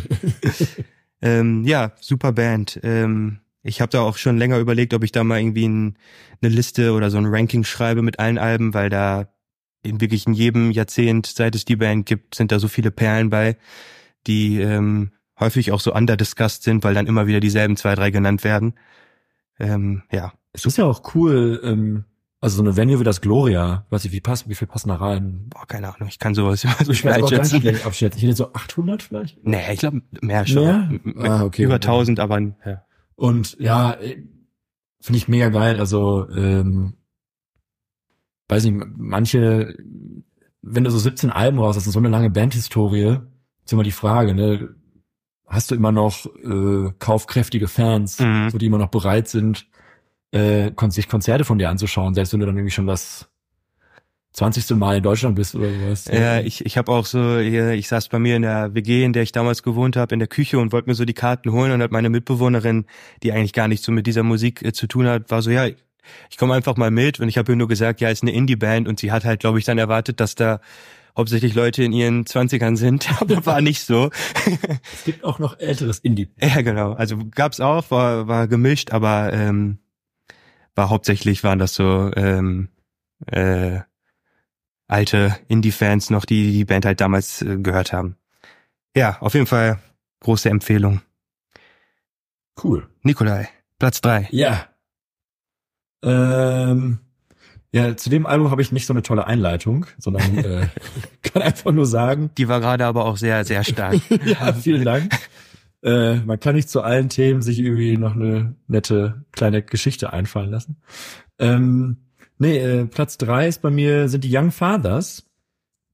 ähm, 1.23 1.65
ja, 1.65 1.93
super 2.01 2.33
Band. 2.33 2.79
Ähm, 2.83 3.39
ich 3.63 3.81
habe 3.81 3.91
da 3.91 4.01
auch 4.01 4.17
schon 4.17 4.39
länger 4.39 4.59
überlegt, 4.59 4.95
ob 4.95 5.05
ich 5.05 5.13
da 5.13 5.23
mal 5.25 5.39
irgendwie 5.41 5.69
ein, 5.69 5.99
eine 6.43 6.53
Liste 6.53 6.93
oder 6.93 7.11
so 7.11 7.19
ein 7.19 7.27
Ranking 7.27 7.65
schreibe 7.65 8.03
mit 8.03 8.19
allen 8.19 8.39
Alben, 8.39 8.73
weil 8.75 8.89
da 8.91 9.29
in 9.83 10.01
wirklich 10.01 10.27
in 10.27 10.35
jedem 10.35 10.71
Jahrzehnt, 10.71 11.27
seit 11.27 11.55
es 11.55 11.65
die 11.65 11.77
Band 11.77 12.07
gibt, 12.07 12.35
sind 12.35 12.53
da 12.53 12.59
so 12.59 12.69
viele 12.69 12.91
Perlen 12.91 13.31
bei, 13.31 13.57
die 14.27 14.61
ähm, 14.61 15.13
häufig 15.39 15.73
auch 15.73 15.81
so 15.81 15.95
underdiscussed 15.95 16.63
sind, 16.63 16.85
weil 16.85 16.95
dann 16.95 17.07
immer 17.07 17.27
wieder 17.27 17.41
dieselben 17.41 17.77
zwei, 17.77 17.95
drei 17.95 18.11
genannt 18.11 18.45
werden. 18.45 18.75
Ähm, 19.59 20.03
ja, 20.13 20.33
Es 20.53 20.65
ist 20.67 20.77
ja 20.79 20.85
auch 20.85 21.15
cool, 21.15 21.61
ähm, 21.65 22.05
also 22.43 22.57
so 22.57 22.63
eine 22.63 22.77
Venue 22.77 23.01
wie 23.01 23.05
das 23.05 23.21
Gloria, 23.21 23.87
weiß 23.91 24.05
ich, 24.07 24.13
wie 24.13 24.21
passt, 24.21 24.49
wie 24.49 24.55
viel 24.55 24.69
passen 24.69 24.89
da 24.89 24.97
rein? 24.97 25.47
boah, 25.51 25.67
keine 25.67 25.95
Ahnung, 25.95 26.09
ich 26.09 26.19
kann 26.19 26.35
sowas 26.35 26.65
immer 26.65 26.75
so 26.83 26.93
Ich 26.93 26.99
schwer 27.01 27.15
einschätzen. 27.15 27.61
schlecht 27.61 27.85
abschätzen. 27.87 28.19
Ich 28.19 28.25
hätte 28.25 28.37
so 28.37 28.53
800 28.53 29.03
vielleicht. 29.03 29.45
Nee, 29.45 29.73
ich 29.73 29.81
glaube 29.81 30.03
mehr 30.23 30.47
schon. 30.47 31.01
Mehr? 31.15 31.31
Ah, 31.31 31.45
okay. 31.45 31.63
Über 31.65 31.75
1000, 31.77 32.21
aber 32.21 32.41
ja. 32.41 32.85
Und 33.21 33.59
ja, 33.61 33.93
äh, 33.93 34.25
finde 35.03 35.19
ich 35.19 35.29
mega 35.29 35.51
geil. 35.51 35.79
Also, 35.79 36.27
ähm, 36.31 36.95
weiß 38.49 38.65
nicht, 38.65 38.83
manche, 38.97 39.77
wenn 40.63 40.85
du 40.85 40.91
so 40.91 40.99
17 40.99 41.29
Alben 41.31 41.59
raus 41.59 41.77
hast, 41.77 41.87
und 41.87 41.93
so 41.93 41.99
eine 41.99 42.09
lange 42.09 42.31
Bandhistorie, 42.31 43.19
ist 43.63 43.73
immer 43.75 43.83
die 43.83 43.91
Frage, 43.93 44.35
ne? 44.35 44.75
Hast 45.47 45.71
du 45.71 45.75
immer 45.75 45.93
noch 45.93 46.25
äh, 46.43 46.93
kaufkräftige 46.99 47.69
Fans, 47.69 48.21
Mhm. 48.21 48.49
so 48.51 48.57
die 48.57 48.67
immer 48.67 48.79
noch 48.79 48.89
bereit 48.91 49.29
sind, 49.29 49.67
äh, 50.31 50.71
sich 50.89 51.09
Konzerte 51.09 51.45
von 51.45 51.59
dir 51.59 51.69
anzuschauen, 51.69 52.15
selbst 52.15 52.33
wenn 52.33 52.41
du 52.41 52.47
dann 52.47 52.57
irgendwie 52.57 52.73
schon 52.73 52.87
das 52.87 53.30
20. 54.33 54.77
Mal 54.77 54.99
in 54.99 55.03
Deutschland 55.03 55.35
bist 55.35 55.55
oder 55.55 55.71
sowas. 55.71 56.05
Ja, 56.07 56.41
ich, 56.41 56.65
ich 56.65 56.79
habe 56.79 56.93
auch 56.93 57.05
so, 57.05 57.39
ich 57.39 57.89
saß 57.89 58.09
bei 58.09 58.19
mir 58.19 58.37
in 58.37 58.43
der 58.43 58.75
WG, 58.75 59.05
in 59.05 59.13
der 59.13 59.25
ich 59.25 59.33
damals 59.33 59.63
gewohnt 59.63 59.97
habe, 59.97 60.15
in 60.15 60.21
der 60.21 60.29
Küche 60.29 60.59
und 60.59 60.73
wollte 60.73 60.89
mir 60.89 60.95
so 60.95 61.05
die 61.05 61.15
Karten 61.15 61.51
holen 61.51 61.73
und 61.73 61.83
hat 61.83 61.91
meine 61.91 62.11
Mitbewohnerin, 62.11 62.87
die 63.23 63.33
eigentlich 63.33 63.53
gar 63.53 63.67
nichts 63.67 63.85
so 63.85 63.93
mit 63.93 64.07
dieser 64.07 64.23
Musik 64.23 64.63
äh, 64.63 64.73
zu 64.73 64.87
tun 64.87 65.07
hat, 65.07 65.31
war 65.31 65.43
so, 65.43 65.51
ja, 65.51 65.67
ich 66.31 66.37
komme 66.37 66.55
einfach 66.55 66.77
mal 66.77 66.91
mit 66.91 67.21
und 67.21 67.29
ich 67.29 67.39
habe 67.39 67.53
ihr 67.53 67.57
nur 67.57 67.69
gesagt, 67.69 68.01
ja, 68.01 68.09
ist 68.09 68.23
eine 68.23 68.33
Indie-Band 68.33 68.89
und 68.89 69.01
sie 69.01 69.13
hat 69.13 69.25
halt, 69.25 69.41
glaube 69.41 69.59
ich, 69.59 69.65
dann 69.65 69.79
erwartet, 69.79 70.21
dass 70.21 70.35
da 70.37 70.61
hauptsächlich 71.17 71.55
Leute 71.55 71.83
in 71.83 71.93
ihren 71.93 72.25
Zwanzigern 72.25 72.77
sind, 72.77 73.09
aber 73.21 73.45
war 73.47 73.61
nicht 73.61 73.83
so. 73.83 74.11
Es 74.95 75.05
gibt 75.05 75.25
auch 75.25 75.39
noch 75.39 75.59
älteres 75.59 75.99
Indie. 75.99 76.29
ja, 76.41 76.63
genau. 76.63 76.93
Also 76.93 77.19
gab's 77.31 77.61
auch, 77.61 77.91
war, 77.91 78.29
war 78.29 78.47
gemischt, 78.49 78.93
aber 78.93 79.33
ähm, 79.33 79.79
war 80.75 80.89
hauptsächlich 80.89 81.43
waren 81.43 81.59
das 81.59 81.75
so 81.75 82.11
ähm, 82.15 82.69
äh, 83.27 83.81
alte 84.91 85.37
Indie-Fans 85.49 86.11
noch, 86.11 86.25
die 86.25 86.53
die 86.53 86.65
Band 86.65 86.85
halt 86.85 87.01
damals 87.01 87.43
äh, 87.43 87.57
gehört 87.59 87.93
haben. 87.93 88.17
Ja, 88.97 89.19
auf 89.21 89.35
jeden 89.35 89.47
Fall 89.47 89.79
große 90.21 90.51
Empfehlung. 90.51 91.01
Cool. 92.63 92.89
Nikolai, 93.03 93.49
Platz 93.79 94.01
drei. 94.01 94.29
Ja. 94.31 94.67
Ähm, 96.03 96.99
ja, 97.73 97.97
zu 97.97 98.11
dem 98.11 98.27
Album 98.27 98.51
habe 98.51 98.63
ich 98.63 98.73
nicht 98.73 98.87
so 98.87 98.93
eine 98.93 99.03
tolle 99.03 99.27
Einleitung, 99.27 99.87
sondern 99.99 100.39
äh, 100.45 100.67
kann 101.23 101.43
einfach 101.43 101.73
nur 101.73 101.87
sagen, 101.87 102.31
Die 102.37 102.49
war 102.49 102.61
gerade 102.61 102.85
aber 102.85 103.05
auch 103.05 103.17
sehr, 103.17 103.45
sehr 103.45 103.65
stark. 103.65 104.01
ja, 104.25 104.53
vielen 104.53 104.85
Dank. 104.85 105.13
Äh, 105.83 106.17
man 106.17 106.39
kann 106.41 106.57
nicht 106.57 106.69
zu 106.69 106.83
allen 106.83 107.09
Themen 107.09 107.41
sich 107.43 107.61
irgendwie 107.61 107.97
noch 107.97 108.15
eine 108.15 108.57
nette 108.67 109.25
kleine 109.33 109.63
Geschichte 109.63 110.13
einfallen 110.13 110.51
lassen. 110.51 110.83
Ähm, 111.39 111.99
nee, 112.41 112.59
äh, 112.59 112.87
Platz 112.87 113.19
drei 113.19 113.47
ist 113.47 113.63
bei 113.63 113.71
mir 113.71 114.09
sind 114.09 114.25
die 114.25 114.37
Young 114.37 114.51
Fathers, 114.51 115.27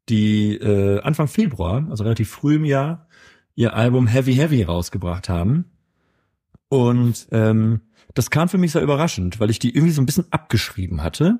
die 0.08 0.54
äh, 0.54 1.00
Anfang 1.02 1.28
Februar, 1.28 1.86
also 1.90 2.04
relativ 2.04 2.30
früh 2.30 2.56
im 2.56 2.64
Jahr, 2.64 3.08
ihr 3.54 3.74
Album 3.74 4.06
Heavy 4.06 4.34
Heavy 4.34 4.62
rausgebracht 4.62 5.28
haben. 5.28 5.66
Und 6.68 7.28
ähm, 7.32 7.80
das 8.14 8.30
kam 8.30 8.48
für 8.48 8.58
mich 8.58 8.72
sehr 8.72 8.82
überraschend, 8.82 9.40
weil 9.40 9.50
ich 9.50 9.58
die 9.58 9.74
irgendwie 9.74 9.92
so 9.92 10.00
ein 10.00 10.06
bisschen 10.06 10.26
abgeschrieben 10.30 11.02
hatte. 11.02 11.38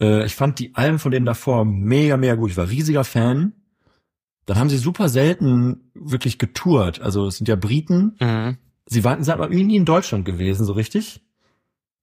Äh, 0.00 0.24
ich 0.26 0.34
fand 0.34 0.58
die 0.58 0.74
Alben 0.74 0.98
von 0.98 1.10
denen 1.10 1.26
davor 1.26 1.64
mega, 1.64 2.16
mega 2.16 2.34
gut. 2.34 2.50
Ich 2.50 2.56
war 2.56 2.68
riesiger 2.68 3.04
Fan. 3.04 3.52
Dann 4.46 4.58
haben 4.58 4.70
sie 4.70 4.78
super 4.78 5.08
selten 5.08 5.90
wirklich 5.94 6.38
getourt. 6.38 7.00
Also 7.00 7.26
es 7.26 7.36
sind 7.36 7.48
ja 7.48 7.56
Briten. 7.56 8.16
Mhm. 8.20 8.58
Sie 8.86 9.04
waren, 9.04 9.22
sind 9.22 9.32
aber 9.32 9.44
irgendwie 9.44 9.64
nie 9.64 9.76
in 9.76 9.84
Deutschland 9.84 10.24
gewesen, 10.24 10.64
so 10.64 10.72
richtig. 10.72 11.22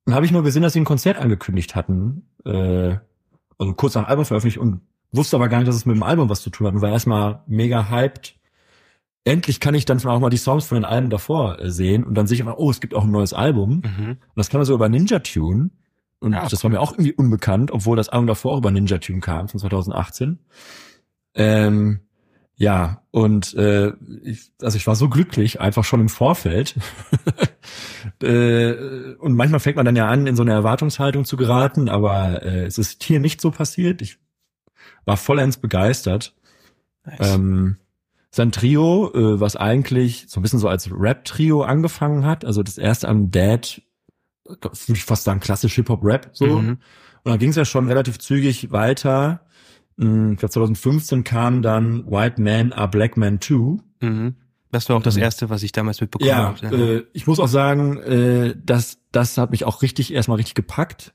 Dann 0.07 0.15
habe 0.15 0.25
ich 0.25 0.31
nur 0.31 0.41
gesehen, 0.41 0.63
dass 0.63 0.71
sie 0.71 0.79
ein 0.79 0.85
Konzert 0.85 1.17
angekündigt 1.17 1.75
hatten. 1.75 2.29
Äh, 2.45 2.95
also 3.57 3.73
kurz 3.73 3.93
nach 3.95 4.07
Album 4.07 4.23
veröffentlicht 4.23 4.57
und 4.57 4.79
wusste 5.11 5.35
aber 5.35 5.49
gar 5.49 5.57
nicht, 5.57 5.67
dass 5.67 5.75
es 5.75 5.85
mit 5.85 5.97
dem 5.97 6.03
Album 6.03 6.29
was 6.29 6.41
zu 6.41 6.49
tun 6.49 6.65
hat. 6.65 6.73
Und 6.73 6.81
war 6.81 6.91
erstmal 6.91 7.41
mega 7.45 7.89
hyped. 7.89 8.35
Endlich 9.25 9.59
kann 9.59 9.75
ich 9.75 9.83
dann 9.83 9.99
auch 10.05 10.19
mal 10.21 10.29
die 10.29 10.37
Songs 10.37 10.65
von 10.65 10.77
den 10.77 10.85
Alben 10.85 11.09
davor 11.09 11.59
äh, 11.59 11.69
sehen 11.69 12.05
und 12.05 12.15
dann 12.15 12.25
sehe 12.25 12.35
ich 12.35 12.39
immer, 12.39 12.57
oh, 12.57 12.71
es 12.71 12.79
gibt 12.79 12.93
auch 12.95 13.03
ein 13.03 13.11
neues 13.11 13.33
Album. 13.33 13.81
Mhm. 13.83 14.09
Und 14.11 14.37
das 14.37 14.49
kam 14.49 14.63
so 14.63 14.73
über 14.73 14.87
Ninja 14.87 15.19
Tune. 15.19 15.71
Und 16.21 16.31
Ja, 16.31 16.47
das 16.47 16.63
war 16.63 16.71
mir 16.71 16.79
auch 16.79 16.93
irgendwie 16.93 17.11
unbekannt, 17.11 17.71
obwohl 17.71 17.97
das 17.97 18.07
Album 18.07 18.27
davor 18.27 18.53
auch 18.53 18.59
über 18.59 18.71
Ninja 18.71 18.99
Tune 18.99 19.19
kam, 19.19 19.49
von 19.49 19.59
2018. 19.59 20.39
Ähm, 21.35 21.99
ja, 22.59 23.03
und 23.11 23.53
äh, 23.53 23.93
ich, 24.23 24.51
also 24.61 24.77
ich 24.77 24.87
war 24.87 24.95
so 24.95 25.09
glücklich, 25.09 25.61
einfach 25.61 25.83
schon 25.83 26.01
im 26.01 26.09
Vorfeld. 26.09 26.75
äh, 28.23 29.13
und 29.19 29.35
manchmal 29.35 29.59
fängt 29.59 29.75
man 29.75 29.85
dann 29.85 29.95
ja 29.95 30.07
an, 30.07 30.25
in 30.25 30.35
so 30.35 30.41
eine 30.41 30.53
Erwartungshaltung 30.53 31.23
zu 31.23 31.37
geraten, 31.37 31.87
aber 31.87 32.41
äh, 32.41 32.65
es 32.65 32.79
ist 32.79 33.03
hier 33.03 33.19
nicht 33.19 33.41
so 33.41 33.51
passiert. 33.51 34.01
Ich 34.01 34.17
war 35.05 35.17
vollends 35.17 35.57
begeistert. 35.57 36.33
Nice. 37.05 37.35
Ähm, 37.35 37.77
sein 38.31 38.51
Trio, 38.51 39.11
äh, 39.13 39.39
was 39.39 39.55
eigentlich 39.55 40.25
so 40.27 40.39
ein 40.39 40.43
bisschen 40.43 40.59
so 40.59 40.67
als 40.67 40.89
Rap-Trio 40.91 41.61
angefangen 41.61 42.25
hat, 42.25 42.43
also 42.43 42.63
das 42.63 42.79
erste 42.79 43.07
am 43.07 43.29
Dad, 43.29 43.83
würde 44.45 44.71
ich 44.93 45.05
fast 45.05 45.25
sagen, 45.25 45.39
klassisch 45.41 45.75
Hip-Hop-Rap, 45.75 46.31
so. 46.33 46.59
Mhm. 46.59 46.79
Und 47.23 47.31
dann 47.31 47.39
ging 47.39 47.49
es 47.49 47.55
ja 47.55 47.65
schon 47.65 47.87
relativ 47.87 48.19
zügig 48.19 48.71
weiter. 48.71 49.41
Hm, 49.99 50.33
Ich 50.33 50.39
glaube 50.39 50.51
2015 50.51 51.23
kam 51.23 51.61
dann 51.61 52.05
White 52.09 52.41
Man 52.41 52.71
are 52.73 52.87
Black 52.87 53.17
Man 53.17 53.39
Too. 53.39 53.77
Mhm. 54.01 54.35
Das 54.71 54.89
war 54.89 54.97
auch 54.97 55.01
das 55.01 55.15
Mhm. 55.15 55.23
erste, 55.23 55.49
was 55.49 55.63
ich 55.63 55.71
damals 55.71 56.01
mitbekommen 56.01 56.29
Ja, 56.29 56.55
habe. 56.61 56.75
äh, 56.75 57.05
ich 57.13 57.25
muss 57.25 57.39
auch 57.39 57.47
sagen, 57.47 57.97
äh, 57.97 58.55
das, 58.63 58.99
das 59.11 59.37
hat 59.37 59.51
mich 59.51 59.63
auch 59.65 59.81
richtig 59.81 60.13
erstmal 60.13 60.35
richtig 60.37 60.55
gepackt. 60.55 61.13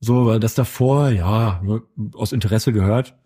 So, 0.00 0.26
weil 0.26 0.40
das 0.40 0.54
davor, 0.54 1.08
ja, 1.10 1.60
ne, 1.64 1.82
aus 2.14 2.32
Interesse 2.32 2.72
gehört. 2.72 3.16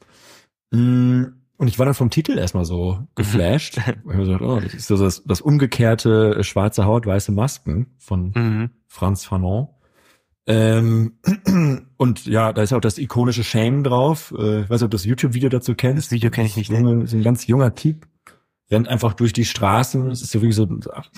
Mm, 0.70 1.24
Und 1.56 1.68
ich 1.68 1.78
war 1.78 1.84
dann 1.84 1.94
vom 1.94 2.08
Titel 2.10 2.38
erstmal 2.38 2.64
so 2.64 3.06
geflasht. 3.16 3.78
Weil 4.04 4.20
ich 4.20 4.26
so, 4.26 4.32
dachte, 4.32 4.44
oh, 4.46 4.60
das 4.60 4.72
ist 4.74 4.86
so 4.86 4.96
das, 4.96 5.22
das 5.26 5.40
umgekehrte 5.42 6.36
äh, 6.38 6.42
schwarze 6.44 6.86
Haut, 6.86 7.04
weiße 7.06 7.32
Masken 7.32 7.88
von 7.98 8.32
Mhm. 8.34 8.70
Franz 8.86 9.24
Fanon. 9.26 9.68
Ähm, 10.46 11.12
und 11.96 12.26
ja, 12.26 12.52
da 12.52 12.62
ist 12.62 12.72
auch 12.72 12.80
das 12.80 12.98
ikonische 12.98 13.44
Shame 13.44 13.84
drauf. 13.84 14.34
Äh, 14.36 14.62
ich 14.62 14.70
weiß 14.70 14.80
nicht, 14.80 14.86
ob 14.86 14.90
du 14.90 14.96
das 14.96 15.04
YouTube-Video 15.04 15.48
dazu 15.48 15.74
kennst. 15.74 16.06
Das 16.06 16.12
Video 16.12 16.30
kenne 16.30 16.46
ich 16.46 16.56
nicht. 16.56 16.70
Ne? 16.70 17.06
So 17.06 17.16
ein 17.16 17.22
ganz 17.22 17.46
junger 17.46 17.74
Typ 17.74 18.06
rennt 18.70 18.88
einfach 18.88 19.14
durch 19.14 19.32
die 19.32 19.44
Straßen. 19.44 20.10
Es 20.10 20.22
ist 20.22 20.32
ja 20.34 20.40
wirklich 20.40 20.56
so 20.56 20.64
ein 20.64 20.80
ab- 20.92 21.10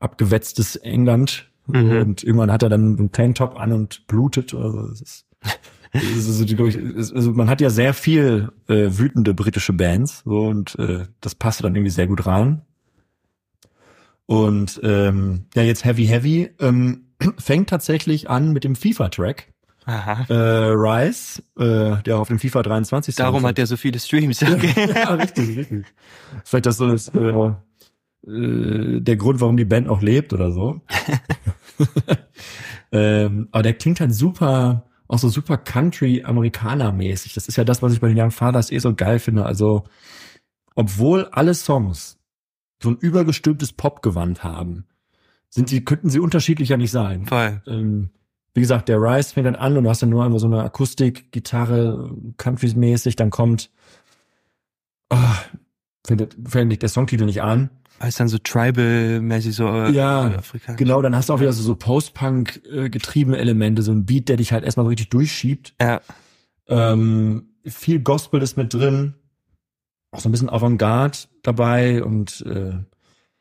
abgewetztes 0.00 0.76
England. 0.76 1.50
Mhm. 1.66 1.90
Und 1.98 2.24
irgendwann 2.24 2.52
hat 2.52 2.62
er 2.62 2.68
dann 2.68 2.96
einen 2.98 3.12
Tanktop 3.12 3.58
an 3.58 3.72
und 3.72 4.06
blutet. 4.06 4.54
Also, 4.54 4.88
es 4.92 5.00
ist, 5.00 5.26
es 5.92 6.28
ist 6.28 6.38
so, 6.48 6.66
ich, 6.66 6.76
also 7.14 7.32
man 7.32 7.48
hat 7.48 7.60
ja 7.60 7.70
sehr 7.70 7.94
viel 7.94 8.50
äh, 8.68 8.88
wütende 8.90 9.34
britische 9.34 9.72
Bands 9.72 10.22
so 10.24 10.46
und 10.46 10.78
äh, 10.78 11.06
das 11.20 11.34
passte 11.34 11.62
dann 11.62 11.74
irgendwie 11.74 11.90
sehr 11.90 12.06
gut 12.06 12.26
rein. 12.26 12.62
Und 14.26 14.80
ähm, 14.82 15.46
ja, 15.54 15.62
jetzt 15.62 15.84
Heavy 15.84 16.06
Heavy 16.06 16.50
ähm, 16.60 17.05
fängt 17.38 17.68
tatsächlich 17.68 18.28
an 18.30 18.52
mit 18.52 18.64
dem 18.64 18.76
FIFA-Track. 18.76 19.52
Aha. 19.84 20.26
Äh, 20.28 20.34
Rise, 20.34 21.42
äh, 21.58 22.02
der 22.02 22.18
auf 22.18 22.26
dem 22.28 22.40
FIFA 22.40 22.62
23 22.64 23.14
Darum 23.14 23.46
hat 23.46 23.58
er 23.58 23.66
so 23.66 23.76
viele 23.76 24.00
Streams. 24.00 24.42
Okay. 24.42 24.92
ja, 24.94 25.14
richtig, 25.14 25.56
richtig. 25.56 25.86
Vielleicht 26.44 26.66
das 26.66 26.76
so 26.78 26.88
ist, 26.88 27.14
äh, 27.14 27.52
äh, 28.26 29.00
der 29.00 29.16
Grund, 29.16 29.40
warum 29.40 29.56
die 29.56 29.64
Band 29.64 29.88
auch 29.88 30.02
lebt 30.02 30.32
oder 30.32 30.50
so. 30.50 30.80
ähm, 32.92 33.48
aber 33.52 33.62
der 33.62 33.74
klingt 33.74 34.00
halt 34.00 34.12
super 34.12 34.86
auch 35.08 35.18
so 35.18 35.28
super 35.28 35.56
Country-Amerikaner-mäßig. 35.56 37.34
Das 37.34 37.48
ist 37.48 37.56
ja 37.56 37.64
das, 37.64 37.82
was 37.82 37.92
ich 37.92 38.00
bei 38.00 38.08
den 38.08 38.20
Young 38.20 38.30
Fathers 38.30 38.70
eh 38.72 38.78
so 38.78 38.94
geil 38.94 39.18
finde. 39.18 39.46
Also, 39.46 39.84
obwohl 40.74 41.26
alle 41.26 41.54
Songs 41.54 42.18
so 42.82 42.90
ein 42.90 42.96
übergestülptes 42.96 43.72
Popgewand 43.72 44.44
haben, 44.44 44.86
sind 45.50 45.68
sie, 45.68 45.84
könnten 45.84 46.10
sie 46.10 46.20
unterschiedlicher 46.20 46.76
nicht 46.76 46.90
sein. 46.90 47.26
Voll. 47.26 47.62
Ähm, 47.66 48.10
wie 48.54 48.60
gesagt, 48.60 48.88
der 48.88 48.98
Rise 48.98 49.34
fängt 49.34 49.46
dann 49.46 49.54
an 49.54 49.76
und 49.76 49.84
du 49.84 49.90
hast 49.90 50.02
dann 50.02 50.08
nur 50.08 50.24
einmal 50.24 50.40
so 50.40 50.46
eine 50.46 50.62
Akustik, 50.62 51.30
Gitarre, 51.30 52.10
Country-mäßig, 52.38 53.14
dann 53.14 53.30
kommt, 53.30 53.70
oh, 55.10 55.16
fängt, 56.06 56.36
fängt 56.48 56.82
der 56.82 56.88
Songtitel 56.88 57.26
nicht 57.26 57.42
an. 57.42 57.70
Ist 58.04 58.20
dann 58.20 58.28
so 58.28 58.38
tribal-mäßig 58.38 59.54
so 59.54 59.68
äh, 59.68 59.90
Ja, 59.90 60.26
Afrika. 60.26 60.74
Genau, 60.74 61.00
dann 61.00 61.16
hast 61.16 61.28
du 61.28 61.34
auch 61.34 61.40
wieder 61.40 61.52
so, 61.52 61.62
so 61.62 61.74
Post-Punk 61.76 62.62
äh, 62.70 62.90
getriebene 62.90 63.38
Elemente, 63.38 63.82
so 63.82 63.92
ein 63.92 64.04
Beat, 64.04 64.28
der 64.28 64.36
dich 64.36 64.52
halt 64.52 64.64
erstmal 64.64 64.86
richtig 64.86 65.08
durchschiebt. 65.10 65.74
Ja. 65.80 66.00
Ähm, 66.68 67.50
viel 67.64 68.00
Gospel 68.00 68.42
ist 68.42 68.56
mit 68.56 68.74
drin, 68.74 69.14
auch 70.10 70.20
so 70.20 70.28
ein 70.28 70.32
bisschen 70.32 70.50
Avantgarde 70.50 71.18
dabei 71.42 72.02
und 72.04 72.44
äh, 72.46 72.78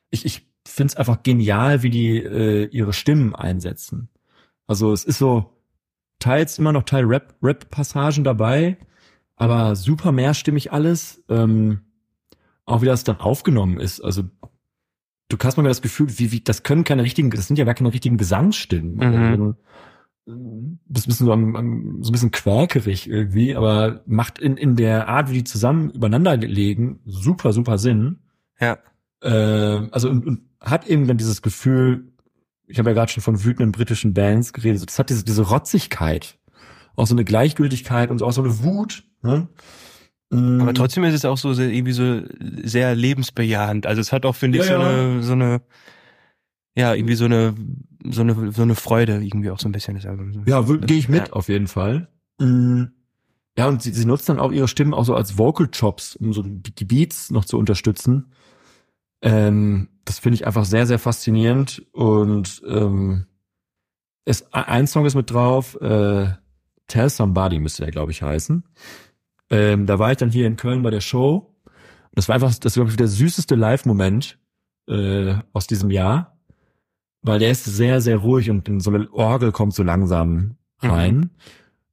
ich, 0.09 0.25
ich 0.25 0.47
finde 0.76 0.91
es 0.91 0.97
einfach 0.97 1.23
genial, 1.23 1.84
wie 1.84 1.89
die 1.89 2.17
äh, 2.17 2.65
ihre 2.65 2.93
Stimmen 2.93 3.36
einsetzen. 3.36 4.09
Also 4.67 4.93
es 4.93 5.05
ist 5.05 5.17
so 5.17 5.51
teils 6.19 6.59
immer 6.59 6.71
noch 6.71 6.84
Teil 6.84 7.05
Rap 7.05 7.36
Rap 7.41 7.69
Passagen 7.69 8.23
dabei, 8.23 8.78
aber 9.36 9.76
super 9.76 10.11
mehrstimmig 10.11 10.71
alles. 10.71 11.23
Ähm, 11.30 11.82
auch 12.65 12.82
wie 12.82 12.88
das 12.88 13.03
dann 13.03 13.19
aufgenommen 13.19 13.80
ist. 13.80 14.01
Also 14.01 14.23
du 15.30 15.38
hast 15.43 15.57
mal 15.57 15.63
das 15.63 15.82
Gefühl, 15.82 16.07
wie, 16.17 16.32
wie 16.32 16.41
das 16.41 16.63
können 16.63 16.84
keine 16.84 17.03
richtigen, 17.03 17.30
das 17.30 17.47
sind 17.47 17.57
ja 17.57 17.65
gar 17.65 17.73
keine 17.73 17.93
richtigen 17.93 18.17
Gesangsstimmen. 18.17 18.95
Mhm. 18.95 19.32
Also, 19.32 19.55
bist 20.88 21.05
ein 21.05 21.09
bisschen 21.09 21.26
so, 21.28 21.32
am, 21.32 22.01
so 22.01 22.09
ein 22.09 22.11
bisschen 22.11 22.32
quäkerig 22.32 23.07
irgendwie, 23.07 23.55
aber 23.55 24.01
macht 24.07 24.39
in, 24.39 24.57
in 24.57 24.76
der 24.76 25.07
Art, 25.07 25.30
wie 25.30 25.36
die 25.36 25.43
zusammen 25.43 25.91
übereinander 25.91 26.36
legen, 26.38 26.99
super, 27.05 27.53
super 27.53 27.78
Sinn. 27.78 28.19
Ja. 28.59 28.80
Äh, 29.26 29.88
also 29.91 30.09
und, 30.09 30.26
und 30.26 30.41
hat 30.61 30.88
eben 30.88 31.07
dann 31.07 31.17
dieses 31.17 31.41
Gefühl, 31.41 32.11
ich 32.67 32.78
habe 32.80 32.89
ja 32.89 32.93
gerade 32.93 33.11
schon 33.11 33.23
von 33.23 33.43
wütenden 33.43 33.71
britischen 33.71 34.13
Bands 34.13 34.53
geredet, 34.53 34.88
das 34.88 34.99
hat 34.99 35.09
diese, 35.09 35.26
diese 35.26 35.43
Rotzigkeit, 35.43 36.38
auch 36.95 37.07
so 37.07 37.15
eine 37.15 37.26
Gleichgültigkeit 37.26 38.11
und 38.11 38.21
auch 38.21 38.32
so 38.32 38.43
eine 38.43 38.63
Wut. 38.63 39.03
Ne? 39.21 39.47
Mm. 40.30 40.61
Aber 40.61 40.73
trotzdem 40.73 41.03
ist 41.03 41.13
es 41.13 41.26
auch 41.26 41.38
so 41.38 41.53
sehr, 41.53 41.69
irgendwie 41.69 41.91
so 41.91 42.21
sehr 42.63 42.95
lebensbejahend. 42.95 43.86
Also 43.86 44.01
es 44.01 44.11
hat 44.11 44.26
auch, 44.26 44.36
finde 44.36 44.59
ich, 44.59 44.65
Ja, 44.67 44.78
so 44.78 44.82
ja. 44.82 44.89
eine, 44.89 45.23
so 45.23 45.34
eine, 45.34 45.61
ja, 46.78 46.93
irgendwie 46.93 47.15
so 47.15 47.26
eine, 47.26 47.55
so 48.09 48.21
eine, 48.21 48.51
so 48.51 48.61
eine 48.61 48.76
Freude 48.76 49.23
irgendwie 49.23 49.49
auch 49.49 49.59
so 49.59 49.67
ein 49.67 49.71
bisschen 49.71 49.95
das 49.95 50.05
Album. 50.05 50.43
Ja, 50.45 50.61
gehe 50.61 50.97
ich 50.97 51.09
mit 51.09 51.28
Ja. 51.28 51.34
auf 51.34 51.49
jeden 51.49 51.67
Fall. 51.67 52.09
Mm. 52.39 52.84
Ja, 53.57 53.67
und 53.67 53.82
sie, 53.82 53.91
sie 53.91 54.05
nutzt 54.05 54.28
dann 54.30 54.39
auch 54.39 54.51
ihre 54.51 54.67
Stimmen 54.67 54.93
auch 54.93 55.05
so 55.05 55.15
als 55.15 55.38
Vocal 55.38 55.67
Chops, 55.67 56.15
um 56.15 56.34
so 56.34 56.43
die 56.43 56.86
Beats 56.86 57.32
noch 57.32 57.45
zu 57.45 57.57
unterstützen. 57.57 58.32
Ähm, 59.26 59.89
das 60.05 60.19
finde 60.19 60.36
ich 60.36 60.47
einfach 60.47 60.65
sehr, 60.65 60.86
sehr 60.86 60.99
faszinierend. 60.99 61.84
Und 61.91 62.61
ähm, 62.67 63.26
es, 64.23 64.53
ein 64.53 64.88
Song 64.88 65.05
ist 65.05 65.15
mit 65.15 65.32
drauf, 65.32 65.76
äh, 65.82 66.28
Tell 66.88 67.09
Somebody 67.09 67.59
müsste 67.59 67.84
der, 67.84 67.91
glaube 67.91 68.11
ich, 68.11 68.21
heißen. 68.21 68.63
Ähm, 69.49 69.88
da 69.88 69.97
war 69.97 70.11
ich 70.11 70.17
dann 70.17 70.30
hier 70.30 70.45
in 70.45 70.57
Köln 70.57 70.84
bei 70.84 70.91
der 70.91 71.01
Show. 71.01 71.55
Das 72.13 72.30
war 72.30 72.36
einfach, 72.36 72.53
das 72.53 72.76
glaube 72.76 72.91
ich, 72.91 72.97
der 72.97 73.07
süßeste 73.07 73.55
Live-Moment 73.55 74.38
äh, 74.88 75.36
aus 75.53 75.65
diesem 75.65 75.89
Jahr, 75.89 76.38
weil 77.23 77.39
der 77.39 77.49
ist 77.49 77.65
sehr, 77.65 78.01
sehr 78.01 78.17
ruhig 78.17 78.51
und 78.51 78.69
in 78.69 78.80
so 78.80 78.91
eine 78.91 79.11
Orgel 79.11 79.51
kommt 79.51 79.73
so 79.73 79.82
langsam 79.82 80.57
rein. 80.80 81.32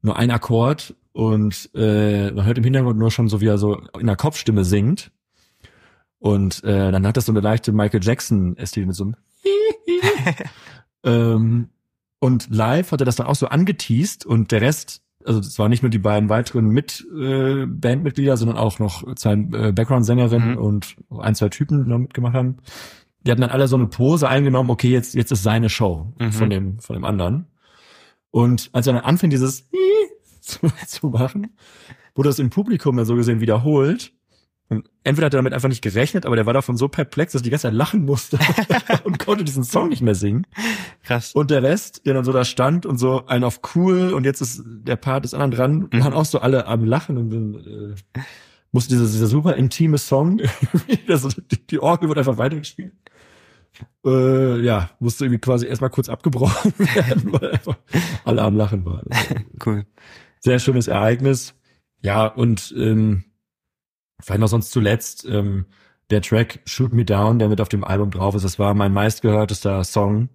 Nur 0.02 0.16
ein 0.16 0.30
Akkord 0.30 0.94
und 1.12 1.70
äh, 1.74 2.30
man 2.30 2.44
hört 2.44 2.58
im 2.58 2.64
Hintergrund 2.64 2.98
nur 2.98 3.10
schon 3.10 3.28
so, 3.28 3.40
wie 3.40 3.46
er 3.46 3.58
so 3.58 3.80
in 3.98 4.06
der 4.06 4.16
Kopfstimme 4.16 4.64
singt. 4.64 5.10
Und 6.22 6.62
äh, 6.62 6.92
dann 6.92 7.04
hat 7.04 7.16
das 7.16 7.26
so 7.26 7.32
eine 7.32 7.40
leichte 7.40 7.72
Michael 7.72 8.00
Jackson-Ästhetik 8.00 8.86
mit 8.86 8.94
so 8.94 9.04
einem 9.04 9.16
ähm, 11.04 11.68
Und 12.20 12.48
live 12.54 12.92
hat 12.92 13.00
er 13.00 13.04
das 13.04 13.16
dann 13.16 13.26
auch 13.26 13.34
so 13.34 13.48
angeteased 13.48 14.24
und 14.24 14.52
der 14.52 14.60
Rest, 14.60 15.02
also 15.24 15.40
es 15.40 15.58
waren 15.58 15.70
nicht 15.70 15.82
nur 15.82 15.90
die 15.90 15.98
beiden 15.98 16.28
weiteren 16.28 16.68
mit 16.68 17.04
äh, 17.12 17.66
Bandmitglieder, 17.66 18.36
sondern 18.36 18.56
auch 18.56 18.78
noch 18.78 19.12
zwei 19.16 19.32
äh, 19.32 19.72
Background-Sängerinnen 19.72 20.52
Mhm. 20.52 20.58
und 20.58 20.96
ein, 21.18 21.34
zwei 21.34 21.48
Typen, 21.48 21.82
die 21.84 21.90
noch 21.90 21.98
mitgemacht 21.98 22.34
haben. 22.34 22.58
Die 23.26 23.30
hatten 23.32 23.40
dann 23.40 23.50
alle 23.50 23.66
so 23.66 23.74
eine 23.76 23.86
Pose 23.88 24.28
eingenommen, 24.28 24.70
okay, 24.70 24.90
jetzt, 24.90 25.14
jetzt 25.14 25.32
ist 25.32 25.42
seine 25.42 25.68
Show 25.70 26.12
Mhm. 26.20 26.32
von 26.32 26.50
dem, 26.50 26.78
von 26.78 26.94
dem 26.94 27.04
anderen. 27.04 27.46
Und 28.30 28.70
als 28.72 28.86
er 28.86 28.92
dann 28.92 29.02
anfing, 29.02 29.30
dieses 29.30 29.68
zu, 30.40 30.60
zu 30.86 31.08
machen, 31.08 31.56
wurde 32.14 32.28
das 32.28 32.38
im 32.38 32.50
Publikum 32.50 32.96
dann 32.96 33.06
so 33.06 33.16
gesehen 33.16 33.40
wiederholt. 33.40 34.12
Und 34.72 34.88
entweder 35.04 35.26
hat 35.26 35.34
er 35.34 35.38
damit 35.38 35.52
einfach 35.52 35.68
nicht 35.68 35.82
gerechnet, 35.82 36.24
aber 36.24 36.34
der 36.36 36.46
war 36.46 36.54
davon 36.54 36.76
so 36.76 36.88
perplex, 36.88 37.32
dass 37.32 37.42
die 37.42 37.50
ganze 37.50 37.68
Zeit 37.68 37.74
lachen 37.74 38.04
musste 38.04 38.38
und 39.04 39.18
konnte 39.18 39.44
diesen 39.44 39.64
Song 39.64 39.90
nicht 39.90 40.00
mehr 40.00 40.14
singen. 40.14 40.46
Krass. 41.02 41.32
Und 41.34 41.50
der 41.50 41.62
Rest, 41.62 42.06
der 42.06 42.14
dann 42.14 42.24
so 42.24 42.32
da 42.32 42.44
stand 42.44 42.86
und 42.86 42.96
so 42.98 43.26
einen 43.26 43.44
auf 43.44 43.60
cool 43.74 44.12
und 44.14 44.24
jetzt 44.24 44.40
ist 44.40 44.62
der 44.64 44.96
Part 44.96 45.24
des 45.24 45.34
anderen 45.34 45.50
dran, 45.90 46.02
waren 46.02 46.14
auch 46.14 46.24
so 46.24 46.40
alle 46.40 46.66
am 46.66 46.84
Lachen 46.84 47.18
und 47.18 47.30
dann 47.30 47.94
äh, 48.16 48.20
musste 48.72 48.94
dieser, 48.94 49.04
dieser 49.04 49.26
super 49.26 49.56
intime 49.56 49.98
Song, 49.98 50.40
also 51.08 51.28
die, 51.28 51.66
die 51.66 51.78
Orgel 51.78 52.08
wird 52.08 52.18
einfach 52.18 52.38
weitergespielt. 52.38 52.94
Äh, 54.04 54.60
ja, 54.60 54.90
musste 55.00 55.24
irgendwie 55.24 55.40
quasi 55.40 55.66
erstmal 55.66 55.90
kurz 55.90 56.08
abgebrochen 56.08 56.72
werden, 56.78 57.32
weil 57.32 57.52
einfach 57.52 57.76
alle 58.24 58.42
am 58.42 58.56
Lachen 58.56 58.84
waren. 58.84 59.06
Cool. 59.64 59.86
Sehr 60.40 60.58
schönes 60.58 60.88
Ereignis. 60.88 61.54
Ja, 62.00 62.26
und 62.26 62.74
ähm, 62.76 63.24
vielleicht 64.22 64.40
noch 64.40 64.48
sonst 64.48 64.70
zuletzt, 64.70 65.26
ähm, 65.28 65.66
der 66.10 66.22
Track 66.22 66.60
Shoot 66.66 66.92
Me 66.92 67.04
Down, 67.04 67.38
der 67.38 67.48
mit 67.48 67.60
auf 67.60 67.68
dem 67.68 67.84
Album 67.84 68.10
drauf 68.10 68.34
ist, 68.34 68.44
das 68.44 68.58
war 68.58 68.74
mein 68.74 68.92
meistgehörtester 68.92 69.82
Song, 69.84 70.28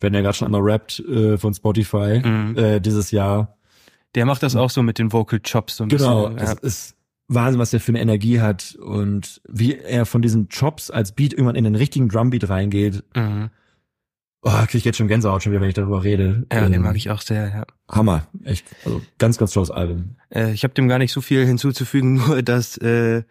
wenn 0.00 0.14
er 0.14 0.22
gerade 0.22 0.34
schon 0.36 0.46
einmal 0.46 0.62
rappt 0.62 1.00
äh, 1.00 1.38
von 1.38 1.54
Spotify 1.54 2.20
Mhm. 2.24 2.56
äh, 2.56 2.80
dieses 2.80 3.10
Jahr. 3.10 3.56
Der 4.14 4.26
macht 4.26 4.42
das 4.42 4.56
auch 4.56 4.70
so 4.70 4.82
mit 4.82 4.98
den 4.98 5.12
Vocal 5.12 5.40
Chops 5.40 5.76
so 5.76 5.84
ein 5.84 5.88
Genau, 5.88 6.28
bisschen. 6.28 6.38
es 6.38 6.50
Ja. 6.50 6.58
ist 6.60 6.96
Wahnsinn, 7.28 7.60
was 7.60 7.70
der 7.70 7.80
für 7.80 7.92
eine 7.92 8.00
Energie 8.00 8.40
hat 8.40 8.74
und 8.76 9.40
wie 9.48 9.74
er 9.78 10.04
von 10.06 10.20
diesen 10.22 10.48
Chops 10.48 10.90
als 10.90 11.12
Beat 11.12 11.32
irgendwann 11.32 11.54
in 11.56 11.64
den 11.64 11.76
richtigen 11.76 12.08
Drumbeat 12.08 12.48
reingeht. 12.48 13.04
Mhm. 13.16 13.50
Oh, 14.44 14.50
krieg 14.66 14.74
ich 14.74 14.84
jetzt 14.84 14.98
schon 14.98 15.06
Gänsehaut 15.08 15.42
schon 15.42 15.52
wieder, 15.52 15.60
wenn 15.62 15.68
ich 15.68 15.74
darüber 15.74 16.02
rede. 16.02 16.46
Ja, 16.52 16.62
den 16.62 16.72
Ähm, 16.74 16.82
mag 16.82 16.96
ich 16.96 17.10
auch 17.10 17.20
sehr, 17.22 17.48
ja. 17.48 17.64
Hammer, 17.88 18.26
echt. 18.42 18.66
Also 18.84 19.00
ganz, 19.18 19.38
ganz 19.38 19.52
tolles 19.52 19.70
Album. 19.70 20.16
Äh, 20.34 20.52
ich 20.52 20.64
habe 20.64 20.74
dem 20.74 20.88
gar 20.88 20.98
nicht 20.98 21.12
so 21.12 21.20
viel 21.20 21.44
hinzuzufügen, 21.46 22.14
nur 22.26 22.42
dass 22.42 22.76
äh, 22.78 23.22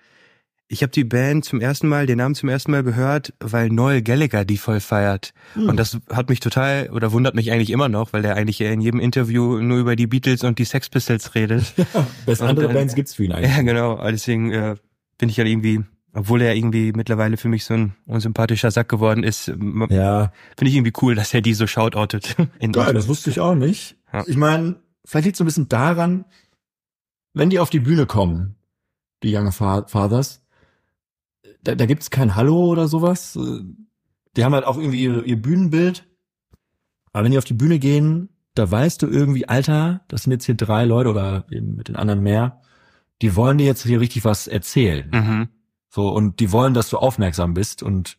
ich 0.72 0.84
habe 0.84 0.91
die 0.93 1.04
Band 1.04 1.43
zum 1.43 1.60
ersten 1.60 1.89
Mal, 1.89 2.06
den 2.06 2.18
Namen 2.18 2.34
zum 2.34 2.47
ersten 2.47 2.72
Mal 2.72 2.82
gehört, 2.82 3.34
weil 3.41 3.70
Noel 3.70 4.02
Gallagher 4.02 4.45
die 4.45 4.58
voll 4.58 4.80
feiert. 4.80 5.34
Hm. 5.54 5.68
Und 5.68 5.78
das 5.78 5.99
hat 6.10 6.30
mich 6.30 6.39
total 6.39 6.89
oder 6.91 7.12
wundert 7.12 7.36
mich 7.36 7.52
eigentlich 7.52 7.72
immer 7.72 7.89
noch, 7.89 8.14
weil 8.14 8.22
der 8.22 8.36
eigentlich 8.36 8.62
in 8.62 8.80
jedem 8.80 9.02
Interview 9.02 9.60
nur 9.60 9.80
über 9.80 9.97
die 9.97 10.08
Beatles 10.08 10.45
und 10.45 10.60
die 10.60 10.64
Sex 10.64 10.88
Pistols 10.88 11.36
redet. 11.36 11.74
Best 12.26 12.41
Und, 12.41 12.47
andere 12.47 12.70
äh, 12.70 12.74
Bands 12.74 12.95
gibt's 12.95 13.16
für 13.16 13.26
ihn 13.26 13.34
eigentlich. 13.34 13.52
ja, 13.52 13.62
genau. 13.64 14.02
Deswegen 14.10 14.52
äh, 14.52 14.76
bin 15.18 15.28
ich 15.28 15.36
ja 15.36 15.43
irgendwie, 15.43 15.82
obwohl 16.14 16.41
er 16.41 16.56
irgendwie 16.56 16.93
mittlerweile 16.93 17.36
für 17.36 17.49
mich 17.49 17.66
so 17.66 17.74
ein 17.74 17.93
unsympathischer 18.06 18.72
Sack 18.72 18.88
geworden 18.88 19.24
ist, 19.24 19.47
Ja, 19.89 20.32
finde 20.58 20.70
ich 20.70 20.76
irgendwie 20.76 20.93
cool, 21.02 21.16
dass 21.16 21.34
er 21.34 21.41
die 21.41 21.54
so 21.54 21.68
shoutoutet. 21.68 22.38
Geil, 22.72 22.93
das 22.93 23.10
wusste 23.10 23.30
ich 23.30 23.41
auch 23.41 23.56
nicht. 23.56 23.97
Ja. 24.14 24.24
Ich 24.26 24.38
meine, 24.38 24.78
vielleicht 25.04 25.26
liegt 25.26 25.38
so 25.38 25.43
ein 25.43 25.47
bisschen 25.47 25.68
daran, 25.68 26.24
wenn 27.34 27.49
die 27.49 27.59
auf 27.59 27.69
die 27.69 27.79
Bühne 27.79 28.05
kommen, 28.05 28.55
die 29.23 29.36
Young 29.36 29.51
Fa- 29.51 29.86
Fathers, 29.88 30.43
da, 31.63 31.75
da 31.75 31.86
gibt's 31.86 32.09
kein 32.09 32.36
Hallo 32.36 32.65
oder 32.67 32.88
sowas. 32.88 33.38
Die 34.36 34.43
haben 34.43 34.53
halt 34.53 34.65
auch 34.65 34.77
irgendwie 34.77 35.03
ihre, 35.03 35.23
ihr 35.23 35.41
Bühnenbild. 35.41 36.07
Aber 37.13 37.23
wenn 37.25 37.32
die 37.32 37.38
auf 37.38 37.45
die 37.45 37.53
Bühne 37.53 37.77
gehen, 37.79 38.29
da 38.55 38.69
weißt 38.69 39.01
du 39.01 39.07
irgendwie, 39.07 39.47
Alter, 39.47 40.01
das 40.07 40.23
sind 40.23 40.32
jetzt 40.32 40.45
hier 40.45 40.55
drei 40.55 40.86
Leute 40.86 41.09
oder 41.09 41.45
eben 41.51 41.75
mit 41.75 41.88
den 41.88 41.95
anderen 41.95 42.21
mehr, 42.21 42.61
die 43.21 43.36
wollen 43.36 43.57
dir 43.57 43.65
jetzt 43.65 43.84
hier 43.84 43.99
richtig 43.99 44.25
was 44.25 44.47
erzählen. 44.47 45.09
Mhm. 45.13 45.49
So, 45.89 46.09
und 46.09 46.39
die 46.39 46.51
wollen, 46.51 46.73
dass 46.73 46.89
du 46.89 46.97
aufmerksam 46.97 47.53
bist 47.53 47.84
und 47.84 48.17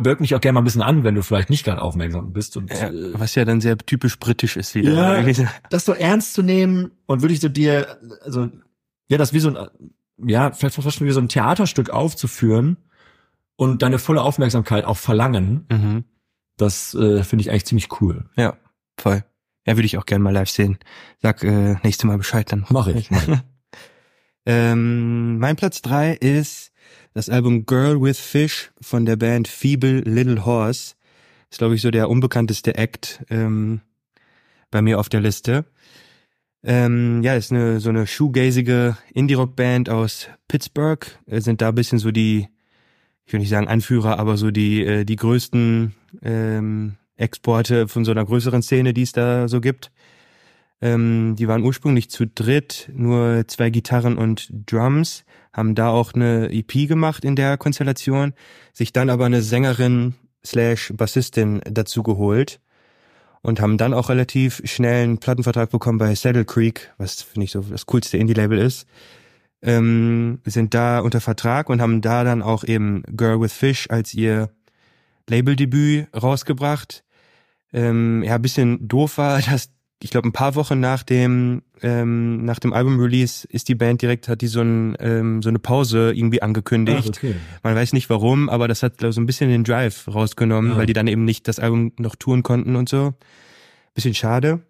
birgt 0.00 0.20
mich 0.20 0.34
auch 0.34 0.40
gerne 0.40 0.54
mal 0.54 0.60
ein 0.60 0.64
bisschen 0.64 0.82
an, 0.82 1.04
wenn 1.04 1.14
du 1.14 1.22
vielleicht 1.22 1.50
nicht 1.50 1.64
gerade 1.64 1.82
aufmerksam 1.82 2.32
bist. 2.32 2.56
Und 2.56 2.70
Ja, 2.70 2.88
äh, 2.90 3.18
was 3.18 3.34
ja 3.34 3.44
dann 3.44 3.60
sehr 3.60 3.76
typisch 3.78 4.18
britisch 4.18 4.56
ist 4.56 4.74
wieder. 4.74 5.20
Ja. 5.20 5.48
Das 5.70 5.84
so 5.84 5.92
ernst 5.92 6.34
zu 6.34 6.42
nehmen 6.42 6.90
und 7.06 7.22
wirklich 7.22 7.40
so 7.40 7.48
dir, 7.48 7.98
also, 8.22 8.48
ja, 9.08 9.18
das 9.18 9.32
wie 9.32 9.40
so 9.40 9.50
ein, 9.54 9.68
ja, 10.28 10.50
vielleicht 10.52 10.76
fast 10.76 10.96
schon 10.98 11.06
wie 11.06 11.12
so 11.12 11.20
ein 11.20 11.28
Theaterstück 11.28 11.90
aufzuführen 11.90 12.76
und 13.56 13.82
deine 13.82 13.98
volle 13.98 14.22
Aufmerksamkeit 14.22 14.84
auch 14.84 14.96
verlangen, 14.96 15.66
Mhm. 15.70 16.04
das 16.56 16.94
äh, 16.94 17.22
finde 17.24 17.42
ich 17.42 17.50
eigentlich 17.50 17.66
ziemlich 17.66 18.00
cool. 18.00 18.24
Ja, 18.36 18.56
voll. 18.98 19.24
Ja, 19.66 19.76
würde 19.76 19.86
ich 19.86 19.98
auch 19.98 20.06
gerne 20.06 20.22
mal 20.22 20.32
live 20.32 20.48
sehen. 20.50 20.78
Sag 21.20 21.42
äh, 21.42 21.74
nächstes 21.82 22.04
Mal 22.04 22.18
Bescheid 22.18 22.50
dann. 22.52 22.64
Mach 22.70 22.86
ich. 22.86 23.10
Mach 23.10 23.26
ich. 23.28 23.38
Ähm, 24.48 25.38
mein 25.38 25.56
Platz 25.56 25.82
drei 25.82 26.12
ist 26.12 26.70
das 27.16 27.30
Album 27.30 27.64
Girl 27.64 28.02
with 28.02 28.20
Fish 28.20 28.70
von 28.78 29.06
der 29.06 29.16
Band 29.16 29.48
Feeble 29.48 30.00
Little 30.00 30.44
Horse. 30.44 30.96
Ist, 31.50 31.56
glaube 31.56 31.74
ich, 31.74 31.80
so 31.80 31.90
der 31.90 32.10
unbekannteste 32.10 32.76
Act. 32.76 33.24
Ähm, 33.30 33.80
bei 34.70 34.82
mir 34.82 35.00
auf 35.00 35.08
der 35.08 35.22
Liste. 35.22 35.64
Ähm, 36.62 37.22
ja, 37.22 37.34
ist 37.34 37.52
eine 37.52 37.80
so 37.80 37.88
eine 37.88 38.06
shoegazige 38.06 38.98
Indie-Rock-Band 39.14 39.88
aus 39.88 40.28
Pittsburgh. 40.46 41.06
Äh, 41.24 41.40
sind 41.40 41.62
da 41.62 41.70
ein 41.70 41.74
bisschen 41.74 41.98
so 41.98 42.10
die, 42.10 42.48
ich 43.24 43.32
will 43.32 43.40
nicht 43.40 43.48
sagen 43.48 43.66
Anführer, 43.66 44.18
aber 44.18 44.36
so 44.36 44.50
die 44.50 44.84
äh, 44.84 45.04
die 45.06 45.16
größten 45.16 45.94
ähm, 46.20 46.96
Exporte 47.16 47.88
von 47.88 48.04
so 48.04 48.10
einer 48.10 48.26
größeren 48.26 48.60
Szene, 48.60 48.92
die 48.92 49.02
es 49.02 49.12
da 49.12 49.48
so 49.48 49.62
gibt. 49.62 49.90
Ähm, 50.82 51.34
die 51.38 51.48
waren 51.48 51.62
ursprünglich 51.62 52.10
zu 52.10 52.26
dritt, 52.26 52.90
nur 52.94 53.48
zwei 53.48 53.70
Gitarren 53.70 54.18
und 54.18 54.50
Drums, 54.70 55.24
haben 55.56 55.74
da 55.74 55.88
auch 55.88 56.12
eine 56.12 56.50
EP 56.52 56.86
gemacht 56.86 57.24
in 57.24 57.34
der 57.34 57.56
Konstellation, 57.56 58.34
sich 58.74 58.92
dann 58.92 59.08
aber 59.08 59.24
eine 59.24 59.40
Sängerin 59.40 60.14
slash 60.44 60.92
Bassistin 60.94 61.60
dazu 61.64 62.02
geholt 62.02 62.60
und 63.40 63.60
haben 63.60 63.78
dann 63.78 63.94
auch 63.94 64.10
relativ 64.10 64.60
schnell 64.64 65.04
einen 65.04 65.18
Plattenvertrag 65.18 65.70
bekommen 65.70 65.98
bei 65.98 66.14
Saddle 66.14 66.44
Creek, 66.44 66.92
was 66.98 67.22
finde 67.22 67.44
ich 67.44 67.52
so 67.52 67.62
das 67.62 67.86
coolste 67.86 68.18
Indie-Label 68.18 68.58
ist. 68.58 68.86
Ähm, 69.62 70.40
sind 70.44 70.74
da 70.74 71.00
unter 71.00 71.20
Vertrag 71.20 71.70
und 71.70 71.80
haben 71.80 72.02
da 72.02 72.22
dann 72.22 72.42
auch 72.42 72.62
eben 72.62 73.02
Girl 73.16 73.40
with 73.40 73.52
Fish 73.52 73.88
als 73.88 74.12
ihr 74.12 74.50
Labeldebüt 75.28 76.08
rausgebracht. 76.14 77.02
Ähm, 77.72 78.22
ja, 78.22 78.36
bisschen 78.38 78.86
doof 78.86 79.16
war, 79.16 79.40
dass 79.50 79.70
ich 80.02 80.10
glaube, 80.10 80.28
ein 80.28 80.32
paar 80.32 80.54
Wochen 80.54 80.78
nach 80.78 81.02
dem 81.02 81.62
ähm, 81.82 82.44
nach 82.44 82.58
dem 82.58 82.72
Album-Release 82.72 83.46
ist 83.48 83.68
die 83.68 83.74
Band 83.74 84.02
direkt 84.02 84.28
hat 84.28 84.40
die 84.40 84.46
so, 84.46 84.60
ein, 84.60 84.96
ähm, 85.00 85.42
so 85.42 85.48
eine 85.48 85.58
Pause 85.58 86.12
irgendwie 86.14 86.42
angekündigt. 86.42 87.02
Ach, 87.04 87.08
okay. 87.08 87.34
Man 87.62 87.74
weiß 87.74 87.92
nicht 87.92 88.08
warum, 88.10 88.48
aber 88.48 88.68
das 88.68 88.82
hat 88.82 88.98
glaub, 88.98 89.12
so 89.12 89.20
ein 89.20 89.26
bisschen 89.26 89.50
den 89.50 89.64
Drive 89.64 90.08
rausgenommen, 90.08 90.72
ja. 90.72 90.76
weil 90.76 90.86
die 90.86 90.92
dann 90.92 91.06
eben 91.06 91.24
nicht 91.24 91.48
das 91.48 91.58
Album 91.58 91.92
noch 91.98 92.16
touren 92.16 92.42
konnten 92.42 92.76
und 92.76 92.88
so. 92.88 93.14
Bisschen 93.94 94.14
schade. 94.14 94.60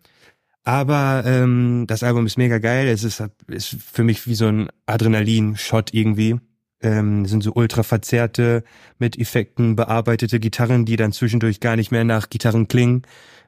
Aber 0.64 1.22
ähm, 1.24 1.84
das 1.86 2.02
Album 2.02 2.26
ist 2.26 2.38
mega 2.38 2.58
geil. 2.58 2.88
Es 2.88 3.04
ist, 3.04 3.22
ist 3.46 3.76
für 3.80 4.02
mich 4.02 4.26
wie 4.26 4.34
so 4.34 4.46
ein 4.46 4.68
Adrenalin-Shot 4.86 5.94
irgendwie. 5.94 6.40
Ähm, 6.82 7.24
sind 7.24 7.42
so 7.42 7.52
ultra 7.54 7.82
verzerrte, 7.82 8.62
mit 8.98 9.18
Effekten 9.18 9.76
bearbeitete 9.76 10.40
Gitarren, 10.40 10.84
die 10.84 10.96
dann 10.96 11.12
zwischendurch 11.12 11.60
gar 11.60 11.76
nicht 11.76 11.90
mehr 11.90 12.04
nach 12.04 12.28
Gitarren 12.30 12.68
klingen. 12.68 13.02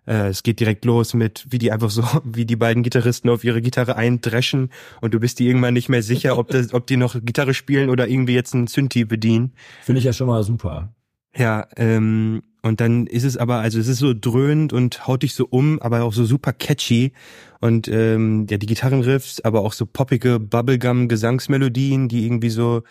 Äh, 0.09 0.29
es 0.29 0.43
geht 0.43 0.59
direkt 0.59 0.87
los 0.87 1.13
mit, 1.13 1.47
wie 1.51 1.59
die 1.59 1.71
einfach 1.71 1.91
so, 1.91 2.03
wie 2.25 2.47
die 2.47 2.57
beiden 2.57 2.83
Gitarristen 2.83 3.29
auf 3.29 3.45
ihre 3.45 3.61
Gitarre 3.61 3.97
eindreschen 3.97 4.71
und 5.03 5.13
du 5.13 5.21
bist 5.21 5.39
dir 5.39 5.49
irgendwann 5.49 5.75
nicht 5.75 5.91
mehr 5.91 6.03
sicher, 6.03 6.39
ob, 6.39 6.49
das, 6.49 6.73
ob 6.73 6.87
die 6.87 6.97
noch 6.97 7.17
Gitarre 7.23 7.53
spielen 7.53 7.91
oder 7.91 8.09
irgendwie 8.09 8.35
jetzt 8.35 8.55
ein 8.55 8.67
Synthi 8.67 9.05
bedienen. 9.05 9.53
Finde 9.83 9.99
ich 9.99 10.05
ja 10.05 10.13
schon 10.13 10.27
mal 10.27 10.43
super. 10.43 10.95
Ja, 11.37 11.69
ähm, 11.77 12.43
und 12.63 12.81
dann 12.81 13.07
ist 13.07 13.25
es 13.25 13.37
aber, 13.37 13.59
also 13.59 13.79
es 13.79 13.87
ist 13.87 13.99
so 13.99 14.15
dröhnend 14.19 14.73
und 14.73 15.07
haut 15.07 15.23
dich 15.23 15.35
so 15.35 15.47
um, 15.49 15.81
aber 15.81 16.03
auch 16.03 16.13
so 16.13 16.25
super 16.25 16.53
catchy. 16.53 17.13
Und 17.61 17.87
ähm, 17.89 18.47
ja, 18.49 18.57
die 18.57 18.67
Gitarrenriffs, 18.67 19.41
aber 19.43 19.61
auch 19.61 19.73
so 19.73 19.85
poppige 19.87 20.41
Bubblegum-Gesangsmelodien, 20.41 22.09
die 22.09 22.25
irgendwie 22.25 22.51
so 22.51 22.83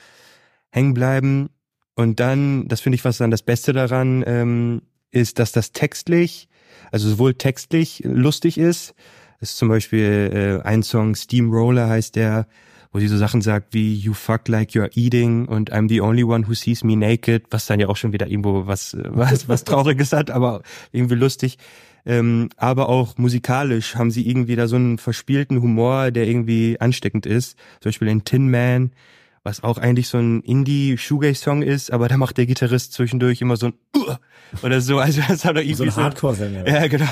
hängen 0.69 0.93
bleiben. 0.93 1.49
Und 1.95 2.19
dann, 2.19 2.67
das 2.67 2.81
finde 2.81 2.95
ich 2.95 3.05
was 3.05 3.17
dann 3.17 3.31
das 3.31 3.41
Beste 3.41 3.73
daran, 3.73 4.23
ähm, 4.27 4.81
ist, 5.11 5.39
dass 5.39 5.51
das 5.51 5.71
textlich 5.71 6.47
also 6.91 7.09
sowohl 7.09 7.33
textlich 7.33 8.01
lustig 8.03 8.57
ist, 8.57 8.93
ist 9.39 9.57
zum 9.57 9.69
Beispiel 9.69 10.61
äh, 10.63 10.67
ein 10.67 10.83
Song 10.83 11.15
Steamroller 11.15 11.89
heißt 11.89 12.15
der, 12.15 12.47
wo 12.91 12.99
sie 12.99 13.07
so 13.07 13.17
Sachen 13.17 13.41
sagt 13.41 13.73
wie 13.73 13.93
You 13.93 14.13
fuck 14.13 14.47
like 14.47 14.71
you're 14.71 14.89
eating 14.95 15.45
und 15.45 15.71
I'm 15.71 15.89
the 15.89 16.01
only 16.01 16.23
one 16.23 16.47
who 16.47 16.53
sees 16.53 16.83
me 16.83 16.95
naked, 16.95 17.45
was 17.51 17.65
dann 17.67 17.79
ja 17.79 17.87
auch 17.87 17.97
schon 17.97 18.13
wieder 18.13 18.27
irgendwo 18.27 18.65
was 18.67 18.97
was 19.03 19.47
was 19.47 19.63
trauriges 19.63 20.13
hat, 20.13 20.31
aber 20.31 20.61
irgendwie 20.91 21.15
lustig. 21.15 21.57
Ähm, 22.05 22.49
aber 22.55 22.87
auch 22.87 23.17
musikalisch 23.17 23.95
haben 23.95 24.11
sie 24.11 24.27
irgendwie 24.27 24.55
da 24.55 24.67
so 24.67 24.77
einen 24.77 24.97
verspielten 24.97 25.61
Humor, 25.61 26.11
der 26.11 26.25
irgendwie 26.25 26.77
ansteckend 26.79 27.25
ist. 27.25 27.57
Zum 27.81 27.89
Beispiel 27.89 28.07
in 28.07 28.23
Tin 28.23 28.49
Man, 28.49 28.91
was 29.47 29.63
auch 29.63 29.77
eigentlich 29.77 30.09
so 30.09 30.17
ein 30.17 30.41
Indie-Shoegaze-Song 30.41 31.61
ist, 31.61 31.93
aber 31.93 32.09
da 32.09 32.17
macht 32.17 32.37
der 32.37 32.45
Gitarrist 32.45 32.91
zwischendurch 32.91 33.39
immer 33.39 33.55
so 33.55 33.67
ein 33.67 33.73
uh, 33.95 34.15
oder 34.61 34.81
so. 34.81 34.99
Also 34.99 35.21
das 35.25 35.45
hat 35.45 35.55
er 35.55 35.61
irgendwie 35.61 35.75
so 35.75 35.83
ein 35.85 35.95
Hardcore-Sänger. 35.95 36.67
Ja, 36.67 36.87
genau. 36.87 37.07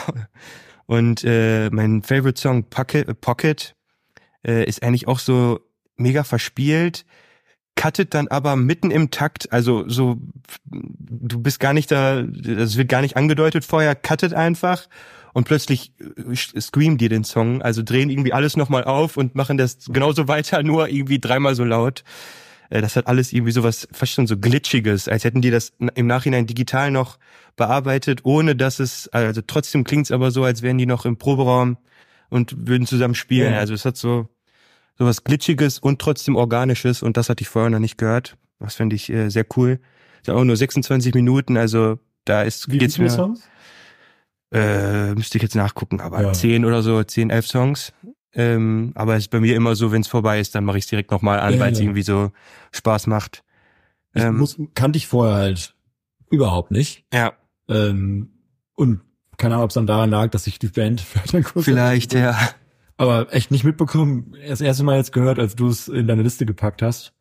Und 0.85 1.23
äh, 1.23 1.69
mein 1.69 2.03
Favorite 2.03 2.39
Song 2.39 2.65
Pocket, 2.69 3.21
Pocket 3.21 3.73
äh, 4.45 4.65
ist 4.65 4.83
eigentlich 4.83 5.07
auch 5.07 5.19
so 5.19 5.61
mega 5.95 6.25
verspielt, 6.25 7.05
cuttet 7.77 8.13
dann 8.13 8.27
aber 8.27 8.57
mitten 8.57 8.91
im 8.91 9.11
Takt, 9.11 9.53
also 9.53 9.87
so 9.87 10.17
du 10.69 11.39
bist 11.41 11.61
gar 11.61 11.71
nicht 11.71 11.89
da, 11.89 12.21
das 12.21 12.75
wird 12.75 12.89
gar 12.89 13.01
nicht 13.01 13.15
angedeutet 13.15 13.63
vorher, 13.63 13.95
cuttet 13.95 14.33
einfach 14.33 14.87
und 15.35 15.43
plötzlich 15.43 15.91
äh, 15.99 16.61
screamen 16.61 16.97
die 16.97 17.09
den 17.09 17.25
Song, 17.25 17.61
also 17.61 17.83
drehen 17.83 18.09
irgendwie 18.09 18.31
alles 18.31 18.55
nochmal 18.55 18.85
auf 18.85 19.17
und 19.17 19.35
machen 19.35 19.57
das 19.57 19.79
genauso 19.89 20.29
weiter, 20.29 20.63
nur 20.63 20.87
irgendwie 20.87 21.19
dreimal 21.19 21.55
so 21.55 21.65
laut. 21.65 22.05
Äh, 22.69 22.79
das 22.79 22.95
hat 22.95 23.07
alles 23.07 23.33
irgendwie 23.33 23.51
sowas 23.51 23.85
fast 23.91 24.13
schon 24.13 24.27
so 24.27 24.37
glitschiges, 24.37 25.09
als 25.09 25.25
hätten 25.25 25.41
die 25.41 25.51
das 25.51 25.73
im 25.95 26.07
Nachhinein 26.07 26.47
digital 26.47 26.89
noch 26.89 27.19
bearbeitet, 27.57 28.21
ohne 28.23 28.55
dass 28.55 28.79
es, 28.79 29.09
also 29.09 29.41
trotzdem 29.45 29.83
klingt's 29.83 30.09
aber 30.09 30.31
so, 30.31 30.45
als 30.45 30.61
wären 30.61 30.77
die 30.77 30.85
noch 30.85 31.03
im 31.03 31.17
Proberaum 31.17 31.77
und 32.29 32.55
würden 32.69 32.87
zusammen 32.87 33.13
spielen. 33.13 33.51
Ja. 33.51 33.59
Also 33.59 33.73
es 33.73 33.83
hat 33.83 33.97
so 33.97 34.29
sowas 34.97 35.25
glitschiges 35.25 35.79
und 35.79 35.99
trotzdem 35.99 36.37
organisches 36.37 37.03
und 37.03 37.17
das 37.17 37.27
hatte 37.27 37.41
ich 37.41 37.49
vorher 37.49 37.69
noch 37.69 37.79
nicht 37.79 37.97
gehört. 37.97 38.37
Das 38.61 38.75
finde 38.75 38.95
ich 38.95 39.09
äh, 39.09 39.27
sehr 39.27 39.45
cool. 39.57 39.81
Ist 40.21 40.29
auch 40.29 40.45
nur 40.45 40.55
26 40.55 41.13
Minuten, 41.13 41.57
also 41.57 41.99
da 42.23 42.43
ist 42.43 42.71
Wie 42.71 42.77
geht's 42.77 42.97
mir. 42.97 43.09
Songs? 43.09 43.49
Äh, 44.55 45.15
müsste 45.15 45.37
ich 45.37 45.41
jetzt 45.43 45.55
nachgucken, 45.55 45.99
aber 45.99 46.21
ja. 46.21 46.33
10 46.33 46.63
oder 46.63 46.81
so, 46.81 47.03
10, 47.03 47.29
11 47.29 47.47
Songs. 47.47 47.93
Ähm, 48.33 48.91
aber 48.95 49.15
es 49.15 49.23
ist 49.23 49.29
bei 49.29 49.39
mir 49.41 49.55
immer 49.55 49.75
so, 49.75 49.91
wenn 49.91 50.01
es 50.01 50.07
vorbei 50.07 50.39
ist, 50.39 50.55
dann 50.55 50.63
mache 50.63 50.77
ich 50.77 50.85
es 50.85 50.89
direkt 50.89 51.11
nochmal 51.11 51.39
an, 51.39 51.55
ja, 51.55 51.59
weil 51.59 51.73
es 51.73 51.79
ja. 51.79 51.85
irgendwie 51.85 52.03
so 52.03 52.31
Spaß 52.71 53.07
macht. 53.07 53.43
Ähm, 54.13 54.37
muss, 54.37 54.57
kannte 54.73 54.97
ich 54.97 55.07
vorher 55.07 55.35
halt 55.35 55.75
überhaupt 56.29 56.71
nicht. 56.71 57.05
Ja. 57.13 57.33
Ähm, 57.67 58.29
und 58.75 59.01
keine 59.37 59.55
Ahnung, 59.55 59.65
ob 59.65 59.71
es 59.71 59.75
dann 59.75 59.87
daran 59.87 60.09
lag, 60.09 60.31
dass 60.31 60.47
ich 60.47 60.59
die 60.59 60.67
Band 60.67 61.01
Vielleicht, 61.57 62.13
ja. 62.13 62.37
Aber 62.97 63.33
echt 63.33 63.51
nicht 63.51 63.65
mitbekommen. 63.65 64.35
Das 64.47 64.61
erste 64.61 64.83
Mal 64.83 64.97
jetzt 64.97 65.11
gehört, 65.11 65.37
als 65.37 65.55
du 65.55 65.67
es 65.67 65.89
in 65.89 66.07
deine 66.07 66.23
Liste 66.23 66.45
gepackt 66.45 66.81
hast. 66.81 67.13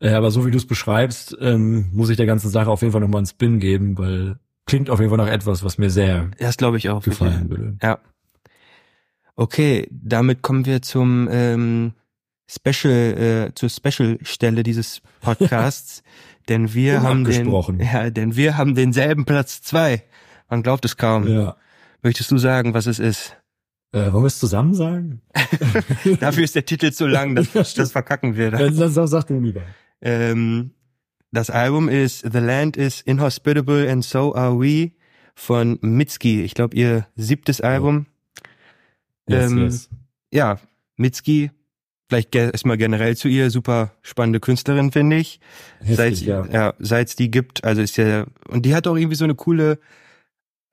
Äh, 0.00 0.14
aber 0.14 0.32
so 0.32 0.44
wie 0.44 0.50
du 0.50 0.56
es 0.56 0.66
beschreibst, 0.66 1.36
ähm, 1.40 1.90
muss 1.92 2.10
ich 2.10 2.16
der 2.16 2.26
ganzen 2.26 2.50
Sache 2.50 2.70
auf 2.70 2.82
jeden 2.82 2.90
Fall 2.90 3.00
nochmal 3.00 3.20
einen 3.20 3.26
Spin 3.26 3.60
geben, 3.60 3.96
weil 3.98 4.40
klingt 4.66 4.90
auf 4.90 5.00
jeden 5.00 5.10
Fall 5.10 5.18
nach 5.18 5.32
etwas, 5.32 5.64
was 5.64 5.78
mir 5.78 5.90
sehr 5.90 6.30
das 6.38 6.56
glaube 6.56 6.76
ich 6.76 6.88
auch 6.88 7.02
gefallen 7.02 7.50
würde. 7.50 7.76
Ja. 7.82 7.98
Okay, 9.34 9.88
damit 9.90 10.42
kommen 10.42 10.66
wir 10.66 10.82
zum 10.82 11.28
ähm, 11.30 11.92
Special 12.48 13.48
äh, 13.50 13.54
zur 13.54 13.70
Special 13.70 14.18
Stelle 14.22 14.62
dieses 14.62 15.00
Podcasts, 15.20 16.02
denn 16.48 16.74
wir 16.74 17.02
haben 17.02 17.24
den 17.24 17.50
ja, 17.80 18.10
denn 18.10 18.36
wir 18.36 18.56
haben 18.56 18.74
denselben 18.74 19.24
Platz 19.24 19.62
zwei. 19.62 20.02
Man 20.50 20.62
glaubt 20.62 20.84
es 20.84 20.96
kaum. 20.96 21.26
Ja. 21.26 21.56
Möchtest 22.02 22.30
du 22.30 22.36
sagen, 22.36 22.74
was 22.74 22.86
es 22.86 22.98
ist? 22.98 23.36
Äh, 23.92 24.12
wollen 24.12 24.24
wir 24.24 24.26
es 24.26 24.38
zusammen 24.38 24.74
sagen? 24.74 25.22
Dafür 26.20 26.44
ist 26.44 26.54
der 26.54 26.64
Titel 26.64 26.92
zu 26.92 27.06
lang, 27.06 27.34
das, 27.34 27.74
das 27.74 27.92
verkacken 27.92 28.36
wir. 28.36 28.50
Dann. 28.50 28.74
Ja, 28.74 28.88
sag, 28.88 29.08
sag 29.08 29.26
du 29.26 29.38
lieber. 29.38 29.62
Ähm, 30.00 30.72
das 31.32 31.50
Album 31.50 31.88
ist 31.88 32.20
The 32.20 32.38
Land 32.38 32.76
is 32.76 33.00
Inhospitable 33.00 33.90
and 33.90 34.04
So 34.04 34.34
Are 34.34 34.58
We 34.60 34.92
von 35.34 35.78
Mitski. 35.80 36.42
Ich 36.42 36.54
glaube, 36.54 36.76
ihr 36.76 37.06
siebtes 37.16 37.60
Album. 37.60 38.06
Yes, 39.26 39.50
ähm, 39.50 39.58
yes. 39.58 39.90
Ja, 40.30 40.58
Mitski, 40.96 41.50
vielleicht 42.08 42.34
erstmal 42.34 42.76
generell 42.76 43.16
zu 43.16 43.28
ihr, 43.28 43.50
super 43.50 43.92
spannende 44.02 44.40
Künstlerin, 44.40 44.92
finde 44.92 45.16
ich. 45.16 45.40
Seit, 45.80 46.18
ja. 46.18 46.46
ja, 46.46 46.74
seit 46.78 47.08
es 47.08 47.16
die 47.16 47.30
gibt, 47.30 47.64
also 47.64 47.80
ist 47.80 47.96
ja, 47.96 48.26
und 48.48 48.66
die 48.66 48.74
hat 48.74 48.86
auch 48.86 48.96
irgendwie 48.96 49.16
so 49.16 49.24
eine 49.24 49.34
coole 49.34 49.78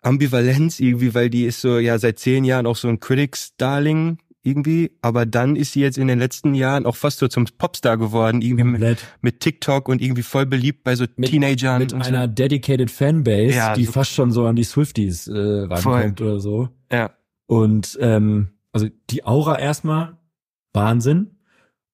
Ambivalenz 0.01 0.82
irgendwie, 0.82 1.14
weil 1.14 1.30
die 1.30 1.45
ist 1.45 1.62
so, 1.62 1.80
ja, 1.80 1.97
seit 1.97 2.20
zehn 2.20 2.43
Jahren 2.43 2.68
auch 2.68 2.76
so 2.76 2.89
ein 2.89 2.99
Critics-Darling 2.99 4.18
irgendwie, 4.43 4.91
aber 5.01 5.25
dann 5.25 5.55
ist 5.55 5.73
sie 5.73 5.81
jetzt 5.81 5.97
in 5.97 6.07
den 6.07 6.19
letzten 6.19 6.53
Jahren 6.53 6.85
auch 6.85 6.95
fast 6.95 7.19
so 7.19 7.27
zum 7.27 7.45
Popstar 7.45 7.97
geworden, 7.97 8.41
irgendwie 8.41 8.63
mit, 8.63 9.05
mit, 9.21 9.39
TikTok 9.41 9.89
und 9.89 10.01
irgendwie 10.01 10.23
voll 10.23 10.45
beliebt 10.45 10.83
bei 10.83 10.95
so 10.95 11.05
mit, 11.17 11.29
Teenagern. 11.29 11.79
Mit 11.79 11.93
einer 11.93 12.27
so. 12.27 12.33
dedicated 12.33 12.89
Fanbase, 12.89 13.55
ja, 13.55 13.73
die 13.73 13.85
so 13.85 13.91
fast 13.91 14.11
schon 14.11 14.31
so 14.31 14.45
an 14.45 14.55
die 14.55 14.63
Swifties 14.63 15.27
äh, 15.27 15.37
rankommt 15.37 16.19
voll. 16.19 16.27
oder 16.27 16.39
so. 16.39 16.69
Ja. 16.91 17.11
Und 17.47 17.97
ähm, 18.01 18.49
also 18.71 18.87
die 19.09 19.25
Aura 19.25 19.59
erstmal 19.59 20.17
Wahnsinn. 20.73 21.31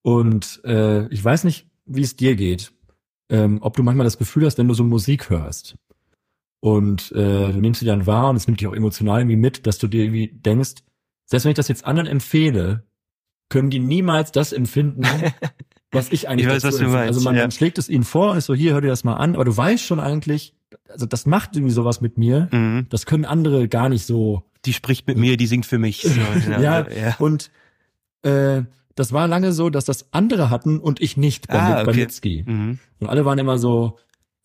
Und 0.03 0.61
äh, 0.65 1.07
ich 1.07 1.23
weiß 1.23 1.45
nicht, 1.45 1.67
wie 1.85 2.01
es 2.01 2.15
dir 2.15 2.35
geht. 2.35 2.73
Ähm, 3.27 3.57
ob 3.61 3.75
du 3.75 3.81
manchmal 3.81 4.03
das 4.03 4.19
Gefühl 4.19 4.45
hast, 4.45 4.59
wenn 4.59 4.67
du 4.67 4.75
so 4.75 4.83
Musik 4.83 5.31
hörst 5.31 5.77
und 6.59 7.11
äh, 7.11 7.51
du 7.51 7.59
nimmst 7.59 7.79
sie 7.79 7.85
dann 7.85 8.05
wahr 8.07 8.29
und 8.29 8.35
es 8.35 8.47
nimmt 8.47 8.59
dich 8.59 8.67
auch 8.67 8.75
emotional 8.75 9.21
irgendwie 9.21 9.35
mit, 9.35 9.65
dass 9.67 9.77
du 9.77 9.87
dir 9.87 10.03
irgendwie 10.03 10.27
denkst, 10.27 10.75
selbst 11.26 11.45
wenn 11.45 11.51
ich 11.51 11.57
das 11.57 11.67
jetzt 11.67 11.86
anderen 11.86 12.07
empfehle, 12.07 12.84
können 13.49 13.69
die 13.69 13.80
niemals 13.80 14.32
das 14.32 14.53
empfinden, 14.53 15.03
was 15.91 16.11
ich 16.11 16.28
eigentlich 16.28 16.47
ich 16.47 16.53
weiß, 16.53 16.63
was 16.63 16.78
du 16.78 16.86
meinst, 16.86 17.07
Also 17.07 17.21
man, 17.21 17.36
ja. 17.36 17.41
man 17.43 17.51
schlägt 17.51 17.78
es 17.78 17.89
ihnen 17.89 18.03
vor 18.03 18.32
und 18.32 18.38
ist 18.38 18.45
so, 18.45 18.53
hier, 18.53 18.73
hör 18.73 18.82
dir 18.82 18.89
das 18.89 19.03
mal 19.03 19.15
an, 19.15 19.36
aber 19.36 19.45
du 19.45 19.55
weißt 19.55 19.84
schon 19.84 19.99
eigentlich, 19.99 20.55
also 20.89 21.05
das 21.05 21.26
macht 21.26 21.55
irgendwie 21.55 21.73
sowas 21.73 22.01
mit 22.01 22.17
mir, 22.17 22.49
mhm. 22.51 22.88
das 22.89 23.05
können 23.05 23.26
andere 23.26 23.67
gar 23.67 23.89
nicht 23.89 24.05
so 24.05 24.43
die 24.65 24.73
spricht 24.73 25.07
mit 25.07 25.17
mir, 25.17 25.38
die 25.38 25.47
singt 25.47 25.65
für 25.65 25.78
mich. 25.80 26.01
So, 26.01 26.09
genau. 26.45 26.59
ja, 26.59 26.86
und 27.19 27.51
äh, 28.23 28.63
das 28.95 29.11
war 29.13 29.28
lange 29.28 29.51
so, 29.51 29.69
dass 29.69 29.86
das 29.86 30.11
andere 30.13 30.49
hatten 30.49 30.80
und 30.80 31.01
ich 31.01 31.17
nicht 31.17 31.47
bei, 31.47 31.59
Ah, 31.59 31.84
bei 31.84 31.91
okay. 31.91 32.01
Mitski. 32.01 32.43
Mhm. 32.47 32.80
Und 32.99 33.07
alle 33.07 33.26
waren 33.26 33.38
immer 33.38 33.57
so, 33.57 33.97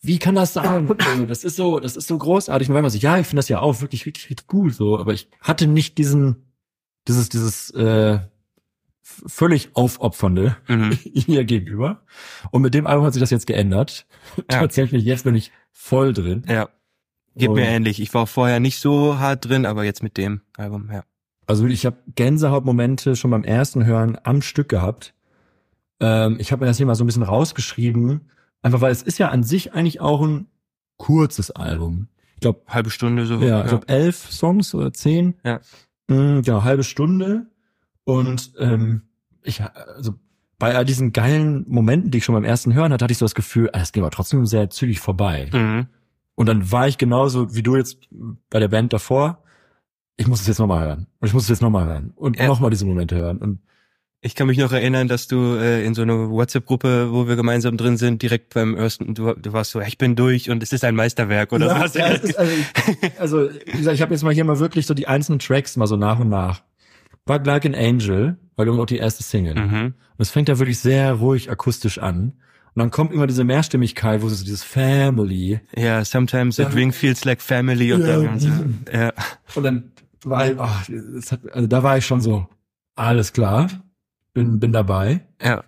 wie 0.02 0.18
kann 0.18 0.34
das 0.34 0.54
sein? 0.54 0.88
Das 1.28 1.44
ist 1.44 1.56
so, 1.56 1.78
das 1.78 1.96
ist 1.96 2.08
so 2.08 2.18
großartig. 2.18 2.68
Und 2.68 2.74
wenn 2.74 2.82
man 2.82 2.90
so, 2.90 2.98
ja, 2.98 3.18
ich 3.18 3.26
finde 3.26 3.38
das 3.40 3.48
ja 3.48 3.60
auch 3.60 3.80
wirklich 3.80 4.06
richtig, 4.06 4.30
richtig 4.30 4.46
gut, 4.46 4.74
so, 4.74 4.98
aber 4.98 5.12
ich 5.12 5.28
hatte 5.40 5.66
nicht 5.66 5.98
diesen, 5.98 6.49
dieses, 7.08 7.28
dieses 7.28 7.70
äh, 7.70 8.20
völlig 9.02 9.70
aufopfernde 9.74 10.56
Mhm. 10.68 10.98
ihr 11.04 11.44
gegenüber. 11.44 12.02
Und 12.50 12.62
mit 12.62 12.74
dem 12.74 12.86
Album 12.86 13.04
hat 13.06 13.14
sich 13.14 13.20
das 13.20 13.30
jetzt 13.30 13.46
geändert. 13.46 14.06
Ja. 14.36 14.44
Tatsächlich, 14.60 15.04
jetzt 15.04 15.24
bin 15.24 15.34
ich 15.34 15.52
voll 15.72 16.12
drin. 16.12 16.44
Ja. 16.48 16.68
Geht 17.36 17.50
mir 17.52 17.64
ähnlich. 17.64 18.00
Ich 18.00 18.12
war 18.12 18.26
vorher 18.26 18.60
nicht 18.60 18.80
so 18.80 19.18
hart 19.18 19.48
drin, 19.48 19.64
aber 19.64 19.84
jetzt 19.84 20.02
mit 20.02 20.16
dem 20.16 20.42
Album, 20.56 20.90
ja. 20.92 21.04
Also 21.46 21.66
ich 21.66 21.86
habe 21.86 21.96
Gänsehautmomente 22.14 23.16
schon 23.16 23.30
beim 23.30 23.44
ersten 23.44 23.84
Hören 23.84 24.18
am 24.24 24.42
Stück 24.42 24.68
gehabt. 24.68 25.14
Ähm, 26.00 26.36
ich 26.38 26.52
habe 26.52 26.60
mir 26.60 26.66
das 26.66 26.76
hier 26.76 26.86
mal 26.86 26.94
so 26.94 27.04
ein 27.04 27.06
bisschen 27.06 27.22
rausgeschrieben, 27.22 28.30
einfach 28.62 28.80
weil 28.80 28.92
es 28.92 29.02
ist 29.02 29.18
ja 29.18 29.28
an 29.28 29.42
sich 29.42 29.72
eigentlich 29.72 30.00
auch 30.00 30.22
ein 30.22 30.48
kurzes 30.96 31.50
Album. 31.50 32.08
Ich 32.34 32.40
glaube, 32.40 32.62
Halbe 32.68 32.90
Stunde 32.90 33.26
so. 33.26 33.36
ja, 33.40 33.62
ich 33.62 33.68
glaube 33.68 33.88
elf 33.88 34.30
Songs 34.30 34.74
oder 34.74 34.92
zehn. 34.92 35.34
Ja. 35.44 35.60
Mm, 36.10 36.42
genau, 36.42 36.64
halbe 36.64 36.84
Stunde. 36.84 37.46
Und 38.04 38.52
ähm, 38.58 39.02
ich, 39.42 39.62
also 39.62 40.14
bei 40.58 40.74
all 40.74 40.84
diesen 40.84 41.12
geilen 41.12 41.64
Momenten, 41.68 42.10
die 42.10 42.18
ich 42.18 42.24
schon 42.24 42.34
beim 42.34 42.44
ersten 42.44 42.74
Hören 42.74 42.92
hatte, 42.92 43.04
hatte 43.04 43.12
ich 43.12 43.18
so 43.18 43.24
das 43.24 43.34
Gefühl, 43.34 43.70
ah, 43.72 43.80
es 43.80 43.92
geht 43.92 44.02
aber 44.02 44.10
trotzdem 44.10 44.44
sehr 44.44 44.68
zügig 44.70 45.00
vorbei. 45.00 45.48
Mhm. 45.52 45.86
Und 46.34 46.46
dann 46.46 46.70
war 46.72 46.88
ich 46.88 46.98
genauso 46.98 47.54
wie 47.54 47.62
du 47.62 47.76
jetzt 47.76 48.08
bei 48.50 48.58
der 48.58 48.68
Band 48.68 48.92
davor. 48.92 49.42
Ich 50.16 50.26
muss 50.26 50.40
es 50.40 50.46
jetzt 50.46 50.58
nochmal 50.58 50.86
hören. 50.86 51.06
Und 51.20 51.28
ich 51.28 51.32
muss 51.34 51.44
es 51.44 51.48
jetzt 51.48 51.62
nochmal 51.62 51.86
hören. 51.86 52.12
Und 52.16 52.38
Ja. 52.38 52.46
nochmal 52.46 52.70
diese 52.70 52.84
Momente 52.86 53.16
hören. 53.16 53.38
Und 53.38 53.60
Ich 54.22 54.34
kann 54.34 54.46
mich 54.48 54.58
noch 54.58 54.72
erinnern, 54.72 55.08
dass 55.08 55.28
du 55.28 55.54
äh, 55.54 55.82
in 55.84 55.94
so 55.94 56.02
einer 56.02 56.28
WhatsApp-Gruppe, 56.30 57.10
wo 57.10 57.26
wir 57.26 57.36
gemeinsam 57.36 57.78
drin 57.78 57.96
sind, 57.96 58.20
direkt 58.20 58.52
beim 58.52 58.74
ersten, 58.74 59.14
du, 59.14 59.32
du 59.32 59.52
warst 59.54 59.70
so, 59.70 59.80
ich 59.80 59.96
bin 59.96 60.14
durch 60.14 60.50
und 60.50 60.62
es 60.62 60.74
ist 60.74 60.84
ein 60.84 60.94
Meisterwerk 60.94 61.52
oder 61.52 61.68
ja, 61.68 61.80
was? 61.80 61.94
ja, 61.94 62.08
ist, 62.08 62.38
also, 62.38 62.52
ich, 62.52 63.12
also, 63.18 63.48
wie 63.50 63.78
gesagt, 63.78 63.94
ich 63.94 64.02
habe 64.02 64.12
jetzt 64.12 64.22
mal 64.22 64.34
hier 64.34 64.44
mal 64.44 64.58
wirklich 64.58 64.86
so 64.86 64.92
die 64.92 65.08
einzelnen 65.08 65.38
Tracks 65.38 65.76
mal 65.76 65.86
so 65.86 65.96
nach 65.96 66.18
und 66.18 66.28
nach. 66.28 66.62
Bug 67.24 67.46
Like 67.46 67.64
an 67.64 67.74
Angel, 67.74 68.36
weil 68.56 68.66
du 68.66 68.80
auch 68.80 68.86
die 68.86 68.98
erste 68.98 69.22
Single. 69.22 69.54
Mhm. 69.54 69.84
Und 69.84 69.94
es 70.18 70.30
fängt 70.30 70.50
da 70.50 70.58
wirklich 70.58 70.80
sehr 70.80 71.14
ruhig 71.14 71.50
akustisch 71.50 71.98
an. 71.98 72.34
Und 72.74 72.80
dann 72.80 72.90
kommt 72.90 73.12
immer 73.14 73.26
diese 73.26 73.44
Mehrstimmigkeit, 73.44 74.20
wo 74.20 74.28
so 74.28 74.44
dieses 74.44 74.62
Family. 74.62 75.60
Ja, 75.74 76.04
sometimes 76.04 76.60
a 76.60 76.64
drink 76.68 76.94
feels 76.94 77.24
like 77.24 77.40
family 77.40 77.92
und 77.94 78.02
Ja. 78.02 78.06
dann, 78.18 78.84
ja. 78.92 79.12
Und 79.54 79.62
dann 79.62 79.92
war 80.24 80.50
ich, 80.50 80.58
ach, 80.60 80.86
das 81.14 81.32
hat, 81.32 81.40
also 81.52 81.66
da 81.66 81.82
war 81.82 81.96
ich 81.96 82.04
schon 82.04 82.20
so, 82.20 82.46
alles 82.96 83.32
klar, 83.32 83.68
bin, 84.32 84.60
bin 84.60 84.72
dabei. 84.72 85.26
ja. 85.42 85.64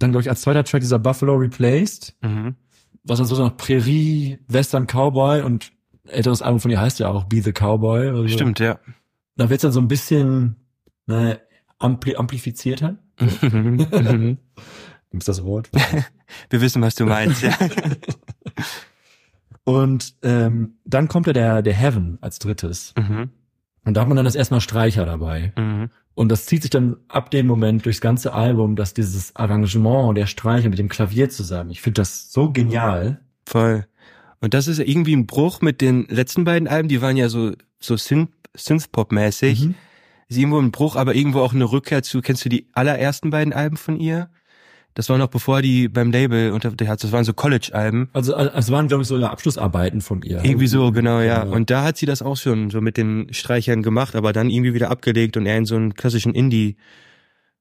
Dann, 0.00 0.10
glaube 0.10 0.22
ich, 0.22 0.28
als 0.28 0.42
zweiter 0.42 0.64
Track 0.64 0.80
dieser 0.80 0.98
Buffalo 0.98 1.34
Replaced, 1.36 2.14
Mhm. 2.20 2.56
was 3.04 3.18
dann 3.18 3.26
so 3.28 3.42
nach 3.42 3.56
Prärie, 3.56 4.38
Western 4.48 4.86
Cowboy 4.86 5.42
und 5.42 5.72
älteres 6.08 6.42
Album 6.42 6.60
von 6.60 6.70
ihr 6.70 6.80
heißt 6.80 6.98
ja 6.98 7.08
auch 7.08 7.24
Be 7.24 7.40
the 7.40 7.52
Cowboy. 7.52 8.08
Also, 8.08 8.28
Stimmt, 8.28 8.58
ja. 8.58 8.78
Da 9.36 9.48
wird's 9.48 9.62
dann 9.62 9.72
so 9.72 9.80
ein 9.80 9.88
bisschen 9.88 10.56
ne, 11.06 11.40
ampli 11.78 12.16
amplifizierter. 12.16 12.96
Mhm. 13.20 13.78
Gibt's 15.10 15.26
das 15.26 15.44
Wort? 15.44 15.70
Wir 16.50 16.60
wissen, 16.60 16.82
was 16.82 16.96
du 16.96 17.06
meinst, 17.06 17.42
ja. 17.42 17.56
Und 19.64 20.14
ähm, 20.22 20.76
dann 20.84 21.08
kommt 21.08 21.26
ja 21.26 21.32
der, 21.32 21.62
der 21.62 21.72
Heaven 21.74 22.18
als 22.20 22.38
drittes. 22.38 22.92
Mhm. 22.98 23.30
Und 23.84 23.94
da 23.94 24.02
hat 24.02 24.08
man 24.08 24.16
dann 24.16 24.24
das 24.24 24.34
erstmal 24.34 24.60
Streicher 24.60 25.06
dabei. 25.06 25.52
Mhm. 25.56 25.90
Und 26.14 26.30
das 26.30 26.46
zieht 26.46 26.62
sich 26.62 26.70
dann 26.70 26.96
ab 27.08 27.30
dem 27.30 27.46
Moment 27.46 27.84
durchs 27.84 28.00
ganze 28.00 28.32
Album, 28.32 28.76
dass 28.76 28.94
dieses 28.94 29.34
Arrangement 29.34 30.16
der 30.16 30.26
Streicher 30.26 30.68
mit 30.68 30.78
dem 30.78 30.88
Klavier 30.88 31.28
zusammen, 31.28 31.70
ich 31.70 31.82
finde 31.82 32.00
das 32.00 32.30
so 32.30 32.52
genial. 32.52 33.20
Voll. 33.46 33.86
Und 34.40 34.54
das 34.54 34.68
ist 34.68 34.78
irgendwie 34.78 35.16
ein 35.16 35.26
Bruch 35.26 35.60
mit 35.60 35.80
den 35.80 36.06
letzten 36.08 36.44
beiden 36.44 36.68
Alben, 36.68 36.88
die 36.88 37.00
waren 37.02 37.16
ja 37.16 37.28
so, 37.28 37.52
so 37.80 37.96
Synth, 37.96 38.30
Synthpop-mäßig. 38.56 39.66
Mhm. 39.66 39.74
Ist 40.28 40.38
irgendwo 40.38 40.58
ein 40.58 40.70
Bruch, 40.70 40.96
aber 40.96 41.14
irgendwo 41.14 41.40
auch 41.40 41.52
eine 41.52 41.64
Rückkehr 41.64 42.02
zu, 42.02 42.20
kennst 42.20 42.44
du 42.44 42.48
die 42.48 42.68
allerersten 42.72 43.30
beiden 43.30 43.52
Alben 43.52 43.76
von 43.76 43.98
ihr? 43.98 44.30
Das 44.94 45.08
war 45.08 45.18
noch 45.18 45.26
bevor 45.26 45.60
die 45.60 45.88
beim 45.88 46.12
Label 46.12 46.52
unter, 46.52 46.70
der 46.70 46.86
hat, 46.88 47.02
das 47.02 47.10
waren 47.10 47.24
so 47.24 47.32
College-Alben. 47.32 48.10
Also 48.12 48.32
äh, 48.34 48.50
es 48.54 48.70
waren, 48.70 48.86
glaube 48.86 49.02
ich, 49.02 49.08
so 49.08 49.16
Abschlussarbeiten 49.16 50.00
von 50.00 50.22
ihr. 50.22 50.44
Irgendwie 50.44 50.68
so, 50.68 50.92
genau, 50.92 51.18
ja. 51.18 51.24
Ja. 51.24 51.42
Und 51.42 51.70
da 51.70 51.82
hat 51.82 51.96
sie 51.96 52.06
das 52.06 52.22
auch 52.22 52.36
schon 52.36 52.70
so 52.70 52.80
mit 52.80 52.96
den 52.96 53.32
Streichern 53.32 53.82
gemacht, 53.82 54.14
aber 54.14 54.32
dann 54.32 54.50
irgendwie 54.50 54.72
wieder 54.72 54.90
abgelegt 54.90 55.36
und 55.36 55.46
eher 55.46 55.58
in 55.58 55.66
so 55.66 55.74
einen 55.74 55.94
klassischen 55.94 56.32
Indie, 56.32 56.76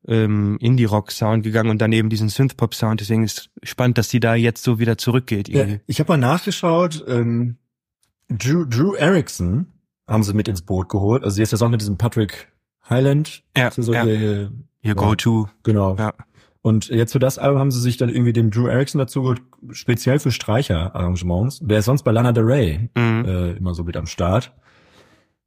ähm, 0.07 0.57
Indie-Rock-Sound 0.59 1.43
gegangen 1.43 1.71
und 1.71 1.81
dann 1.81 1.91
eben 1.91 2.09
diesen 2.09 2.29
Synth-Pop-Sound. 2.29 3.01
Deswegen 3.01 3.23
ist 3.23 3.49
spannend, 3.63 3.97
dass 3.97 4.09
sie 4.09 4.19
da 4.19 4.35
jetzt 4.35 4.63
so 4.63 4.77
wieder 4.77 4.97
zurückgeht. 4.99 5.49
Ja, 5.49 5.65
ich 5.87 5.99
habe 5.99 6.13
mal 6.13 6.17
nachgeschaut, 6.17 7.03
ähm, 7.07 7.57
Drew, 8.29 8.65
Drew 8.65 8.93
Erickson 8.93 9.67
haben 10.07 10.23
sie 10.23 10.33
mit 10.33 10.47
ins 10.47 10.61
Boot 10.61 10.89
geholt. 10.89 11.23
Also 11.23 11.35
sie 11.35 11.41
ist 11.41 11.51
ja 11.51 11.65
auch 11.65 11.69
mit 11.69 11.81
diesem 11.81 11.97
Patrick 11.97 12.47
Highland. 12.89 13.43
Ja, 13.57 13.71
so 13.71 13.93
ja. 13.93 14.05
ihr, 14.05 14.19
Ihr 14.21 14.51
Ja. 14.81 14.93
Go-To. 14.93 15.49
genau. 15.63 15.95
Ja. 15.97 16.13
Und 16.63 16.87
jetzt 16.87 17.11
für 17.11 17.19
das 17.19 17.37
Album 17.37 17.59
haben 17.59 17.71
sie 17.71 17.81
sich 17.81 17.97
dann 17.97 18.07
irgendwie 18.09 18.31
den 18.33 18.49
Drew 18.49 18.67
Erickson 18.67 18.97
dazu 18.97 19.21
geholt, 19.21 19.41
speziell 19.71 20.17
für 20.17 20.31
Streicher-Arrangements. 20.31 21.59
Der 21.61 21.79
ist 21.79 21.85
sonst 21.85 22.03
bei 22.03 22.11
Lana 22.11 22.31
Del 22.31 22.45
Rey 22.45 22.89
Mhm. 22.95 23.25
äh, 23.25 23.51
immer 23.51 23.73
so 23.75 23.83
mit 23.83 23.97
am 23.97 24.07
Start. 24.07 24.53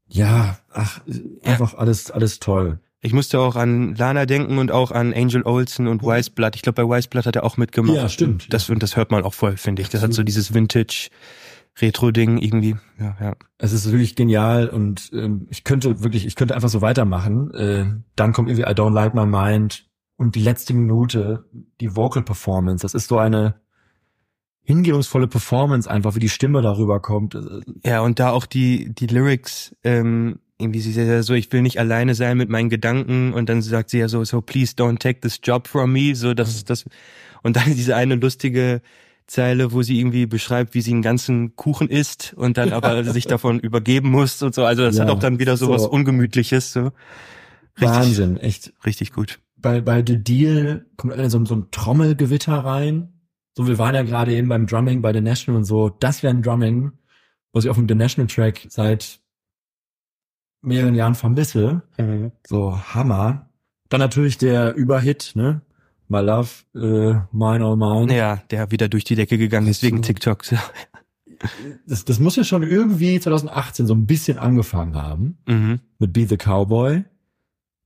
Ja, 0.09 0.59
ach, 0.71 1.01
einfach 1.43 1.75
alles, 1.75 2.11
alles 2.11 2.39
toll. 2.39 2.79
Ich 3.01 3.13
musste 3.13 3.41
auch 3.41 3.57
an 3.57 3.95
Lana 3.95 4.27
denken 4.27 4.59
und 4.59 4.71
auch 4.71 4.91
an 4.93 5.13
Angel 5.15 5.43
Olsen 5.43 5.87
und 5.89 6.03
Wise 6.03 6.31
Blood. 6.31 6.55
Ich 6.55 6.63
glaube, 6.63 6.85
bei 6.87 6.97
Wise 6.97 7.09
Blood 7.09 7.25
hat 7.27 7.35
er 7.37 7.45
auch 7.45 7.57
mitgemacht. 7.57 7.97
Ja, 7.97 8.09
stimmt. 8.09 8.53
Das, 8.53 8.69
und 8.69 8.83
das 8.83 8.97
hört 8.97 9.11
man 9.11 9.25
auch 9.25 9.35
voll, 9.35 9.57
finde 9.57 9.83
ich. 9.83 9.89
Das 9.89 10.03
hat 10.03 10.13
so 10.13 10.23
dieses 10.23 10.53
Vintage-Retro-Ding 10.53 12.39
irgendwie. 12.39 12.77
Ja, 12.99 13.17
ja. 13.21 13.37
Es 13.59 13.73
ist 13.73 13.91
wirklich 13.91 14.17
genial 14.17 14.69
und 14.69 15.11
ähm, 15.13 15.47
ich 15.51 15.65
könnte 15.65 16.03
wirklich, 16.03 16.27
ich 16.27 16.37
könnte 16.37 16.55
einfach 16.55 16.69
so 16.69 16.81
weitermachen. 16.83 17.53
Äh, 17.55 17.87
dann 18.17 18.33
kommt 18.33 18.49
irgendwie 18.49 18.69
I 18.71 18.75
Don't 18.75 18.93
Like 18.93 19.15
My 19.15 19.27
Mind 19.27 19.87
und 20.17 20.35
die 20.35 20.41
letzte 20.41 20.75
Minute, 20.75 21.45
die 21.81 21.95
Vocal 21.95 22.23
Performance. 22.23 22.83
Das 22.83 22.95
ist 22.95 23.09
so 23.09 23.19
eine 23.19 23.57
hingebungsvolle 24.63 25.29
Performance 25.29 25.89
einfach, 25.89 26.15
wie 26.17 26.21
die 26.21 26.29
Stimme 26.29 26.61
darüber 26.61 27.01
kommt. 27.01 27.39
Ja, 27.85 28.01
und 28.01 28.19
da 28.19 28.31
auch 28.31 28.47
die, 28.47 28.93
die 28.93 29.07
Lyrics, 29.07 29.77
ähm, 29.85 30.41
irgendwie 30.59 30.81
sie 30.81 30.91
ist 30.91 30.97
ja 30.97 31.23
so, 31.23 31.35
ich 31.35 31.53
will 31.53 31.63
nicht 31.63 31.79
alleine 31.79 32.15
sein 32.15 32.37
mit 32.37 32.49
meinen 32.49 32.69
Gedanken 32.69 33.33
und 33.33 33.49
dann 33.49 33.63
sagt 33.63 33.91
sie 33.91 33.99
ja 33.99 34.09
so, 34.09 34.25
so 34.25 34.41
please 34.41 34.75
don't 34.75 34.99
take 34.99 35.21
this 35.21 35.39
job 35.43 35.69
from 35.69 35.93
me, 35.93 36.15
so 36.15 36.35
das 36.35 36.65
das 36.65 36.85
und 37.43 37.57
dann 37.57 37.75
diese 37.75 37.95
eine 37.95 38.17
lustige 38.17 38.81
Zeile, 39.27 39.73
wo 39.73 39.83
sie 39.83 39.99
irgendwie 39.99 40.27
beschreibt, 40.27 40.75
wie 40.75 40.81
sie 40.81 40.93
einen 40.93 41.03
ganzen 41.03 41.57
Kuchen 41.57 41.89
isst 41.89 42.35
und 42.37 42.59
dann 42.59 42.73
aber 42.73 43.05
sich 43.05 43.27
davon 43.27 43.61
übergeben 43.61 44.11
muss 44.11 44.43
und 44.43 44.55
so. 44.55 44.65
Also 44.65 44.83
das 44.83 44.97
Ja, 44.97 45.05
hat 45.05 45.11
auch 45.11 45.19
dann 45.19 45.39
wieder 45.39 45.57
so 45.57 45.69
was. 45.69 45.87
Ungemütliches, 45.87 46.73
so. 46.73 46.93
Richtig, 47.79 47.89
Wahnsinn, 47.89 48.37
echt. 48.39 48.73
Richtig 48.85 49.13
gut. 49.13 49.39
Bei, 49.57 49.81
bei 49.81 50.05
The 50.07 50.23
Deal 50.23 50.87
kommt 50.97 51.15
so, 51.31 51.45
so 51.45 51.57
ein 51.57 51.71
Trommelgewitter 51.71 52.59
rein. 52.59 53.13
So, 53.57 53.67
wir 53.67 53.79
waren 53.79 53.95
ja 53.95 54.03
gerade 54.03 54.35
eben 54.35 54.49
beim 54.49 54.67
Drumming 54.67 55.01
bei 55.01 55.13
The 55.13 55.21
National 55.23 55.59
und 55.59 55.65
so. 55.65 55.89
Das 55.89 56.23
wäre 56.23 56.35
ein 56.35 56.43
Drumming, 56.43 56.93
was 57.53 57.65
ich 57.65 57.71
auf 57.71 57.77
dem 57.77 57.89
The 57.89 57.95
National 57.95 58.29
Track 58.29 58.67
seit 58.69 59.21
mehreren 60.61 60.95
Jahren 60.95 61.15
vermisse. 61.15 61.83
So, 62.47 62.79
Hammer. 62.95 63.49
Dann 63.89 64.01
natürlich 64.01 64.37
der 64.37 64.75
Überhit, 64.75 65.33
ne? 65.35 65.63
My 66.09 66.21
Love, 66.21 66.49
äh, 66.75 67.21
Mine 67.33 67.67
or 67.67 67.77
Mine. 67.77 68.15
Ja, 68.17 68.37
der 68.51 68.71
wieder 68.71 68.89
durch 68.89 69.05
die 69.05 69.17
Decke 69.17 69.39
gegangen 69.39 69.69
ist 69.69 69.83
wegen 69.83 70.03
TikTok. 70.03 70.45
Das, 71.87 72.07
das 72.07 72.19
muss 72.19 72.37
ja 72.37 72.45
schon 72.45 72.63
irgendwie 72.63 73.21
2018 73.21 73.87
so 73.87 73.95
ein 73.95 74.07
bisschen 74.07 74.39
angefangen 74.39 74.95
haben. 74.95 75.37
Mhm. 75.47 75.81
mit 75.99 76.15
Be 76.15 76.27
the 76.27 76.39
Cowboy. 76.39 77.05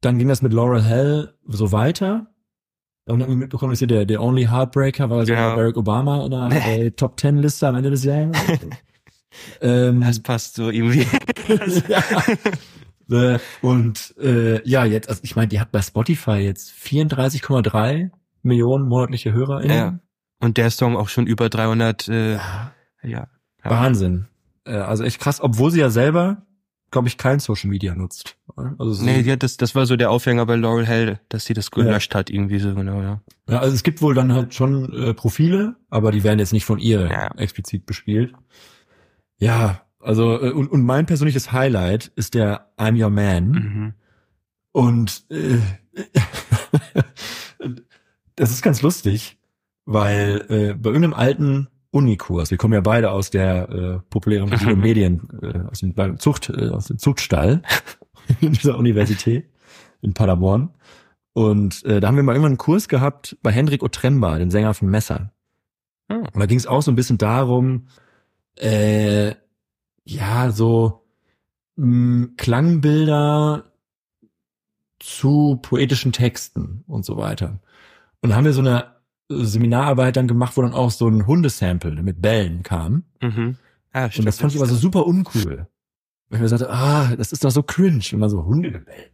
Dann 0.01 0.19
ging 0.19 0.29
das 0.29 0.43
mit 0.43 0.53
Laurel 0.53 0.83
Hell 0.83 1.35
so 1.47 1.73
weiter. 1.73 2.27
Dann 3.07 3.23
haben 3.23 3.29
wir 3.29 3.37
mitbekommen, 3.37 3.73
dass 3.73 3.79
hier 3.81 3.89
der, 3.89 4.05
der 4.07 4.23
Only 4.23 4.45
Heartbreaker 4.45 5.11
war 5.11 5.19
also 5.21 5.33
Genau. 5.33 5.57
Barack 5.57 5.77
Obama 5.77 6.25
in 6.25 6.31
der 6.31 6.51
äh, 6.79 6.91
Top 6.93 7.17
Ten 7.17 7.39
Liste 7.39 7.67
am 7.69 7.75
Ende 7.77 7.91
des 7.91 8.05
Jahres. 8.05 8.37
ähm, 9.61 10.01
Das 10.01 10.21
passt 10.21 10.55
so 10.55 10.71
irgendwie. 10.71 11.07
ja. 11.89 12.03
Äh, 13.11 13.39
Und 13.63 14.15
äh, 14.21 14.67
ja, 14.69 14.85
jetzt, 14.85 15.09
also 15.09 15.21
ich 15.25 15.35
meine, 15.35 15.49
die 15.49 15.61
hat 15.61 15.73
bei 15.73 15.83
Spotify 15.83 16.37
jetzt 16.39 16.71
34,3 16.71 18.11
Millionen 18.43 18.89
monatliche 18.89 19.33
HörerInnen. 19.33 19.77
Ja. 19.77 19.99
Und 20.39 20.57
der 20.57 20.71
Song 20.71 20.97
auch 20.97 21.09
schon 21.09 21.27
über 21.27 21.49
300, 21.49 22.09
äh, 22.09 22.35
Ja, 22.35 22.73
ja. 23.03 23.27
Wahnsinn. 23.65 24.27
Äh, 24.65 24.75
also 24.77 25.05
echt 25.05 25.21
krass, 25.21 25.41
obwohl 25.41 25.71
sie 25.71 25.81
ja 25.81 25.91
selber, 25.91 26.47
glaube 26.91 27.09
ich, 27.09 27.16
kein 27.18 27.38
Social 27.41 27.70
Media 27.70 27.95
nutzt. 27.95 28.36
Also 28.78 29.05
Nee, 29.05 29.20
ja, 29.20 29.36
das, 29.36 29.57
das 29.57 29.74
war 29.74 29.86
so 29.86 29.97
der 29.97 30.11
Aufhänger 30.11 30.45
bei 30.47 30.57
Laurel 30.57 30.86
Hell, 30.86 31.20
dass 31.28 31.45
sie 31.45 31.55
das 31.55 31.70
gelöscht 31.70 32.14
hat, 32.14 32.30
irgendwie 32.30 32.59
so, 32.59 32.74
genau, 32.74 33.01
ja. 33.03 33.20
Ja, 33.49 33.61
also 33.61 33.74
es 33.74 33.82
gibt 33.82 34.03
wohl 34.03 34.14
dann 34.14 34.32
halt 34.32 34.55
schon 34.55 34.93
äh, 34.93 35.14
Profile, 35.14 35.76
aber 35.88 36.11
die 36.12 36.24
werden 36.24 36.38
jetzt 36.38 36.53
nicht 36.53 36.64
von 36.64 36.78
ihr 36.78 37.09
Ja. 37.11 37.28
explizit 37.36 37.86
bespielt. 37.86 38.32
Ja, 39.38 39.82
Also 40.01 40.41
äh, 40.43 40.51
und, 40.51 40.68
und 40.70 40.82
mein 40.84 41.07
persönliches 41.07 41.53
Highlight 41.53 42.11
ist 42.16 42.34
der 42.34 42.70
I'm 42.78 43.01
Your 43.03 43.11
Man. 43.11 43.51
Mhm. 43.51 43.95
Und 44.72 45.24
äh, 45.30 45.59
das 48.36 48.51
ist 48.51 48.62
ganz 48.62 48.82
lustig, 48.82 49.38
weil 49.84 50.45
äh, 50.49 50.74
bei 50.74 50.91
irgendeinem 50.91 51.14
alten 51.14 51.68
Unikurs, 51.93 52.51
wir 52.51 52.59
kommen 52.59 52.74
ja 52.74 52.80
beide 52.80 53.11
aus 53.11 53.30
der 53.30 53.68
äh, 53.68 53.99
populären 54.11 54.49
Medien, 54.80 55.28
äh, 55.43 55.68
aus 55.68 55.80
dem 55.80 56.18
Zucht, 56.18 56.49
äh, 56.51 56.68
aus 56.68 56.86
dem 56.86 56.99
Zuchtstall 56.99 57.62
in 58.41 58.53
dieser 58.53 58.78
Universität 58.78 59.51
in 60.01 60.14
Paderborn. 60.14 60.70
Und 61.32 61.84
äh, 61.84 62.01
da 62.01 62.09
haben 62.09 62.16
wir 62.16 62.22
mal 62.22 62.32
irgendwann 62.32 62.53
einen 62.53 62.59
Kurs 62.59 62.88
gehabt 62.88 63.36
bei 63.43 63.53
Hendrik 63.53 63.82
Otremba, 63.82 64.38
dem 64.38 64.51
Sänger 64.51 64.74
von 64.74 64.88
Messer. 64.88 65.32
Ah. 66.09 66.16
Und 66.32 66.41
da 66.41 66.47
ging 66.47 66.59
es 66.59 66.66
auch 66.66 66.82
so 66.82 66.91
ein 66.91 66.97
bisschen 66.97 67.18
darum, 67.18 67.86
äh, 68.57 69.34
ja, 70.05 70.51
so 70.51 71.07
mh, 71.76 72.30
Klangbilder 72.36 73.72
zu 74.99 75.59
poetischen 75.62 76.12
Texten 76.12 76.84
und 76.86 77.05
so 77.05 77.16
weiter. 77.16 77.61
Und 78.20 78.30
da 78.30 78.36
haben 78.36 78.45
wir 78.45 78.53
so 78.53 78.61
eine 78.61 79.00
Seminararbeit 79.31 80.16
dann 80.16 80.26
gemacht, 80.28 80.57
wo 80.57 80.62
dann 80.62 80.74
auch 80.74 80.91
so 80.91 81.09
ein 81.09 81.26
Hundesample 81.26 82.03
mit 82.03 82.20
Bällen 82.20 82.62
kam. 82.62 83.05
Mhm. 83.22 83.57
Ah, 83.93 84.09
Und 84.16 84.24
das 84.24 84.39
fand 84.39 84.53
ich 84.53 84.59
aber 84.61 84.68
so 84.68 84.74
super 84.76 85.07
uncool. 85.07 85.66
Weil 86.28 86.37
ich 86.37 86.43
mir 86.43 86.49
sagte, 86.49 86.70
ah, 86.70 87.14
das 87.16 87.33
ist 87.33 87.45
doch 87.45 87.51
so 87.51 87.62
cringe, 87.62 88.03
wenn 88.11 88.18
man 88.20 88.31
so 88.31 88.45
Hunde 88.45 88.70
gebellt. 88.72 89.11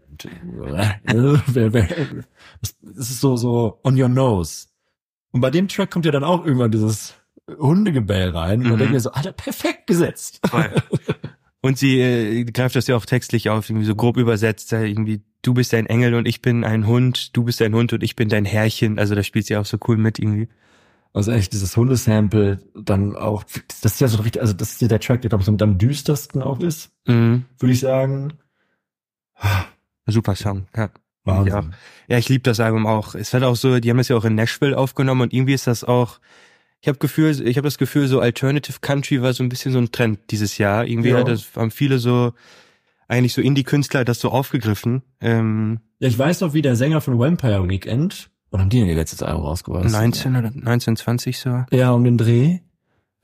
Das 2.82 3.10
ist 3.10 3.20
so, 3.20 3.36
so 3.36 3.80
on 3.84 4.00
your 4.00 4.08
nose. 4.08 4.66
Und 5.32 5.40
bei 5.40 5.50
dem 5.50 5.68
Track 5.68 5.90
kommt 5.90 6.04
ja 6.06 6.12
dann 6.12 6.24
auch 6.24 6.44
irgendwann 6.44 6.70
dieses 6.70 7.14
Hundegebell 7.58 8.30
rein. 8.30 8.58
Und 8.60 8.64
Mhm. 8.64 8.70
man 8.70 8.78
denkt 8.78 8.94
mir 8.94 9.00
so, 9.00 9.10
Alter, 9.12 9.32
perfekt 9.32 9.86
gesetzt. 9.86 10.40
Voll. 10.46 10.70
Und 11.66 11.78
sie 11.78 12.00
äh, 12.00 12.44
greift 12.44 12.76
das 12.76 12.86
ja 12.86 12.96
auch 12.96 13.04
textlich 13.06 13.50
auf, 13.50 13.68
irgendwie 13.68 13.86
so 13.86 13.94
grob 13.94 14.16
übersetzt, 14.16 14.72
äh, 14.72 14.86
irgendwie, 14.86 15.22
du 15.42 15.52
bist 15.54 15.74
ein 15.74 15.86
Engel 15.86 16.14
und 16.14 16.26
ich 16.26 16.40
bin 16.40 16.64
ein 16.64 16.86
Hund, 16.86 17.36
du 17.36 17.44
bist 17.44 17.60
ein 17.60 17.74
Hund 17.74 17.92
und 17.92 18.02
ich 18.02 18.14
bin 18.14 18.28
dein 18.28 18.44
Herrchen. 18.44 18.98
Also 18.98 19.14
da 19.14 19.22
spielt 19.22 19.46
sie 19.46 19.56
auch 19.56 19.66
so 19.66 19.76
cool 19.88 19.96
mit 19.96 20.18
irgendwie. 20.18 20.48
Also 21.12 21.32
echt, 21.32 21.52
dieses 21.52 21.76
Hundesample 21.76 22.60
dann 22.74 23.16
auch, 23.16 23.42
das 23.82 23.94
ist 23.94 24.00
ja 24.00 24.08
so 24.08 24.18
richtig, 24.18 24.42
also 24.42 24.52
das 24.52 24.72
ist 24.72 24.82
ja 24.82 24.88
der 24.88 25.00
Track, 25.00 25.22
der 25.22 25.30
glaube 25.30 25.42
ich 25.42 25.46
so 25.46 25.56
am 25.64 25.78
düstersten 25.78 26.42
auch 26.42 26.60
ist, 26.60 26.90
Mhm. 27.06 27.44
würde 27.58 27.72
ich 27.72 27.80
sagen. 27.80 28.34
Super 30.06 30.36
Song, 30.36 30.66
ja. 30.76 30.90
Wahnsinn. 31.24 31.52
Ja. 31.52 31.70
Ja, 32.08 32.18
ich 32.18 32.28
liebe 32.28 32.42
das 32.42 32.60
Album 32.60 32.86
auch. 32.86 33.14
Es 33.16 33.34
hat 33.34 33.42
auch 33.42 33.56
so, 33.56 33.80
die 33.80 33.90
haben 33.90 33.96
das 33.96 34.08
ja 34.08 34.16
auch 34.16 34.24
in 34.24 34.36
Nashville 34.36 34.78
aufgenommen 34.78 35.22
und 35.22 35.32
irgendwie 35.32 35.54
ist 35.54 35.66
das 35.66 35.82
auch, 35.82 36.20
ich 36.80 36.88
habe 36.88 36.98
Gefühl, 36.98 37.46
ich 37.46 37.56
habe 37.56 37.66
das 37.66 37.78
Gefühl, 37.78 38.06
so 38.08 38.20
Alternative 38.20 38.78
Country 38.80 39.22
war 39.22 39.32
so 39.32 39.42
ein 39.42 39.48
bisschen 39.48 39.72
so 39.72 39.78
ein 39.78 39.90
Trend 39.92 40.18
dieses 40.30 40.58
Jahr. 40.58 40.86
Irgendwie 40.86 41.08
Ja. 41.10 41.24
das, 41.24 41.54
haben 41.56 41.70
viele 41.70 41.98
so, 41.98 42.32
eigentlich 43.08 43.32
so 43.34 43.40
Indie-Künstler 43.40 44.04
das 44.04 44.20
so 44.20 44.30
aufgegriffen. 44.30 45.02
Ähm, 45.20 45.80
Ja, 45.98 46.08
ich 46.08 46.18
weiß 46.18 46.40
noch, 46.42 46.52
wie 46.54 46.62
der 46.62 46.76
Sänger 46.76 47.00
von 47.00 47.18
Vampire 47.18 47.68
Weekend, 47.68 48.30
wann 48.50 48.60
haben 48.60 48.68
die 48.70 48.78
denn 48.80 48.88
ihr 48.88 48.94
letztes 48.94 49.22
Album 49.22 49.44
rausgebracht? 49.44 49.88
19 49.90 50.36
oder 50.36 50.48
1920 50.48 51.38
so. 51.38 51.64
Ja, 51.70 51.92
um 51.92 52.04
den 52.04 52.18
Dreh. 52.18 52.58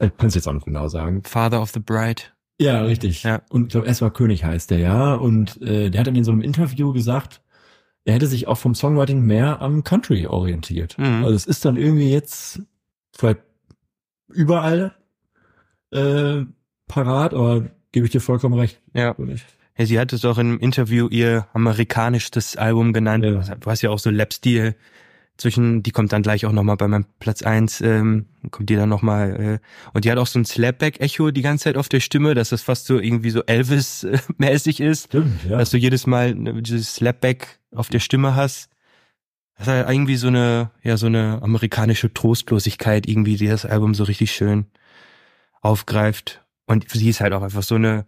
Ich 0.00 0.16
kann 0.16 0.28
es 0.28 0.34
jetzt 0.34 0.48
auch 0.48 0.52
nicht 0.54 0.66
genau 0.66 0.88
sagen. 0.88 1.22
Father 1.24 1.62
of 1.62 1.70
the 1.70 1.80
Bride. 1.80 2.22
Ja, 2.60 2.82
richtig. 2.82 3.22
Ja. 3.22 3.42
Und 3.50 3.64
ich 3.64 3.68
glaube, 3.70 3.86
Esma 3.86 4.10
König 4.10 4.44
heißt 4.44 4.70
der, 4.70 4.78
ja. 4.78 5.14
Und 5.14 5.60
äh, 5.62 5.90
der 5.90 6.00
hat 6.00 6.06
dann 6.06 6.16
in 6.16 6.24
so 6.24 6.32
einem 6.32 6.42
Interview 6.42 6.92
gesagt, 6.92 7.40
er 8.04 8.14
hätte 8.14 8.26
sich 8.26 8.48
auch 8.48 8.56
vom 8.58 8.74
Songwriting 8.74 9.20
mehr 9.22 9.60
am 9.62 9.84
Country 9.84 10.26
orientiert. 10.26 10.96
Mhm. 10.98 11.24
Also 11.24 11.34
es 11.36 11.46
ist 11.46 11.64
dann 11.64 11.76
irgendwie 11.76 12.10
jetzt 12.10 12.60
vielleicht 13.16 13.40
überall 14.28 14.94
äh, 15.90 16.42
parat, 16.88 17.34
aber 17.34 17.70
gebe 17.92 18.06
ich 18.06 18.12
dir 18.12 18.20
vollkommen 18.20 18.58
recht. 18.58 18.80
Ja. 18.94 19.14
Ja, 19.78 19.86
sie 19.86 19.98
hat 19.98 20.12
es 20.12 20.24
auch 20.24 20.38
im 20.38 20.58
Interview 20.58 21.08
ihr 21.08 21.46
amerikanischstes 21.54 22.56
Album 22.56 22.92
genannt. 22.92 23.24
Ja. 23.24 23.54
Du 23.54 23.70
hast 23.70 23.82
ja 23.82 23.90
auch 23.90 23.98
so 23.98 24.10
Lap-Stil 24.10 24.76
zwischen, 25.38 25.82
die 25.82 25.90
kommt 25.90 26.12
dann 26.12 26.22
gleich 26.22 26.44
auch 26.46 26.52
nochmal 26.52 26.76
bei 26.76 26.88
meinem 26.88 27.06
Platz 27.18 27.42
eins 27.42 27.80
ähm, 27.80 28.26
kommt 28.50 28.68
die 28.68 28.76
dann 28.76 28.88
nochmal, 28.88 29.40
äh, 29.40 29.58
und 29.92 30.04
die 30.04 30.10
hat 30.10 30.18
auch 30.18 30.26
so 30.26 30.38
ein 30.38 30.44
Slapback-Echo 30.44 31.30
die 31.30 31.42
ganze 31.42 31.64
Zeit 31.64 31.76
auf 31.76 31.88
der 31.88 32.00
Stimme, 32.00 32.34
dass 32.34 32.50
das 32.50 32.62
fast 32.62 32.86
so 32.86 32.98
irgendwie 32.98 33.30
so 33.30 33.42
Elvis-mäßig 33.42 34.80
ist, 34.80 35.06
Stimmt, 35.06 35.44
ja. 35.48 35.58
dass 35.58 35.70
du 35.70 35.78
jedes 35.78 36.06
Mal 36.06 36.34
ne, 36.34 36.62
dieses 36.62 36.94
Slapback 36.94 37.60
auf 37.74 37.88
der 37.88 38.00
Stimme 38.00 38.36
hast. 38.36 38.68
Das 39.58 39.68
hat 39.68 39.88
irgendwie 39.88 40.16
so 40.16 40.28
eine, 40.28 40.70
ja, 40.82 40.96
so 40.96 41.06
eine 41.06 41.40
amerikanische 41.42 42.12
Trostlosigkeit 42.12 43.06
irgendwie, 43.06 43.36
die 43.36 43.46
das 43.48 43.64
Album 43.66 43.94
so 43.94 44.04
richtig 44.04 44.32
schön 44.32 44.66
aufgreift. 45.60 46.42
Und 46.66 46.88
sie 46.90 47.08
ist 47.08 47.20
halt 47.20 47.32
auch 47.32 47.42
einfach 47.42 47.62
so 47.62 47.74
eine, 47.76 48.06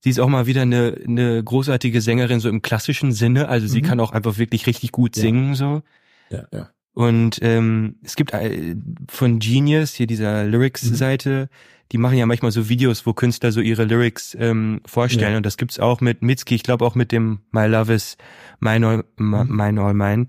sie 0.00 0.10
ist 0.10 0.20
auch 0.20 0.28
mal 0.28 0.46
wieder 0.46 0.62
eine, 0.62 0.96
eine 1.06 1.42
großartige 1.42 2.00
Sängerin, 2.00 2.40
so 2.40 2.48
im 2.48 2.62
klassischen 2.62 3.12
Sinne. 3.12 3.48
Also 3.48 3.66
sie 3.66 3.82
Mhm. 3.82 3.86
kann 3.86 4.00
auch 4.00 4.12
einfach 4.12 4.38
wirklich 4.38 4.66
richtig 4.66 4.92
gut 4.92 5.16
Ja. 5.16 5.22
singen, 5.22 5.54
so. 5.54 5.82
ja, 6.30 6.44
ja. 6.52 6.70
Und 6.94 7.40
ähm, 7.42 7.96
es 8.02 8.16
gibt 8.16 8.32
äh, 8.32 8.76
von 9.08 9.38
Genius, 9.40 9.94
hier 9.94 10.06
dieser 10.06 10.44
Lyrics-Seite, 10.44 11.48
die 11.92 11.98
machen 11.98 12.16
ja 12.16 12.24
manchmal 12.26 12.50
so 12.52 12.68
Videos, 12.68 13.04
wo 13.04 13.12
Künstler 13.12 13.52
so 13.52 13.60
ihre 13.60 13.84
Lyrics 13.84 14.36
ähm, 14.40 14.80
vorstellen. 14.86 15.32
Ja. 15.32 15.36
Und 15.36 15.44
das 15.46 15.56
gibt's 15.56 15.78
auch 15.78 16.00
mit 16.00 16.22
Mitski, 16.22 16.54
ich 16.54 16.62
glaube 16.62 16.84
auch 16.84 16.94
mit 16.94 17.12
dem 17.12 17.40
My 17.52 17.66
Love 17.66 17.92
is 17.94 18.16
Mine 18.60 18.86
All, 18.86 19.04
Mhm. 19.18 19.46
Mine 19.50 19.80
All 19.82 19.94
Mine. 19.94 20.26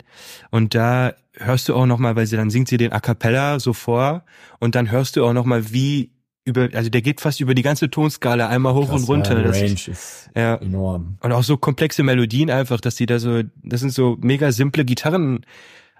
Und 0.51 0.75
da 0.75 1.13
hörst 1.33 1.69
du 1.69 1.75
auch 1.75 1.85
nochmal, 1.85 2.15
weil 2.15 2.25
sie 2.27 2.35
dann 2.35 2.49
singt 2.49 2.67
sie 2.67 2.77
den 2.77 2.91
A 2.91 2.99
Cappella 2.99 3.59
so 3.59 3.73
vor 3.73 4.23
und 4.59 4.75
dann 4.75 4.91
hörst 4.91 5.15
du 5.15 5.25
auch 5.25 5.33
nochmal, 5.33 5.71
wie 5.71 6.11
über, 6.45 6.69
also 6.73 6.89
der 6.89 7.01
geht 7.01 7.21
fast 7.21 7.39
über 7.41 7.55
die 7.55 7.63
ganze 7.63 7.89
Tonskala 7.89 8.47
einmal 8.49 8.73
hoch 8.73 8.89
Krass, 8.89 9.01
und 9.01 9.07
runter. 9.09 9.37
Ja, 9.37 9.43
Das 9.43 9.57
Range 9.57 9.71
ist, 9.71 9.87
ist 9.87 10.29
ja, 10.35 10.55
enorm. 10.55 11.17
und 11.21 11.31
auch 11.31 11.43
so 11.43 11.57
komplexe 11.57 12.03
Melodien 12.03 12.51
einfach, 12.51 12.79
dass 12.79 12.97
sie 12.97 13.05
da 13.07 13.17
so, 13.19 13.41
das 13.63 13.79
sind 13.79 13.91
so 13.91 14.17
mega 14.21 14.51
simple 14.51 14.85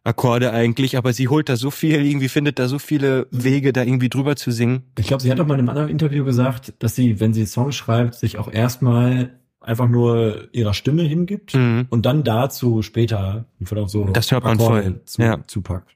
Gitarrenakkorde 0.06 0.52
eigentlich, 0.52 0.98
aber 0.98 1.14
sie 1.14 1.28
holt 1.28 1.50
da 1.50 1.56
so 1.56 1.72
viel, 1.72 2.06
irgendwie 2.06 2.30
findet 2.30 2.60
da 2.60 2.68
so 2.68 2.78
viele 2.80 3.28
Wege, 3.32 3.74
da 3.74 3.84
irgendwie 3.84 4.10
drüber 4.10 4.36
zu 4.36 4.52
singen. 4.52 4.84
Ich 5.00 5.08
glaube, 5.08 5.24
sie 5.24 5.32
hat 5.32 5.40
auch 5.40 5.48
mal 5.48 5.56
in 5.56 5.62
einem 5.62 5.70
anderen 5.70 5.90
Interview 5.90 6.24
gesagt, 6.24 6.74
dass 6.80 6.96
sie, 6.96 7.20
wenn 7.20 7.34
sie 7.34 7.46
Songs 7.46 7.76
schreibt, 7.76 8.16
sich 8.16 8.38
auch 8.38 8.52
erstmal 8.52 9.32
einfach 9.60 9.88
nur 9.90 10.48
ihrer 10.54 10.74
Stimme 10.76 11.02
hingibt 11.04 11.56
Mhm. 11.56 11.88
und 11.90 12.06
dann 12.06 12.24
dazu 12.24 12.84
später 12.84 13.46
vielleicht 13.64 13.90
so 13.90 14.06
Das 14.06 14.32
hört 14.32 14.44
man 14.44 14.60
Akkorde 14.60 14.84
voll, 14.84 15.02
zu, 15.06 15.22
ja. 15.22 15.40
zupackt. 15.48 15.92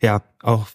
Ja, 0.00 0.22
auch 0.42 0.66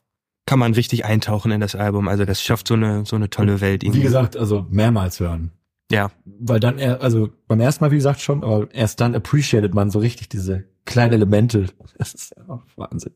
kann 0.47 0.57
man 0.57 0.73
richtig 0.73 1.05
eintauchen 1.05 1.51
in 1.51 1.61
das 1.61 1.75
Album. 1.75 2.07
Also 2.07 2.25
das 2.25 2.41
schafft 2.41 2.67
so 2.67 2.73
eine, 2.73 3.05
so 3.05 3.15
eine 3.15 3.29
tolle 3.29 3.61
Welt 3.61 3.83
Wie 3.83 3.87
irgendwie. 3.87 4.01
gesagt, 4.01 4.35
also 4.35 4.65
mehrmals 4.71 5.19
hören. 5.19 5.51
Ja, 5.91 6.11
Weil 6.25 6.59
dann 6.59 6.77
er, 6.77 7.01
also 7.01 7.29
beim 7.47 7.59
ersten 7.59 7.83
Mal, 7.83 7.91
wie 7.91 7.95
gesagt, 7.95 8.21
schon, 8.21 8.43
aber 8.43 8.71
erst 8.73 8.99
dann 9.01 9.15
appreciated 9.15 9.73
man 9.73 9.89
so 9.89 9.99
richtig 9.99 10.29
diese 10.29 10.65
kleinen 10.85 11.13
Elemente. 11.13 11.65
Das 11.97 12.13
ist 12.13 12.33
ja 12.37 12.47
auch 12.47 12.63
Wahnsinn. 12.77 13.13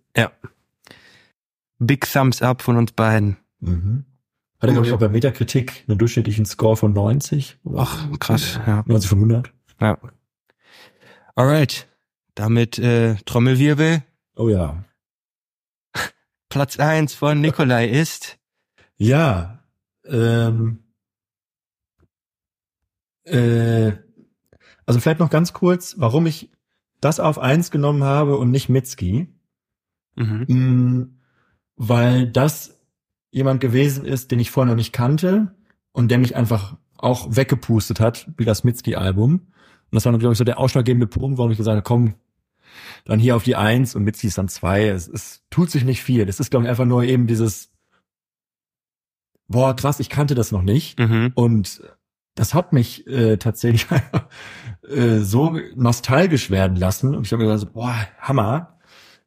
Big 1.80 2.12
Thumbs 2.12 2.42
Up 2.42 2.62
von 2.62 2.76
uns 2.76 2.92
beiden. 2.92 3.38
Mhm. 3.62 4.04
Hat 4.60 4.70
er, 4.70 4.74
glaube 4.74 4.88
ich, 4.88 4.94
auch 4.94 5.00
bei 5.00 5.08
Metakritik 5.10 5.86
einen 5.88 5.98
durchschnittlichen 5.98 6.46
Score 6.46 6.76
von 6.76 6.92
90. 6.94 7.60
oder 7.64 7.80
Ach, 7.82 8.20
krass, 8.20 8.60
ja. 8.68 8.84
90 8.86 9.10
von 9.10 9.20
100. 9.20 9.54
ja. 9.80 9.98
Alright, 11.36 11.88
damit 12.36 12.78
äh, 12.80 13.16
Trommelwirbel. 13.26 14.04
Oh 14.36 14.50
ja. 14.50 14.84
Platz 16.50 16.78
eins 16.78 17.14
von 17.14 17.40
Nikolai 17.42 17.88
ist 17.88 18.38
Ja, 18.98 19.64
ähm, 20.06 20.83
äh, 23.26 23.94
also 24.86 25.00
vielleicht 25.00 25.20
noch 25.20 25.30
ganz 25.30 25.54
kurz, 25.54 25.96
warum 25.98 26.26
ich 26.26 26.52
das 27.02 27.20
auf 27.20 27.40
eins 27.40 27.72
genommen 27.72 28.04
habe 28.04 28.38
und 28.38 28.52
nicht 28.52 28.70
Mitski. 28.70 29.28
mhm. 30.16 30.46
Mm, 30.48 31.20
Weil 31.76 32.28
das 32.28 32.80
jemand 33.32 33.62
gewesen 33.62 34.06
ist, 34.06 34.32
den 34.32 34.40
ich 34.40 34.52
vorher 34.52 34.72
noch 34.72 34.78
nicht 34.78 34.94
kannte 34.94 35.56
und 35.92 36.12
der 36.12 36.20
mich 36.20 36.36
einfach 36.36 36.78
auch 36.98 37.36
weggepustet 37.36 38.00
hat, 38.00 38.30
wie 38.38 38.46
das 38.46 38.64
Mitski-Album. 38.64 39.34
Und 39.34 39.48
das 39.92 40.06
war, 40.06 40.18
glaube 40.18 40.34
ich, 40.34 40.38
so 40.38 40.44
der 40.44 40.60
ausschlaggebende 40.60 41.08
Punkt, 41.08 41.38
warum 41.38 41.52
ich 41.52 41.58
gesagt 41.58 41.76
habe, 41.76 41.84
komm, 41.84 42.16
dann 43.06 43.20
hier 43.20 43.36
auf 43.36 43.44
die 43.44 43.56
Eins 43.56 43.96
und 43.96 44.04
Mitski 44.04 44.28
ist 44.28 44.38
dann 44.38 44.48
zwei. 44.48 44.88
Es, 44.88 45.08
es 45.08 45.44
tut 45.50 45.70
sich 45.70 45.84
nicht 45.84 46.02
viel. 46.02 46.28
Es 46.28 46.40
ist, 46.40 46.50
glaube 46.50 46.66
ich, 46.66 46.70
einfach 46.70 46.86
nur 46.86 47.04
eben 47.04 47.28
dieses, 47.28 47.72
boah, 49.48 49.76
krass, 49.76 50.00
ich 50.00 50.10
kannte 50.10 50.36
das 50.36 50.52
noch 50.52 50.64
nicht. 50.64 50.98
Mhm. 51.00 51.32
Und 51.36 51.82
das 52.36 52.54
hat 52.54 52.74
mich 52.74 53.06
äh, 53.08 53.38
tatsächlich 53.38 53.86
äh, 54.90 55.20
so 55.20 55.58
nostalgisch 55.76 56.50
werden 56.50 56.76
lassen. 56.78 57.16
Und 57.16 57.26
ich 57.26 57.32
habe 57.34 57.44
mir 57.44 57.54
gedacht, 57.54 57.74
boah, 57.74 57.96
Hammer. 58.20 58.78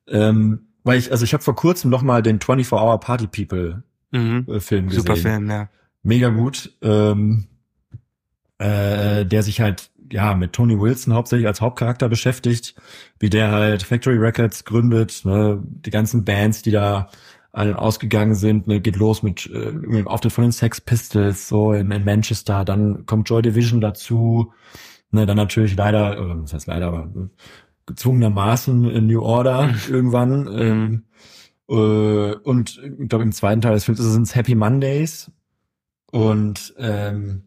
Ähm, 0.09 0.69
weil 0.85 0.99
ich, 0.99 1.11
also 1.11 1.25
ich 1.25 1.33
habe 1.33 1.43
vor 1.43 1.57
kurzem 1.57 1.91
noch 1.91 2.03
mal 2.03 2.23
den 2.23 2.39
24-Hour 2.39 3.01
Party 3.01 3.27
People 3.27 3.83
Mhm. 4.13 4.47
äh, 4.49 4.61
Film 4.61 4.87
gesehen. 4.87 5.03
Super 5.03 5.17
Film, 5.17 5.51
ja. 5.51 5.69
Mega 6.03 6.29
gut. 6.29 6.73
Ähm, 6.83 7.47
äh, 8.59 9.25
der 9.27 9.43
sich 9.43 9.61
halt 9.61 9.91
ja 10.11 10.35
mit 10.35 10.53
Tony 10.53 10.79
Wilson 10.81 11.15
hauptsächlich 11.15 11.47
als 11.47 11.61
Hauptcharakter 11.61 12.09
beschäftigt, 12.09 12.75
wie 13.19 13.29
der 13.29 13.51
halt 13.51 13.83
Factory 13.83 14.17
Records 14.17 14.65
gründet, 14.65 15.23
ne, 15.25 15.61
die 15.65 15.91
ganzen 15.91 16.25
Bands, 16.25 16.63
die 16.63 16.71
da 16.71 17.09
alle 17.57 17.79
ausgegangen 17.79 18.35
sind. 18.35 18.67
Ne, 18.67 18.81
geht 18.81 18.97
los 18.97 19.23
mit, 19.23 19.51
äh, 19.53 19.73
mit 19.73 19.99
dem 19.99 20.09
Auftritt 20.09 20.33
von 20.33 20.45
den 20.45 20.53
Sex 20.53 20.81
Pistols 20.81 21.49
so 21.49 21.73
in, 21.73 21.91
in 21.91 22.05
Manchester. 22.05 22.65
Dann 22.65 23.07
kommt 23.07 23.29
Joy 23.29 23.43
Division 23.43 23.81
dazu. 23.81 24.53
Ne, 25.11 25.27
dann 25.27 25.37
natürlich 25.37 25.77
leider, 25.77 26.19
äh, 26.19 26.43
was 26.43 26.53
heißt 26.53 26.67
leider, 26.67 26.89
aber 26.89 27.11
äh, 27.15 27.29
gezwungenermaßen 27.87 28.91
in 28.91 29.07
New 29.07 29.23
Order 29.23 29.75
irgendwann. 29.89 30.49
Ähm, 30.53 31.03
äh, 31.69 32.35
und 32.35 32.81
ich 33.01 33.09
glaube 33.09 33.25
im 33.25 33.33
zweiten 33.33 33.61
Teil 33.61 33.75
des 33.75 33.85
Films 33.85 34.01
sind 34.01 34.23
es 34.23 34.35
Happy 34.35 34.55
Mondays. 34.55 35.31
Und 36.13 36.75
ähm, 36.79 37.43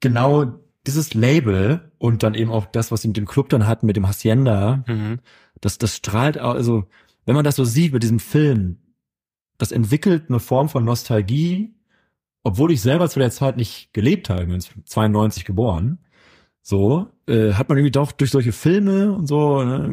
genau 0.00 0.46
dieses 0.86 1.14
Label 1.14 1.92
und 1.98 2.22
dann 2.22 2.34
eben 2.34 2.50
auch 2.50 2.66
das, 2.66 2.90
was 2.90 3.02
sie 3.02 3.08
mit 3.08 3.16
dem 3.16 3.26
Club 3.26 3.48
dann 3.50 3.66
hatten, 3.66 3.86
mit 3.86 3.96
dem 3.96 4.08
Hacienda, 4.08 4.84
Mhm. 4.86 5.18
das, 5.60 5.78
das 5.78 5.96
strahlt 5.96 6.40
auch, 6.40 6.54
also 6.54 6.84
wenn 7.26 7.34
man 7.34 7.44
das 7.44 7.56
so 7.56 7.64
sieht 7.64 7.92
mit 7.92 8.02
diesem 8.02 8.20
Film, 8.20 8.78
das 9.58 9.72
entwickelt 9.72 10.24
eine 10.28 10.40
Form 10.40 10.68
von 10.68 10.84
Nostalgie, 10.84 11.74
obwohl 12.44 12.72
ich 12.72 12.80
selber 12.80 13.08
zu 13.08 13.18
der 13.18 13.30
Zeit 13.30 13.56
nicht 13.56 13.92
gelebt 13.92 14.30
habe, 14.30 14.42
ich 14.42 14.48
bin 14.48 14.84
92 14.86 15.44
geboren, 15.44 15.98
so, 16.62 17.06
äh, 17.26 17.54
hat 17.54 17.68
man 17.70 17.78
irgendwie 17.78 17.90
doch 17.92 18.12
durch 18.12 18.30
solche 18.30 18.52
Filme 18.52 19.12
und 19.12 19.26
so, 19.26 19.62
ne, 19.64 19.88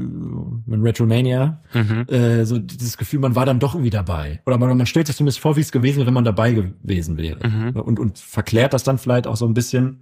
mit 0.66 0.84
Retromania, 0.84 1.62
Mhm. 1.74 2.06
äh, 2.10 2.46
so 2.46 2.60
dieses 2.60 2.98
Gefühl, 2.98 3.20
man 3.20 3.36
war 3.36 3.46
dann 3.46 3.60
doch 3.60 3.76
irgendwie 3.76 3.90
dabei. 3.92 4.42
Oder 4.46 4.58
man, 4.58 4.78
man 4.78 4.86
stellt 4.86 5.08
sich 5.08 5.16
zumindest 5.16 5.40
vor, 5.40 5.56
wie 5.56 5.62
es 5.62 5.72
gewesen 5.72 5.98
wäre, 6.00 6.08
wenn 6.08 6.14
man 6.14 6.26
dabei 6.26 6.52
gewesen 6.52 7.18
wäre. 7.18 7.48
Mhm. 7.48 7.80
Und, 7.80 8.00
und 8.00 8.18
verklärt 8.20 8.74
das 8.74 8.84
dann 8.84 8.98
vielleicht 8.98 9.26
auch 9.26 9.38
so 9.38 9.46
ein 9.48 9.54
bisschen. 9.54 10.02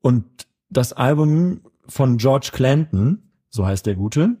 Und 0.00 0.24
das 0.70 0.94
Album 0.94 1.60
von 1.86 2.16
George 2.16 2.50
Clanton, 2.52 3.22
so 3.50 3.66
heißt 3.66 3.84
der 3.84 3.94
Gute, 3.94 4.36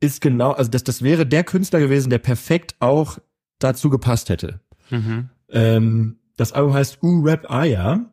ist 0.00 0.22
genau, 0.22 0.52
also 0.52 0.70
das, 0.70 0.82
das 0.82 1.02
wäre 1.02 1.26
der 1.26 1.44
Künstler 1.44 1.78
gewesen, 1.80 2.08
der 2.08 2.18
perfekt 2.18 2.74
auch 2.80 3.18
dazu 3.60 3.90
gepasst 3.90 4.28
hätte. 4.28 4.60
Mhm. 4.90 5.30
Ähm, 5.50 6.16
das 6.36 6.52
Album 6.52 6.74
heißt 6.74 7.02
U-Rap 7.02 7.50
Aya 7.50 8.12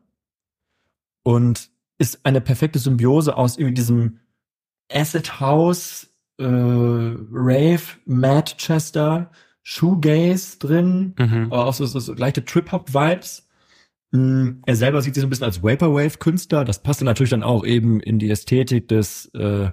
und 1.22 1.70
ist 1.98 2.24
eine 2.24 2.40
perfekte 2.40 2.78
Symbiose 2.78 3.36
aus 3.36 3.56
irgendwie 3.58 3.74
diesem 3.74 4.18
Acid 4.92 5.40
House, 5.40 6.08
äh, 6.38 6.44
Rave, 6.44 7.82
Manchester, 8.06 9.30
Shoegaze 9.62 10.58
drin, 10.58 11.14
Mhm. 11.18 11.46
aber 11.50 11.66
auch 11.66 11.74
so, 11.74 11.84
so, 11.86 11.98
so 12.00 12.14
leichte 12.14 12.44
Trip-Hop-Vibes. 12.44 13.48
Mm, 14.12 14.62
Er 14.64 14.76
selber 14.76 15.02
sieht 15.02 15.14
sich 15.14 15.20
so 15.20 15.26
ein 15.26 15.30
bisschen 15.30 15.44
als 15.44 15.62
Vaporwave-Künstler. 15.62 16.64
Das 16.64 16.82
passte 16.82 17.04
natürlich 17.04 17.30
dann 17.30 17.42
auch 17.42 17.66
eben 17.66 18.00
in 18.00 18.18
die 18.18 18.30
Ästhetik 18.30 18.88
des 18.88 19.26
äh, 19.34 19.70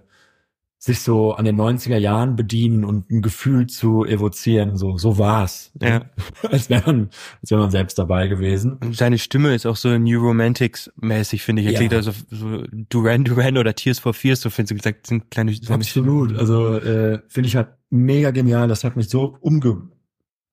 sich 0.85 0.99
so 1.01 1.33
an 1.33 1.45
den 1.45 1.59
90er 1.59 1.97
Jahren 1.97 2.35
bedienen 2.35 2.85
und 2.85 3.09
ein 3.09 3.23
Gefühl 3.23 3.65
zu 3.65 4.05
evozieren. 4.05 4.77
So, 4.77 4.99
so 4.99 5.17
war's. 5.17 5.71
Ja. 5.81 6.03
als 6.51 6.69
wäre 6.69 6.83
man, 6.85 7.09
als 7.41 7.49
wäre 7.49 7.59
man 7.59 7.71
selbst 7.71 7.97
dabei 7.97 8.27
gewesen. 8.27 8.73
Und 8.73 8.95
seine 8.95 9.17
Stimme 9.17 9.55
ist 9.55 9.65
auch 9.65 9.77
so 9.77 9.97
New 9.97 10.19
Romantics 10.21 10.91
mäßig, 11.01 11.41
finde 11.41 11.63
ich. 11.63 11.69
Er 11.69 11.71
Ja. 11.73 11.79
klingt 11.79 11.93
also 11.95 12.11
so 12.29 12.61
Duran 12.71 13.23
Duran 13.23 13.57
oder 13.57 13.73
Tears 13.73 13.97
for 13.97 14.13
Fears, 14.13 14.41
so 14.41 14.51
findest 14.51 14.71
du 14.71 14.75
gesagt, 14.75 15.07
sind 15.07 15.31
kleine 15.31 15.55
seine 15.55 15.79
Absolut. 15.79 16.37
Also 16.37 16.75
äh, 16.77 17.19
finde 17.29 17.47
ich 17.47 17.55
halt 17.55 17.69
mega 17.89 18.29
genial. 18.29 18.67
Das 18.67 18.83
hat 18.83 18.95
mich 18.95 19.09
so 19.09 19.37
umge 19.41 19.89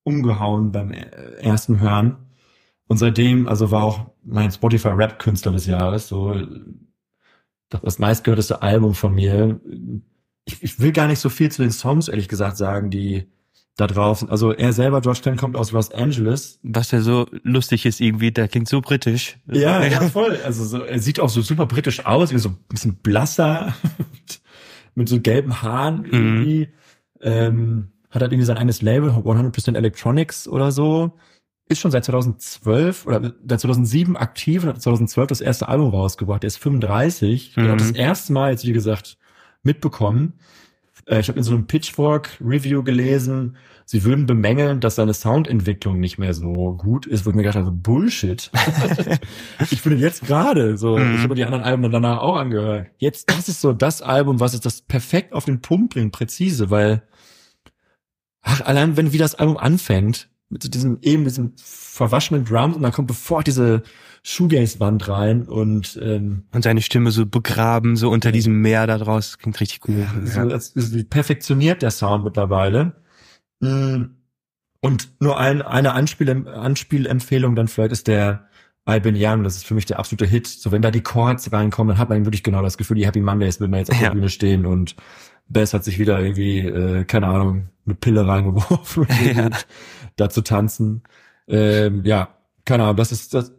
umgehauen 0.04 0.72
beim 0.72 0.92
äh, 0.92 1.04
ersten 1.42 1.78
Hören. 1.78 2.16
Und 2.88 2.96
seitdem, 2.96 3.48
also 3.48 3.70
war 3.70 3.84
auch 3.84 4.06
mein 4.24 4.50
Spotify 4.50 4.88
Rap 4.88 5.18
Künstler 5.18 5.52
des 5.52 5.66
Jahres, 5.66 6.08
so 6.08 6.32
äh, 6.32 6.46
das 7.68 7.98
meistgehörteste 7.98 8.62
Album 8.62 8.94
von 8.94 9.14
mir. 9.14 9.60
Ich, 10.45 10.62
ich 10.62 10.80
will 10.80 10.93
gar 10.93 11.07
nicht 11.07 11.20
so 11.20 11.28
viel 11.28 11.51
zu 11.51 11.62
den 11.62 11.70
Songs, 11.70 12.09
ehrlich 12.09 12.28
gesagt, 12.28 12.57
sagen, 12.57 12.90
die 12.90 13.26
da 13.76 13.86
drauf 13.86 14.18
sind. 14.18 14.30
Also 14.30 14.53
er 14.53 14.72
selber, 14.72 15.01
George 15.01 15.20
Clinton, 15.22 15.40
kommt 15.40 15.57
aus 15.57 15.72
Los 15.72 15.93
Angeles. 15.93 16.59
Was 16.62 16.90
ja 16.90 17.01
so 17.01 17.26
lustig 17.43 17.86
ist 17.86 18.01
irgendwie, 18.01 18.30
der 18.30 18.49
klingt 18.49 18.68
so 18.68 18.80
britisch. 18.80 19.38
Ja, 19.47 19.84
ja, 19.86 20.01
voll. 20.03 20.38
Also 20.45 20.64
so, 20.64 20.82
er 20.82 20.99
sieht 20.99 21.20
auch 21.20 21.30
so 21.30 21.40
super 21.40 21.66
britisch 21.66 22.05
aus, 22.05 22.32
wie 22.32 22.38
so 22.38 22.51
ein 22.51 22.59
bisschen 22.68 22.97
blasser, 22.97 23.74
mit 24.95 25.09
so 25.09 25.20
gelben 25.20 25.62
Haaren 25.62 26.05
irgendwie. 26.05 26.68
Ähm, 27.20 27.93
hat 28.11 28.20
halt 28.20 28.32
irgendwie 28.32 28.47
sein 28.47 28.59
eigenes 28.59 28.82
Label, 28.82 29.11
100% 29.11 29.74
Electronics 29.74 30.47
oder 30.47 30.70
so. 30.70 31.12
Ist 31.68 31.80
schon 31.80 31.90
seit 31.90 32.05
2012 32.05 33.07
oder 33.07 33.32
seit 33.49 33.61
2007 33.61 34.16
aktiv 34.18 34.62
und 34.62 34.68
hat 34.68 34.82
2012 34.82 35.28
das 35.28 35.40
erste 35.40 35.68
Album 35.68 35.90
rausgebracht. 35.90 36.45
Er 36.45 36.49
ist 36.49 36.59
35. 36.59 37.57
Mhm. 37.57 37.68
Habe 37.68 37.76
das 37.78 37.93
erste 37.93 38.34
Mal 38.34 38.51
jetzt, 38.51 38.66
wie 38.66 38.72
gesagt, 38.72 39.16
mitbekommen. 39.62 40.34
Äh, 41.06 41.20
ich 41.20 41.28
habe 41.28 41.38
in 41.38 41.44
so 41.44 41.52
einem 41.52 41.66
Pitchfork-Review 41.66 42.82
gelesen, 42.82 43.56
sie 43.84 44.04
würden 44.04 44.26
bemängeln, 44.26 44.80
dass 44.80 44.94
seine 44.96 45.14
Soundentwicklung 45.14 45.98
nicht 46.00 46.18
mehr 46.18 46.34
so 46.34 46.52
gut 46.76 47.06
ist, 47.06 47.26
wo 47.26 47.30
ich 47.30 47.36
mir 47.36 47.42
gedacht 47.42 47.58
habe, 47.58 47.72
Bullshit. 47.72 48.50
ich 49.70 49.80
finde 49.80 49.98
jetzt 49.98 50.26
gerade 50.26 50.76
so, 50.78 50.96
Mhm. 50.98 51.14
ich 51.16 51.22
habe 51.22 51.34
die 51.34 51.44
anderen 51.44 51.64
Alben 51.64 51.82
dann 51.82 51.92
danach 51.92 52.18
auch 52.18 52.36
angehört. 52.36 52.88
Jetzt, 52.98 53.30
das 53.30 53.48
ist 53.48 53.60
so 53.60 53.72
das 53.72 54.02
Album, 54.02 54.40
was 54.40 54.54
es 54.54 54.60
das 54.60 54.82
perfekt 54.82 55.32
auf 55.32 55.44
den 55.44 55.60
Punkt 55.60 55.94
bringt, 55.94 56.12
präzise, 56.12 56.70
weil, 56.70 57.02
ach, 58.42 58.60
allein 58.62 58.96
wenn 58.96 59.12
wie 59.12 59.18
das 59.18 59.34
Album 59.34 59.56
anfängt, 59.56 60.28
mit 60.48 60.62
so 60.62 60.68
diesem, 60.68 60.98
eben 61.00 61.24
diesem 61.24 61.54
verwaschenen 61.56 62.44
Drums 62.44 62.76
und 62.76 62.82
dann 62.82 62.92
kommt 62.92 63.08
sofort 63.10 63.46
diese 63.46 63.82
Shoegaze-Wand 64.24 65.08
rein 65.08 65.42
und, 65.42 65.98
ähm, 66.02 66.44
Und 66.52 66.62
seine 66.62 66.80
Stimme 66.82 67.10
so 67.10 67.26
begraben, 67.26 67.96
so 67.96 68.10
unter 68.10 68.30
diesem 68.32 68.60
Meer 68.60 68.86
da 68.86 68.98
draus, 68.98 69.38
klingt 69.38 69.60
richtig 69.60 69.80
cool. 69.88 70.06
so, 70.24 70.44
das 70.48 70.70
ist 70.70 71.10
perfektioniert 71.10 71.82
der 71.82 71.90
Sound 71.90 72.24
mittlerweile. 72.24 72.92
Mm, 73.60 74.04
Und 74.80 75.12
nur 75.20 75.38
ein, 75.38 75.62
eine 75.62 75.92
Anspiel, 75.92 76.48
Anspielempfehlung 76.48 77.54
dann 77.56 77.68
vielleicht 77.68 77.92
ist 77.92 78.06
der 78.08 78.46
I 78.88 78.98
Been 78.98 79.14
Young, 79.16 79.44
das 79.44 79.54
ist 79.56 79.64
für 79.66 79.74
mich 79.74 79.86
der 79.86 79.98
absolute 80.00 80.26
Hit. 80.26 80.46
So 80.48 80.72
wenn 80.72 80.82
da 80.82 80.90
die 80.90 81.02
Chords 81.02 81.52
reinkommen, 81.52 81.90
dann 81.94 81.98
hat 81.98 82.08
man 82.08 82.24
wirklich 82.24 82.42
genau 82.42 82.62
das 82.62 82.76
Gefühl, 82.78 82.96
die 82.96 83.06
Happy 83.06 83.20
Mondays 83.20 83.60
will 83.60 83.68
man 83.68 83.78
jetzt 83.80 83.90
auf 83.92 83.96
Ja. 84.00 84.08
der 84.08 84.14
Bühne 84.14 84.28
stehen 84.28 84.66
und 84.66 84.96
Bess 85.48 85.74
hat 85.74 85.84
sich 85.84 85.98
wieder 85.98 86.18
irgendwie, 86.20 86.58
äh, 86.60 87.04
keine 87.04 87.26
Ahnung, 87.28 87.68
eine 87.86 87.94
Pille 87.96 88.26
reingeworfen, 88.26 89.06
Ja. 89.36 89.50
da 90.16 90.28
zu 90.30 90.42
tanzen. 90.42 91.02
Ähm, 91.48 92.04
ja, 92.04 92.36
keine 92.64 92.84
Ahnung, 92.84 92.96
das 92.96 93.12
ist 93.12 93.34
das, 93.34 93.52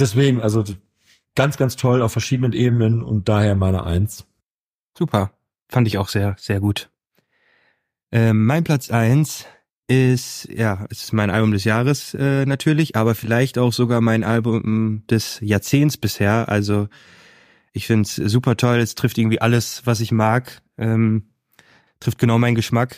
deswegen, 0.00 0.40
also 0.40 0.64
ganz, 1.34 1.56
ganz 1.56 1.76
toll 1.76 2.02
auf 2.02 2.12
verschiedenen 2.12 2.52
Ebenen 2.52 3.02
und 3.02 3.28
daher 3.28 3.54
meine 3.54 3.84
Eins. 3.84 4.26
Super. 4.96 5.32
Fand 5.68 5.86
ich 5.86 5.98
auch 5.98 6.08
sehr, 6.08 6.34
sehr 6.38 6.60
gut. 6.60 6.90
Ähm, 8.10 8.46
mein 8.46 8.64
Platz 8.64 8.90
eins 8.90 9.44
ist, 9.86 10.48
ja, 10.50 10.86
es 10.90 11.04
ist 11.04 11.12
mein 11.12 11.30
Album 11.30 11.52
des 11.52 11.64
Jahres 11.64 12.14
äh, 12.14 12.46
natürlich, 12.46 12.96
aber 12.96 13.14
vielleicht 13.14 13.58
auch 13.58 13.72
sogar 13.72 14.00
mein 14.00 14.24
Album 14.24 15.02
des 15.10 15.38
Jahrzehnts 15.40 15.96
bisher. 15.96 16.48
Also 16.48 16.88
ich 17.72 17.86
finde 17.86 18.02
es 18.02 18.16
super 18.16 18.56
toll, 18.56 18.78
es 18.78 18.94
trifft 18.94 19.18
irgendwie 19.18 19.40
alles, 19.40 19.82
was 19.84 20.00
ich 20.00 20.10
mag, 20.10 20.62
ähm, 20.78 21.28
trifft 22.00 22.18
genau 22.18 22.38
meinen 22.38 22.54
Geschmack. 22.54 22.96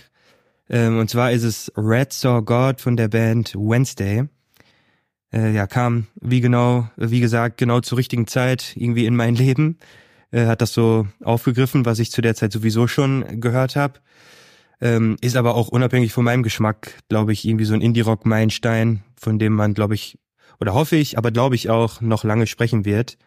Ähm, 0.68 0.98
und 0.98 1.10
zwar 1.10 1.32
ist 1.32 1.42
es 1.42 1.72
Red 1.76 2.12
Saw 2.12 2.42
God 2.42 2.80
von 2.80 2.96
der 2.96 3.08
Band 3.08 3.54
Wednesday. 3.54 4.28
Äh, 5.32 5.52
ja, 5.52 5.66
kam 5.66 6.06
wie 6.20 6.40
genau, 6.40 6.88
wie 6.96 7.20
gesagt, 7.20 7.58
genau 7.58 7.80
zur 7.80 7.98
richtigen 7.98 8.26
Zeit 8.26 8.72
irgendwie 8.76 9.06
in 9.06 9.14
mein 9.16 9.34
Leben 9.34 9.78
äh, 10.32 10.46
hat 10.46 10.60
das 10.60 10.72
so 10.72 11.06
aufgegriffen, 11.22 11.84
was 11.86 11.98
ich 11.98 12.10
zu 12.10 12.20
der 12.20 12.34
Zeit 12.34 12.52
sowieso 12.52 12.86
schon 12.86 13.40
gehört 13.40 13.76
habe. 13.76 14.00
Ähm, 14.80 15.16
ist 15.20 15.36
aber 15.36 15.54
auch 15.54 15.68
unabhängig 15.68 16.12
von 16.12 16.24
meinem 16.24 16.42
Geschmack, 16.42 16.94
glaube 17.08 17.32
ich, 17.32 17.44
irgendwie 17.44 17.66
so 17.66 17.74
ein 17.74 17.82
Indie-Rock-Meilenstein, 17.82 19.02
von 19.16 19.38
dem 19.38 19.52
man, 19.52 19.74
glaube 19.74 19.94
ich, 19.94 20.18
oder 20.58 20.72
hoffe 20.72 20.96
ich, 20.96 21.18
aber 21.18 21.30
glaube 21.30 21.54
ich 21.54 21.68
auch 21.68 22.00
noch 22.00 22.24
lange 22.24 22.46
sprechen 22.46 22.84
wird. 22.84 23.18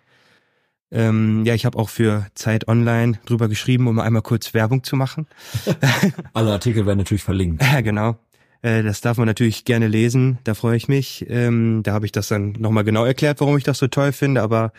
Ähm, 0.91 1.43
ja, 1.45 1.53
ich 1.53 1.65
habe 1.65 1.77
auch 1.77 1.89
für 1.89 2.27
Zeit 2.35 2.67
Online 2.67 3.19
drüber 3.25 3.47
geschrieben, 3.47 3.87
um 3.87 3.99
einmal 3.99 4.21
kurz 4.21 4.53
Werbung 4.53 4.83
zu 4.83 4.95
machen. 4.95 5.27
Alle 6.33 6.51
Artikel 6.51 6.85
werden 6.85 6.99
natürlich 6.99 7.23
verlinkt. 7.23 7.63
Ja, 7.63 7.81
genau. 7.81 8.17
Äh, 8.63 8.81
Das 8.81 9.01
darf 9.01 9.17
man 9.17 9.27
natürlich 9.27 9.65
gerne 9.65 9.87
lesen, 9.87 10.39
da 10.45 10.55
freue 10.55 10.77
ich 10.77 10.87
mich. 10.87 11.25
Ähm, 11.29 11.81
da 11.83 11.93
habe 11.93 12.07
ich 12.07 12.11
das 12.11 12.29
dann 12.29 12.53
nochmal 12.53 12.83
genau 12.83 13.05
erklärt, 13.05 13.39
warum 13.41 13.57
ich 13.57 13.63
das 13.63 13.77
so 13.77 13.87
toll 13.87 14.11
finde, 14.11 14.41
aber 14.41 14.71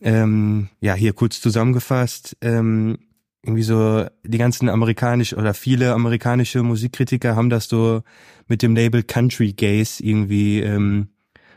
ähm, 0.00 0.68
ja, 0.80 0.94
hier 0.94 1.12
kurz 1.14 1.40
zusammengefasst, 1.40 2.36
ähm, 2.42 2.98
irgendwie 3.42 3.62
so 3.62 4.04
die 4.24 4.38
ganzen 4.38 4.68
amerikanisch 4.68 5.32
oder 5.34 5.54
viele 5.54 5.94
amerikanische 5.94 6.62
Musikkritiker 6.62 7.34
haben 7.34 7.48
das 7.48 7.68
so 7.68 8.02
mit 8.46 8.60
dem 8.62 8.74
Label 8.74 9.02
Country 9.02 9.52
Gaze 9.52 10.02
irgendwie 10.04 10.60
ähm, 10.60 11.08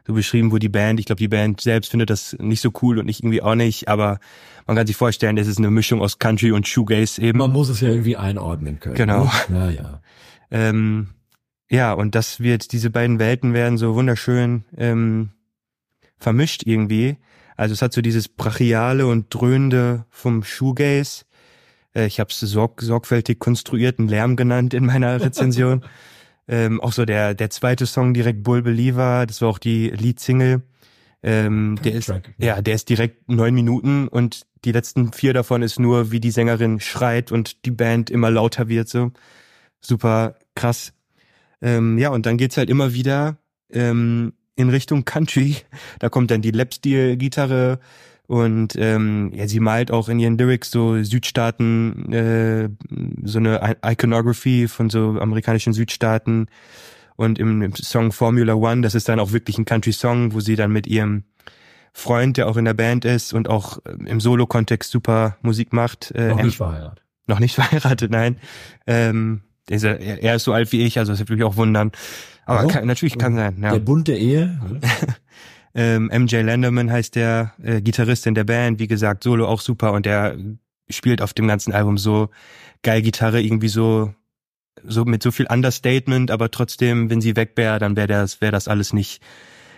so 0.08 0.14
beschrieben, 0.14 0.52
wo 0.52 0.58
die 0.58 0.70
Band, 0.70 1.00
ich 1.00 1.08
glaube, 1.08 1.20
die 1.20 1.28
Band 1.28 1.62
selbst 1.62 1.92
findet 1.92 2.10
das 2.10 2.36
nicht 2.40 2.62
so 2.62 2.72
cool 2.82 3.00
und 3.00 3.10
ich 3.10 3.22
irgendwie 3.22 3.42
auch 3.42 3.56
nicht, 3.56 3.88
aber 3.90 4.20
man 4.68 4.78
kann 4.78 4.88
sich 4.88 4.96
vorstellen, 4.96 5.36
das 5.36 5.48
ist 5.48 5.58
eine 5.58 5.72
Mischung 5.72 6.00
aus 6.00 6.20
Country 6.20 6.52
und 6.52 6.68
Shoegaze 6.68 7.22
eben. 7.22 7.40
Man 7.40 7.52
muss 7.52 7.70
es 7.70 7.82
ja 7.82 7.90
irgendwie 7.90 8.16
einordnen 8.16 8.80
können. 8.80 8.96
Genau. 8.96 9.30
Ne? 9.50 9.74
Ja, 9.76 9.84
ja. 9.84 10.02
Ähm, 10.52 11.10
ja, 11.70 11.93
und 11.93 12.16
das 12.16 12.39
wird, 12.39 12.72
diese 12.72 12.89
beiden 12.89 13.20
Welten 13.20 13.54
werden 13.54 13.78
so 13.78 13.95
wunderschön 13.95 14.66
ähm, 14.76 15.30
vermischt 16.18 16.64
irgendwie. 16.66 17.18
Also 17.56 17.74
es 17.74 17.82
hat 17.82 17.93
so 17.93 18.02
dieses 18.02 18.28
brachiale 18.28 19.06
und 19.06 19.34
dröhnende 19.34 20.06
vom 20.10 20.43
Shoegaze. 20.43 21.26
Äh, 21.93 22.08
ich 22.08 22.20
habe 22.20 22.30
es 22.32 22.39
sorg 22.39 22.82
sorgfältig 22.82 23.39
konstruierten 23.39 24.08
Lärm 24.08 24.36
genannt 24.36 24.74
in 24.74 24.86
meiner 24.86 25.22
Rezension. 25.22 25.84
Ähm, 26.47 26.82
auch 26.82 26.93
so 26.93 27.06
der, 27.06 27.36
der 27.36 27.52
zweite 27.52 27.86
Song 27.86 28.14
direkt 28.14 28.41
Bull 28.43 28.64
Believer, 28.64 29.26
das 29.28 29.41
war 29.41 29.50
auch 29.50 29.60
die 29.60 29.89
Lead-Single. 29.89 30.64
Ähm, 31.22 31.78
der 31.84 31.93
ist, 31.93 32.12
ja, 32.38 32.62
der 32.62 32.74
ist 32.74 32.89
direkt 32.89 33.30
neun 33.30 33.54
Minuten 33.54 34.08
und 34.08 34.47
die 34.66 34.72
letzten 34.72 35.14
vier 35.14 35.34
davon 35.34 35.62
ist 35.62 35.80
nur, 35.80 36.12
wie 36.12 36.20
die 36.20 36.32
Sängerin 36.32 36.80
schreit 36.80 37.32
und 37.32 37.66
die 37.66 37.72
Band 37.72 38.10
immer 38.10 38.32
lauter 38.32 38.68
wird, 38.68 38.89
so. 38.89 39.12
Super 39.82 40.36
krass. 40.56 40.94
Ähm, 41.62 41.98
ja, 41.98 42.10
und 42.10 42.26
dann 42.26 42.38
geht's 42.38 42.58
halt 42.58 42.70
immer 42.70 42.94
wieder 42.94 43.38
ähm, 43.72 44.34
in 44.56 44.70
Richtung 44.70 45.06
Country. 45.06 45.58
Da 46.00 46.10
kommt 46.10 46.32
dann 46.32 46.42
die 46.42 46.52
Lap-Steel-Gitarre 46.52 47.80
und 48.28 48.76
ähm, 48.78 49.32
ja, 49.34 49.48
sie 49.48 49.60
malt 49.60 49.90
auch 49.92 50.08
in 50.08 50.20
ihren 50.20 50.38
Lyrics 50.38 50.70
so 50.70 51.02
Südstaaten, 51.02 52.14
äh, 52.14 52.70
so 53.24 53.40
eine 53.40 53.76
I 53.84 53.92
Iconography 53.92 54.68
von 54.68 54.90
so 54.90 55.18
amerikanischen 55.20 55.74
Südstaaten. 55.74 56.48
Und 57.16 57.40
im, 57.40 57.62
im 57.62 57.74
Song 57.76 58.12
Formula 58.12 58.54
One, 58.54 58.82
das 58.82 58.96
ist 58.96 59.10
dann 59.10 59.20
auch 59.20 59.32
wirklich 59.34 59.58
ein 59.58 59.66
Country-Song, 59.66 60.34
wo 60.34 60.40
sie 60.40 60.56
dann 60.56 60.72
mit 60.72 60.88
ihrem 60.88 61.24
Freund, 61.92 62.38
der 62.38 62.48
auch 62.48 62.56
in 62.56 62.66
der 62.66 62.76
Band 62.76 63.04
ist 63.04 63.34
und 63.34 63.50
auch 63.50 63.80
ähm, 63.86 64.06
im 64.06 64.20
Solo-Kontext 64.22 64.92
super 64.92 65.38
Musik 65.42 65.74
macht. 65.74 66.12
Äh, 66.12 66.30
Noch 66.30 66.44
nicht 66.44 66.58
verheiratet. 66.58 67.04
noch 67.28 67.40
nicht 67.40 67.56
verheiratet, 67.56 68.12
nein. 68.12 68.38
Ähm, 68.88 69.42
ist, 69.76 69.84
er 69.84 70.00
er 70.00 70.36
ist 70.36 70.44
so 70.44 70.54
alt 70.54 70.72
wie 70.72 70.82
ich, 70.84 70.98
also 70.98 71.12
das 71.12 71.20
würde 71.20 71.36
mich 71.36 71.44
auch 71.44 71.56
wundern. 71.58 71.92
Aber 72.46 72.66
Oh. 72.66 72.68
kann, 72.68 72.88
natürlich 72.88 73.18
kann 73.18 73.36
sein, 73.36 73.58
ja. 73.62 73.72
Der 73.72 73.80
Bund 73.80 74.08
der 74.08 74.18
Ehe. 74.20 74.60
Ähm, 75.76 76.10
MJ 76.12 76.38
Landerman 76.38 76.92
heißt 76.92 77.16
der 77.16 77.54
äh, 77.62 77.80
Gitarrist 77.80 78.26
in 78.26 78.34
der 78.34 78.44
Band, 78.44 78.80
wie 78.80 78.88
gesagt, 78.88 79.24
Solo 79.24 79.48
auch 79.48 79.62
super 79.62 79.94
und 79.94 80.06
der 80.08 80.36
spielt 80.90 81.22
auf 81.22 81.34
dem 81.34 81.48
ganzen 81.48 81.74
Album 81.74 82.00
so 82.00 82.30
geil 82.82 83.04
Gitarre, 83.04 83.40
irgendwie 83.40 83.68
so 83.68 84.14
so 84.84 85.06
mit 85.06 85.22
so 85.22 85.30
viel 85.30 85.46
Understatement, 85.46 86.32
aber 86.32 86.50
trotzdem, 86.50 87.10
wenn 87.12 87.22
sie 87.22 87.36
weg 87.36 87.52
wäre, 87.56 87.78
dann 87.78 87.96
wäre 87.96 88.08
das 88.08 88.42
wäre 88.42 88.52
das 88.52 88.68
alles 88.68 88.94
nicht 88.94 89.22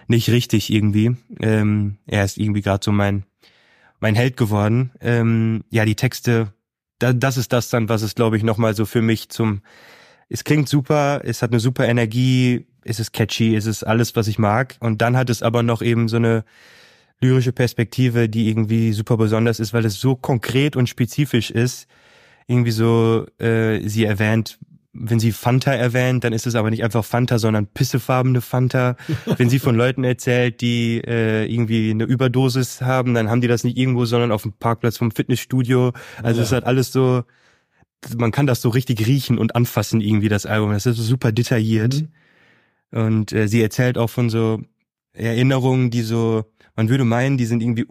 nicht 0.08 0.30
richtig 0.30 0.72
irgendwie. 0.72 1.18
Ähm, 1.42 1.98
er 2.08 2.24
ist 2.24 2.38
irgendwie 2.38 2.62
gerade 2.62 2.84
so 2.86 2.94
mein 2.94 3.26
mein 4.00 4.16
Held 4.16 4.38
geworden. 4.38 4.92
Ähm, 5.02 5.66
ja, 5.72 5.84
die 5.84 5.96
Texte, 5.96 6.54
da, 7.02 7.14
das 7.14 7.38
ist 7.38 7.54
das 7.54 7.70
dann, 7.70 7.90
was 7.90 8.02
es 8.02 8.16
glaube 8.16 8.38
ich 8.38 8.44
nochmal 8.44 8.76
so 8.76 8.86
für 8.86 9.02
mich 9.02 9.30
zum 9.30 9.62
es 10.34 10.46
klingt 10.46 10.70
super, 10.70 11.22
es 11.26 11.42
hat 11.42 11.52
eine 11.52 11.60
super 11.60 11.86
Energie, 11.90 12.66
es 12.86 13.02
ist 13.02 13.12
catchy, 13.12 13.54
es 13.54 13.66
ist 13.66 13.84
alles, 13.84 14.16
was 14.16 14.28
ich 14.28 14.40
mag. 14.40 14.78
Und 14.80 15.02
dann 15.02 15.18
hat 15.18 15.30
es 15.30 15.44
aber 15.44 15.62
noch 15.62 15.82
eben 15.82 16.08
so 16.08 16.16
eine 16.16 16.46
lyrische 17.20 17.52
Perspektive, 17.52 18.30
die 18.30 18.48
irgendwie 18.48 18.94
super 18.94 19.18
besonders 19.18 19.60
ist, 19.60 19.74
weil 19.74 19.84
es 19.84 20.00
so 20.00 20.16
konkret 20.16 20.78
und 20.78 20.88
spezifisch 20.88 21.52
ist. 21.52 21.88
Irgendwie 22.48 22.72
so, 22.72 23.28
äh, 23.40 23.88
sie 23.88 24.06
erwähnt, 24.06 24.58
wenn 24.94 25.20
sie 25.20 25.32
Fanta 25.32 25.72
erwähnt, 25.74 26.24
dann 26.24 26.34
ist 26.34 26.46
es 26.46 26.56
aber 26.56 26.70
nicht 26.70 26.84
einfach 26.84 27.06
Fanta, 27.06 27.40
sondern 27.40 27.68
pissefarbene 27.68 28.42
Fanta. 28.42 28.98
wenn 29.38 29.50
sie 29.50 29.60
von 29.60 29.76
Leuten 29.76 30.04
erzählt, 30.04 30.60
die 30.62 31.02
äh, 31.06 31.46
irgendwie 31.46 31.92
eine 31.92 32.04
Überdosis 32.04 32.82
haben, 32.82 33.14
dann 33.14 33.30
haben 33.30 33.42
die 33.42 33.48
das 33.48 33.64
nicht 33.64 33.78
irgendwo, 33.78 34.06
sondern 34.06 34.32
auf 34.32 34.42
dem 34.42 34.54
Parkplatz 34.54 34.98
vom 34.98 35.12
Fitnessstudio. 35.12 35.94
Also 36.22 36.40
Ja. 36.42 36.44
es 36.44 36.52
hat 36.52 36.66
alles 36.66 36.92
so, 36.92 37.24
man 38.18 38.32
kann 38.32 38.48
das 38.48 38.62
so 38.62 38.70
richtig 38.70 39.08
riechen 39.08 39.38
und 39.38 39.56
anfassen 39.56 40.02
irgendwie, 40.02 40.30
das 40.30 40.46
Album. 40.46 40.72
Das 40.72 40.86
ist 40.86 40.98
so 40.98 41.04
super 41.04 41.32
detailliert. 41.32 42.04
Und 42.92 43.32
äh, 43.32 43.48
sie 43.48 43.62
erzählt 43.62 43.98
auch 43.98 44.10
von 44.10 44.30
so 44.30 44.62
Erinnerungen, 45.14 45.90
die 45.90 46.02
so, 46.02 46.46
man 46.76 46.90
würde 46.90 47.04
meinen, 47.04 47.38
die 47.38 47.46
sind 47.46 47.62
irgendwie 47.62 47.86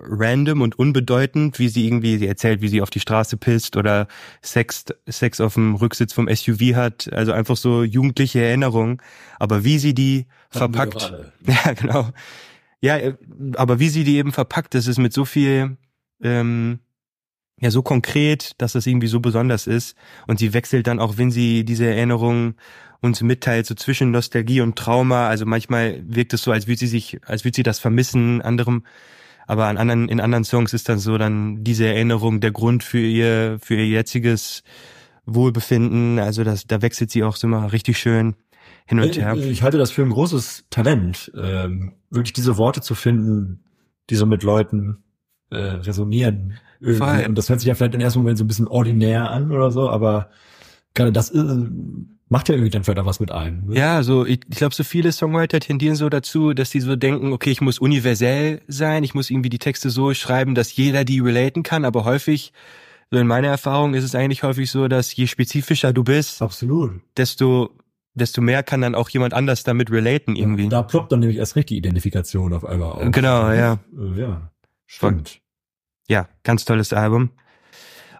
random 0.00 0.62
und 0.62 0.78
unbedeutend, 0.78 1.58
wie 1.58 1.68
sie 1.68 1.86
irgendwie, 1.86 2.18
sie 2.18 2.26
erzählt, 2.26 2.62
wie 2.62 2.68
sie 2.68 2.82
auf 2.82 2.90
die 2.90 3.00
Straße 3.00 3.36
pisst 3.36 3.76
oder 3.76 4.06
Sex, 4.42 4.86
Sex 5.08 5.40
auf 5.40 5.54
dem 5.54 5.74
Rücksitz 5.74 6.12
vom 6.12 6.28
SUV 6.28 6.74
hat. 6.74 7.12
Also 7.12 7.32
einfach 7.32 7.56
so 7.56 7.82
jugendliche 7.82 8.42
Erinnerungen. 8.42 8.98
Aber 9.38 9.64
wie 9.64 9.78
sie 9.78 9.94
die 9.94 10.26
verpackt. 10.50 11.12
Ja, 11.46 11.72
genau. 11.72 12.10
Ja, 12.80 12.96
äh, 12.96 13.14
aber 13.56 13.78
wie 13.78 13.88
sie 13.88 14.04
die 14.04 14.16
eben 14.16 14.32
verpackt, 14.32 14.74
das 14.74 14.86
ist 14.86 14.98
mit 14.98 15.12
so 15.12 15.24
viel, 15.24 15.76
ähm, 16.22 16.80
ja, 17.60 17.70
so 17.70 17.82
konkret, 17.82 18.52
dass 18.58 18.74
es 18.74 18.86
irgendwie 18.86 19.06
so 19.06 19.20
besonders 19.20 19.66
ist. 19.66 19.96
Und 20.26 20.38
sie 20.38 20.52
wechselt 20.52 20.86
dann 20.86 20.98
auch, 20.98 21.16
wenn 21.16 21.30
sie 21.30 21.64
diese 21.64 21.86
Erinnerungen 21.86 22.56
uns 23.00 23.22
mitteilt, 23.22 23.66
so 23.66 23.74
zwischen 23.74 24.10
Nostalgie 24.10 24.60
und 24.60 24.76
Trauma. 24.76 25.28
Also 25.28 25.46
manchmal 25.46 26.02
wirkt 26.06 26.32
es 26.32 26.42
so, 26.42 26.52
als 26.52 26.66
würde 26.66 26.78
sie 26.78 26.86
sich, 26.86 27.20
als 27.26 27.44
würde 27.44 27.56
sie 27.56 27.62
das 27.62 27.78
vermissen, 27.78 28.42
anderem. 28.42 28.84
Aber 29.46 29.66
an 29.66 29.76
anderen, 29.76 30.08
in 30.08 30.20
anderen 30.20 30.44
Songs 30.44 30.72
ist 30.72 30.88
dann 30.88 30.98
so 30.98 31.18
dann 31.18 31.62
diese 31.62 31.86
Erinnerung 31.86 32.40
der 32.40 32.50
Grund 32.50 32.82
für 32.82 32.98
ihr, 32.98 33.58
für 33.60 33.74
ihr 33.74 33.86
jetziges 33.86 34.62
Wohlbefinden. 35.26 36.18
Also 36.18 36.44
das, 36.44 36.66
da 36.66 36.82
wechselt 36.82 37.10
sie 37.10 37.22
auch 37.22 37.36
so 37.36 37.46
immer 37.46 37.72
richtig 37.72 37.98
schön 37.98 38.36
hin 38.86 39.00
und 39.00 39.16
her. 39.16 39.36
Ich 39.36 39.62
halte 39.62 39.78
das 39.78 39.90
für 39.90 40.02
ein 40.02 40.10
großes 40.10 40.66
Talent, 40.70 41.30
ähm, 41.36 41.92
wirklich 42.10 42.32
diese 42.32 42.56
Worte 42.56 42.80
zu 42.80 42.94
finden, 42.94 43.64
die 44.10 44.16
so 44.16 44.26
mit 44.26 44.42
Leuten 44.42 45.04
äh, 45.50 45.56
resonieren. 45.56 46.58
Irgendwie. 46.84 46.98
Voll. 46.98 47.24
Und 47.28 47.38
das 47.38 47.48
hört 47.48 47.60
sich 47.60 47.68
ja 47.68 47.74
vielleicht 47.74 47.94
im 47.94 48.00
ersten 48.00 48.18
Moment 48.18 48.38
so 48.38 48.44
ein 48.44 48.48
bisschen 48.48 48.68
ordinär 48.68 49.30
an 49.30 49.50
oder 49.50 49.70
so, 49.70 49.88
aber 49.88 50.28
gerade 50.92 51.12
das 51.12 51.30
äh, 51.30 51.42
macht 52.28 52.48
ja 52.48 52.54
irgendwie 52.54 52.70
dann 52.70 52.84
vielleicht 52.84 52.98
auch 52.98 53.06
was 53.06 53.20
mit 53.20 53.32
einem. 53.32 53.66
ne? 53.68 53.78
Ja, 53.78 54.02
so 54.02 54.26
ich, 54.26 54.40
ich 54.48 54.56
glaube, 54.56 54.74
so 54.74 54.84
viele 54.84 55.12
Songwriter 55.12 55.60
tendieren 55.60 55.96
so 55.96 56.08
dazu, 56.08 56.52
dass 56.52 56.70
sie 56.70 56.80
so 56.80 56.96
denken, 56.96 57.32
okay, 57.32 57.50
ich 57.50 57.60
muss 57.60 57.78
universell 57.78 58.60
sein, 58.68 59.02
ich 59.02 59.14
muss 59.14 59.30
irgendwie 59.30 59.48
die 59.48 59.58
Texte 59.58 59.90
so 59.90 60.12
schreiben, 60.14 60.54
dass 60.54 60.76
jeder 60.76 61.04
die 61.04 61.20
relaten 61.20 61.62
kann, 61.62 61.84
aber 61.84 62.04
häufig, 62.04 62.52
so 63.10 63.18
in 63.18 63.26
meiner 63.26 63.48
Erfahrung 63.48 63.94
ist 63.94 64.04
es 64.04 64.14
eigentlich 64.14 64.42
häufig 64.42 64.70
so, 64.70 64.88
dass 64.88 65.14
je 65.14 65.26
spezifischer 65.26 65.92
du 65.92 66.04
bist, 66.04 66.42
Absolut. 66.42 67.00
desto 67.16 67.70
desto 68.14 68.40
mehr 68.40 68.62
kann 68.62 68.80
dann 68.80 68.94
auch 68.94 69.08
jemand 69.08 69.34
anders 69.34 69.64
damit 69.64 69.90
relaten 69.90 70.36
irgendwie. 70.36 70.68
Da 70.68 70.82
ploppt 70.82 71.10
dann 71.10 71.18
nämlich 71.18 71.38
erst 71.38 71.56
recht 71.56 71.70
die 71.70 71.76
Identifikation 71.76 72.52
auf 72.52 72.64
einmal 72.64 72.92
auf. 72.92 73.10
Genau, 73.10 73.50
ja. 73.50 73.80
Äh, 73.98 74.20
ja. 74.20 74.50
Stimmt. 74.86 75.40
Ja, 76.08 76.28
ganz 76.42 76.64
tolles 76.64 76.92
Album. 76.92 77.30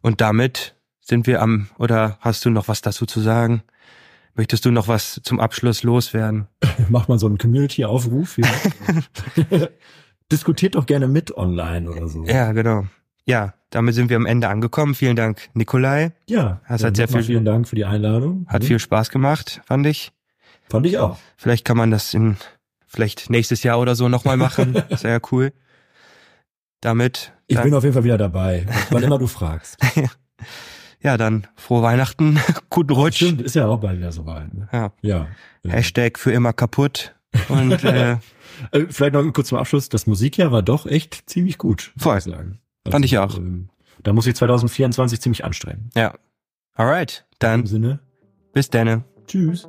Und 0.03 0.21
damit 0.21 0.75
sind 1.01 1.27
wir 1.27 1.43
am, 1.43 1.69
oder 1.79 2.19
hast 2.21 2.45
du 2.45 2.51
noch 2.51 2.69
was 2.69 2.81
dazu 2.83 3.07
zu 3.07 3.21
sagen? 3.21 3.63
Möchtest 4.35 4.65
du 4.65 4.71
noch 4.71 4.89
was 4.89 5.21
zum 5.23 5.39
Abschluss 5.39 5.83
loswerden? 5.83 6.49
Macht 6.89 7.09
man 7.09 7.19
so 7.19 7.27
einen 7.27 7.39
Community-Aufruf. 7.39 8.39
Ja. 8.39 8.49
Diskutiert 10.33 10.75
doch 10.75 10.87
gerne 10.87 11.07
mit 11.09 11.37
online 11.37 11.91
oder 11.91 12.09
so. 12.09 12.25
Ja, 12.25 12.53
genau. 12.53 12.87
Ja, 13.27 13.55
damit 13.71 13.95
sind 13.95 14.09
wir 14.11 14.17
am 14.17 14.27
Ende 14.27 14.49
angekommen. 14.49 14.95
Vielen 14.95 15.17
Dank, 15.17 15.49
Nikolai. 15.55 16.13
Ja, 16.29 16.61
Das 16.69 16.81
dann 16.81 16.89
hat 16.89 16.97
sehr 16.97 17.09
viel- 17.09 17.23
vielen 17.23 17.45
Dank 17.45 17.69
für 17.69 17.77
die 17.77 17.85
Einladung. 17.85 18.47
Hat 18.49 18.63
Mhm. 18.63 18.67
viel 18.67 18.79
Spaß 18.79 19.11
gemacht, 19.11 19.61
fand 19.67 19.87
ich. 19.87 20.13
Fand 20.69 20.87
ich 20.87 20.99
auch. 20.99 21.19
Vielleicht 21.37 21.65
kann 21.65 21.77
man 21.77 21.91
das 21.91 22.15
in, 22.15 22.37
vielleicht 22.87 23.31
nächstes 23.31 23.63
Jahr 23.63 23.79
oder 23.79 23.95
so 23.95 24.09
nochmal 24.09 24.37
machen. 24.37 24.75
Sehr 24.97 25.13
ja 25.13 25.19
cool. 25.31 25.53
Damit, 26.85 27.33
Ich 27.47 27.59
bin 27.61 27.73
auf 27.73 27.83
jeden 27.83 27.95
Fall 27.95 28.05
wieder 28.05 28.19
dabei, 28.19 28.67
wann 28.91 29.03
immer 29.03 29.19
du 29.19 29.27
fragst. 29.27 29.79
ja, 31.01 31.17
dann 31.17 31.47
frohe 31.57 31.83
Weihnachten, 31.83 32.39
guten 32.71 32.93
Rutsch. 32.93 33.17
Stimmt, 33.17 33.41
ist 33.41 33.55
ja 33.55 33.67
auch 33.67 33.81
bald 33.81 33.97
wieder 33.99 34.13
soweit. 34.13 34.53
Ne? 34.53 34.69
Ja. 34.71 34.93
Ja. 35.01 35.27
Hashtag 35.67 36.19
für 36.19 36.33
immer 36.33 36.53
kaputt. 36.53 37.15
Und 37.49 37.83
äh, 37.85 38.19
Äh, 38.71 38.87
Vielleicht 38.91 39.15
noch 39.15 39.33
kurz 39.33 39.49
zum 39.49 39.59
Abschluss. 39.59 39.89
Das 39.89 40.07
Musikjahr 40.07 40.53
war 40.53 40.63
doch 40.63 40.85
echt 40.87 41.25
ziemlich 41.29 41.57
gut. 41.59 41.93
Voll. 41.97 42.19
ich 42.19 42.25
Sagen. 42.25 42.61
Fand 42.89 43.05
ich 43.05 43.17
auch. 43.19 43.37
Ähm, 43.39 43.71
da 44.03 44.13
muss 44.13 44.27
ich 44.27 44.37
2024 44.37 45.21
ziemlich 45.21 45.45
anstrengen. 45.45 45.91
ja. 45.97 46.15
Alright, 46.77 47.25
dann 47.39 47.67
Sinne, 47.67 48.01
bis 48.53 48.69
dann. 48.69 49.05
tschüss. 49.27 49.69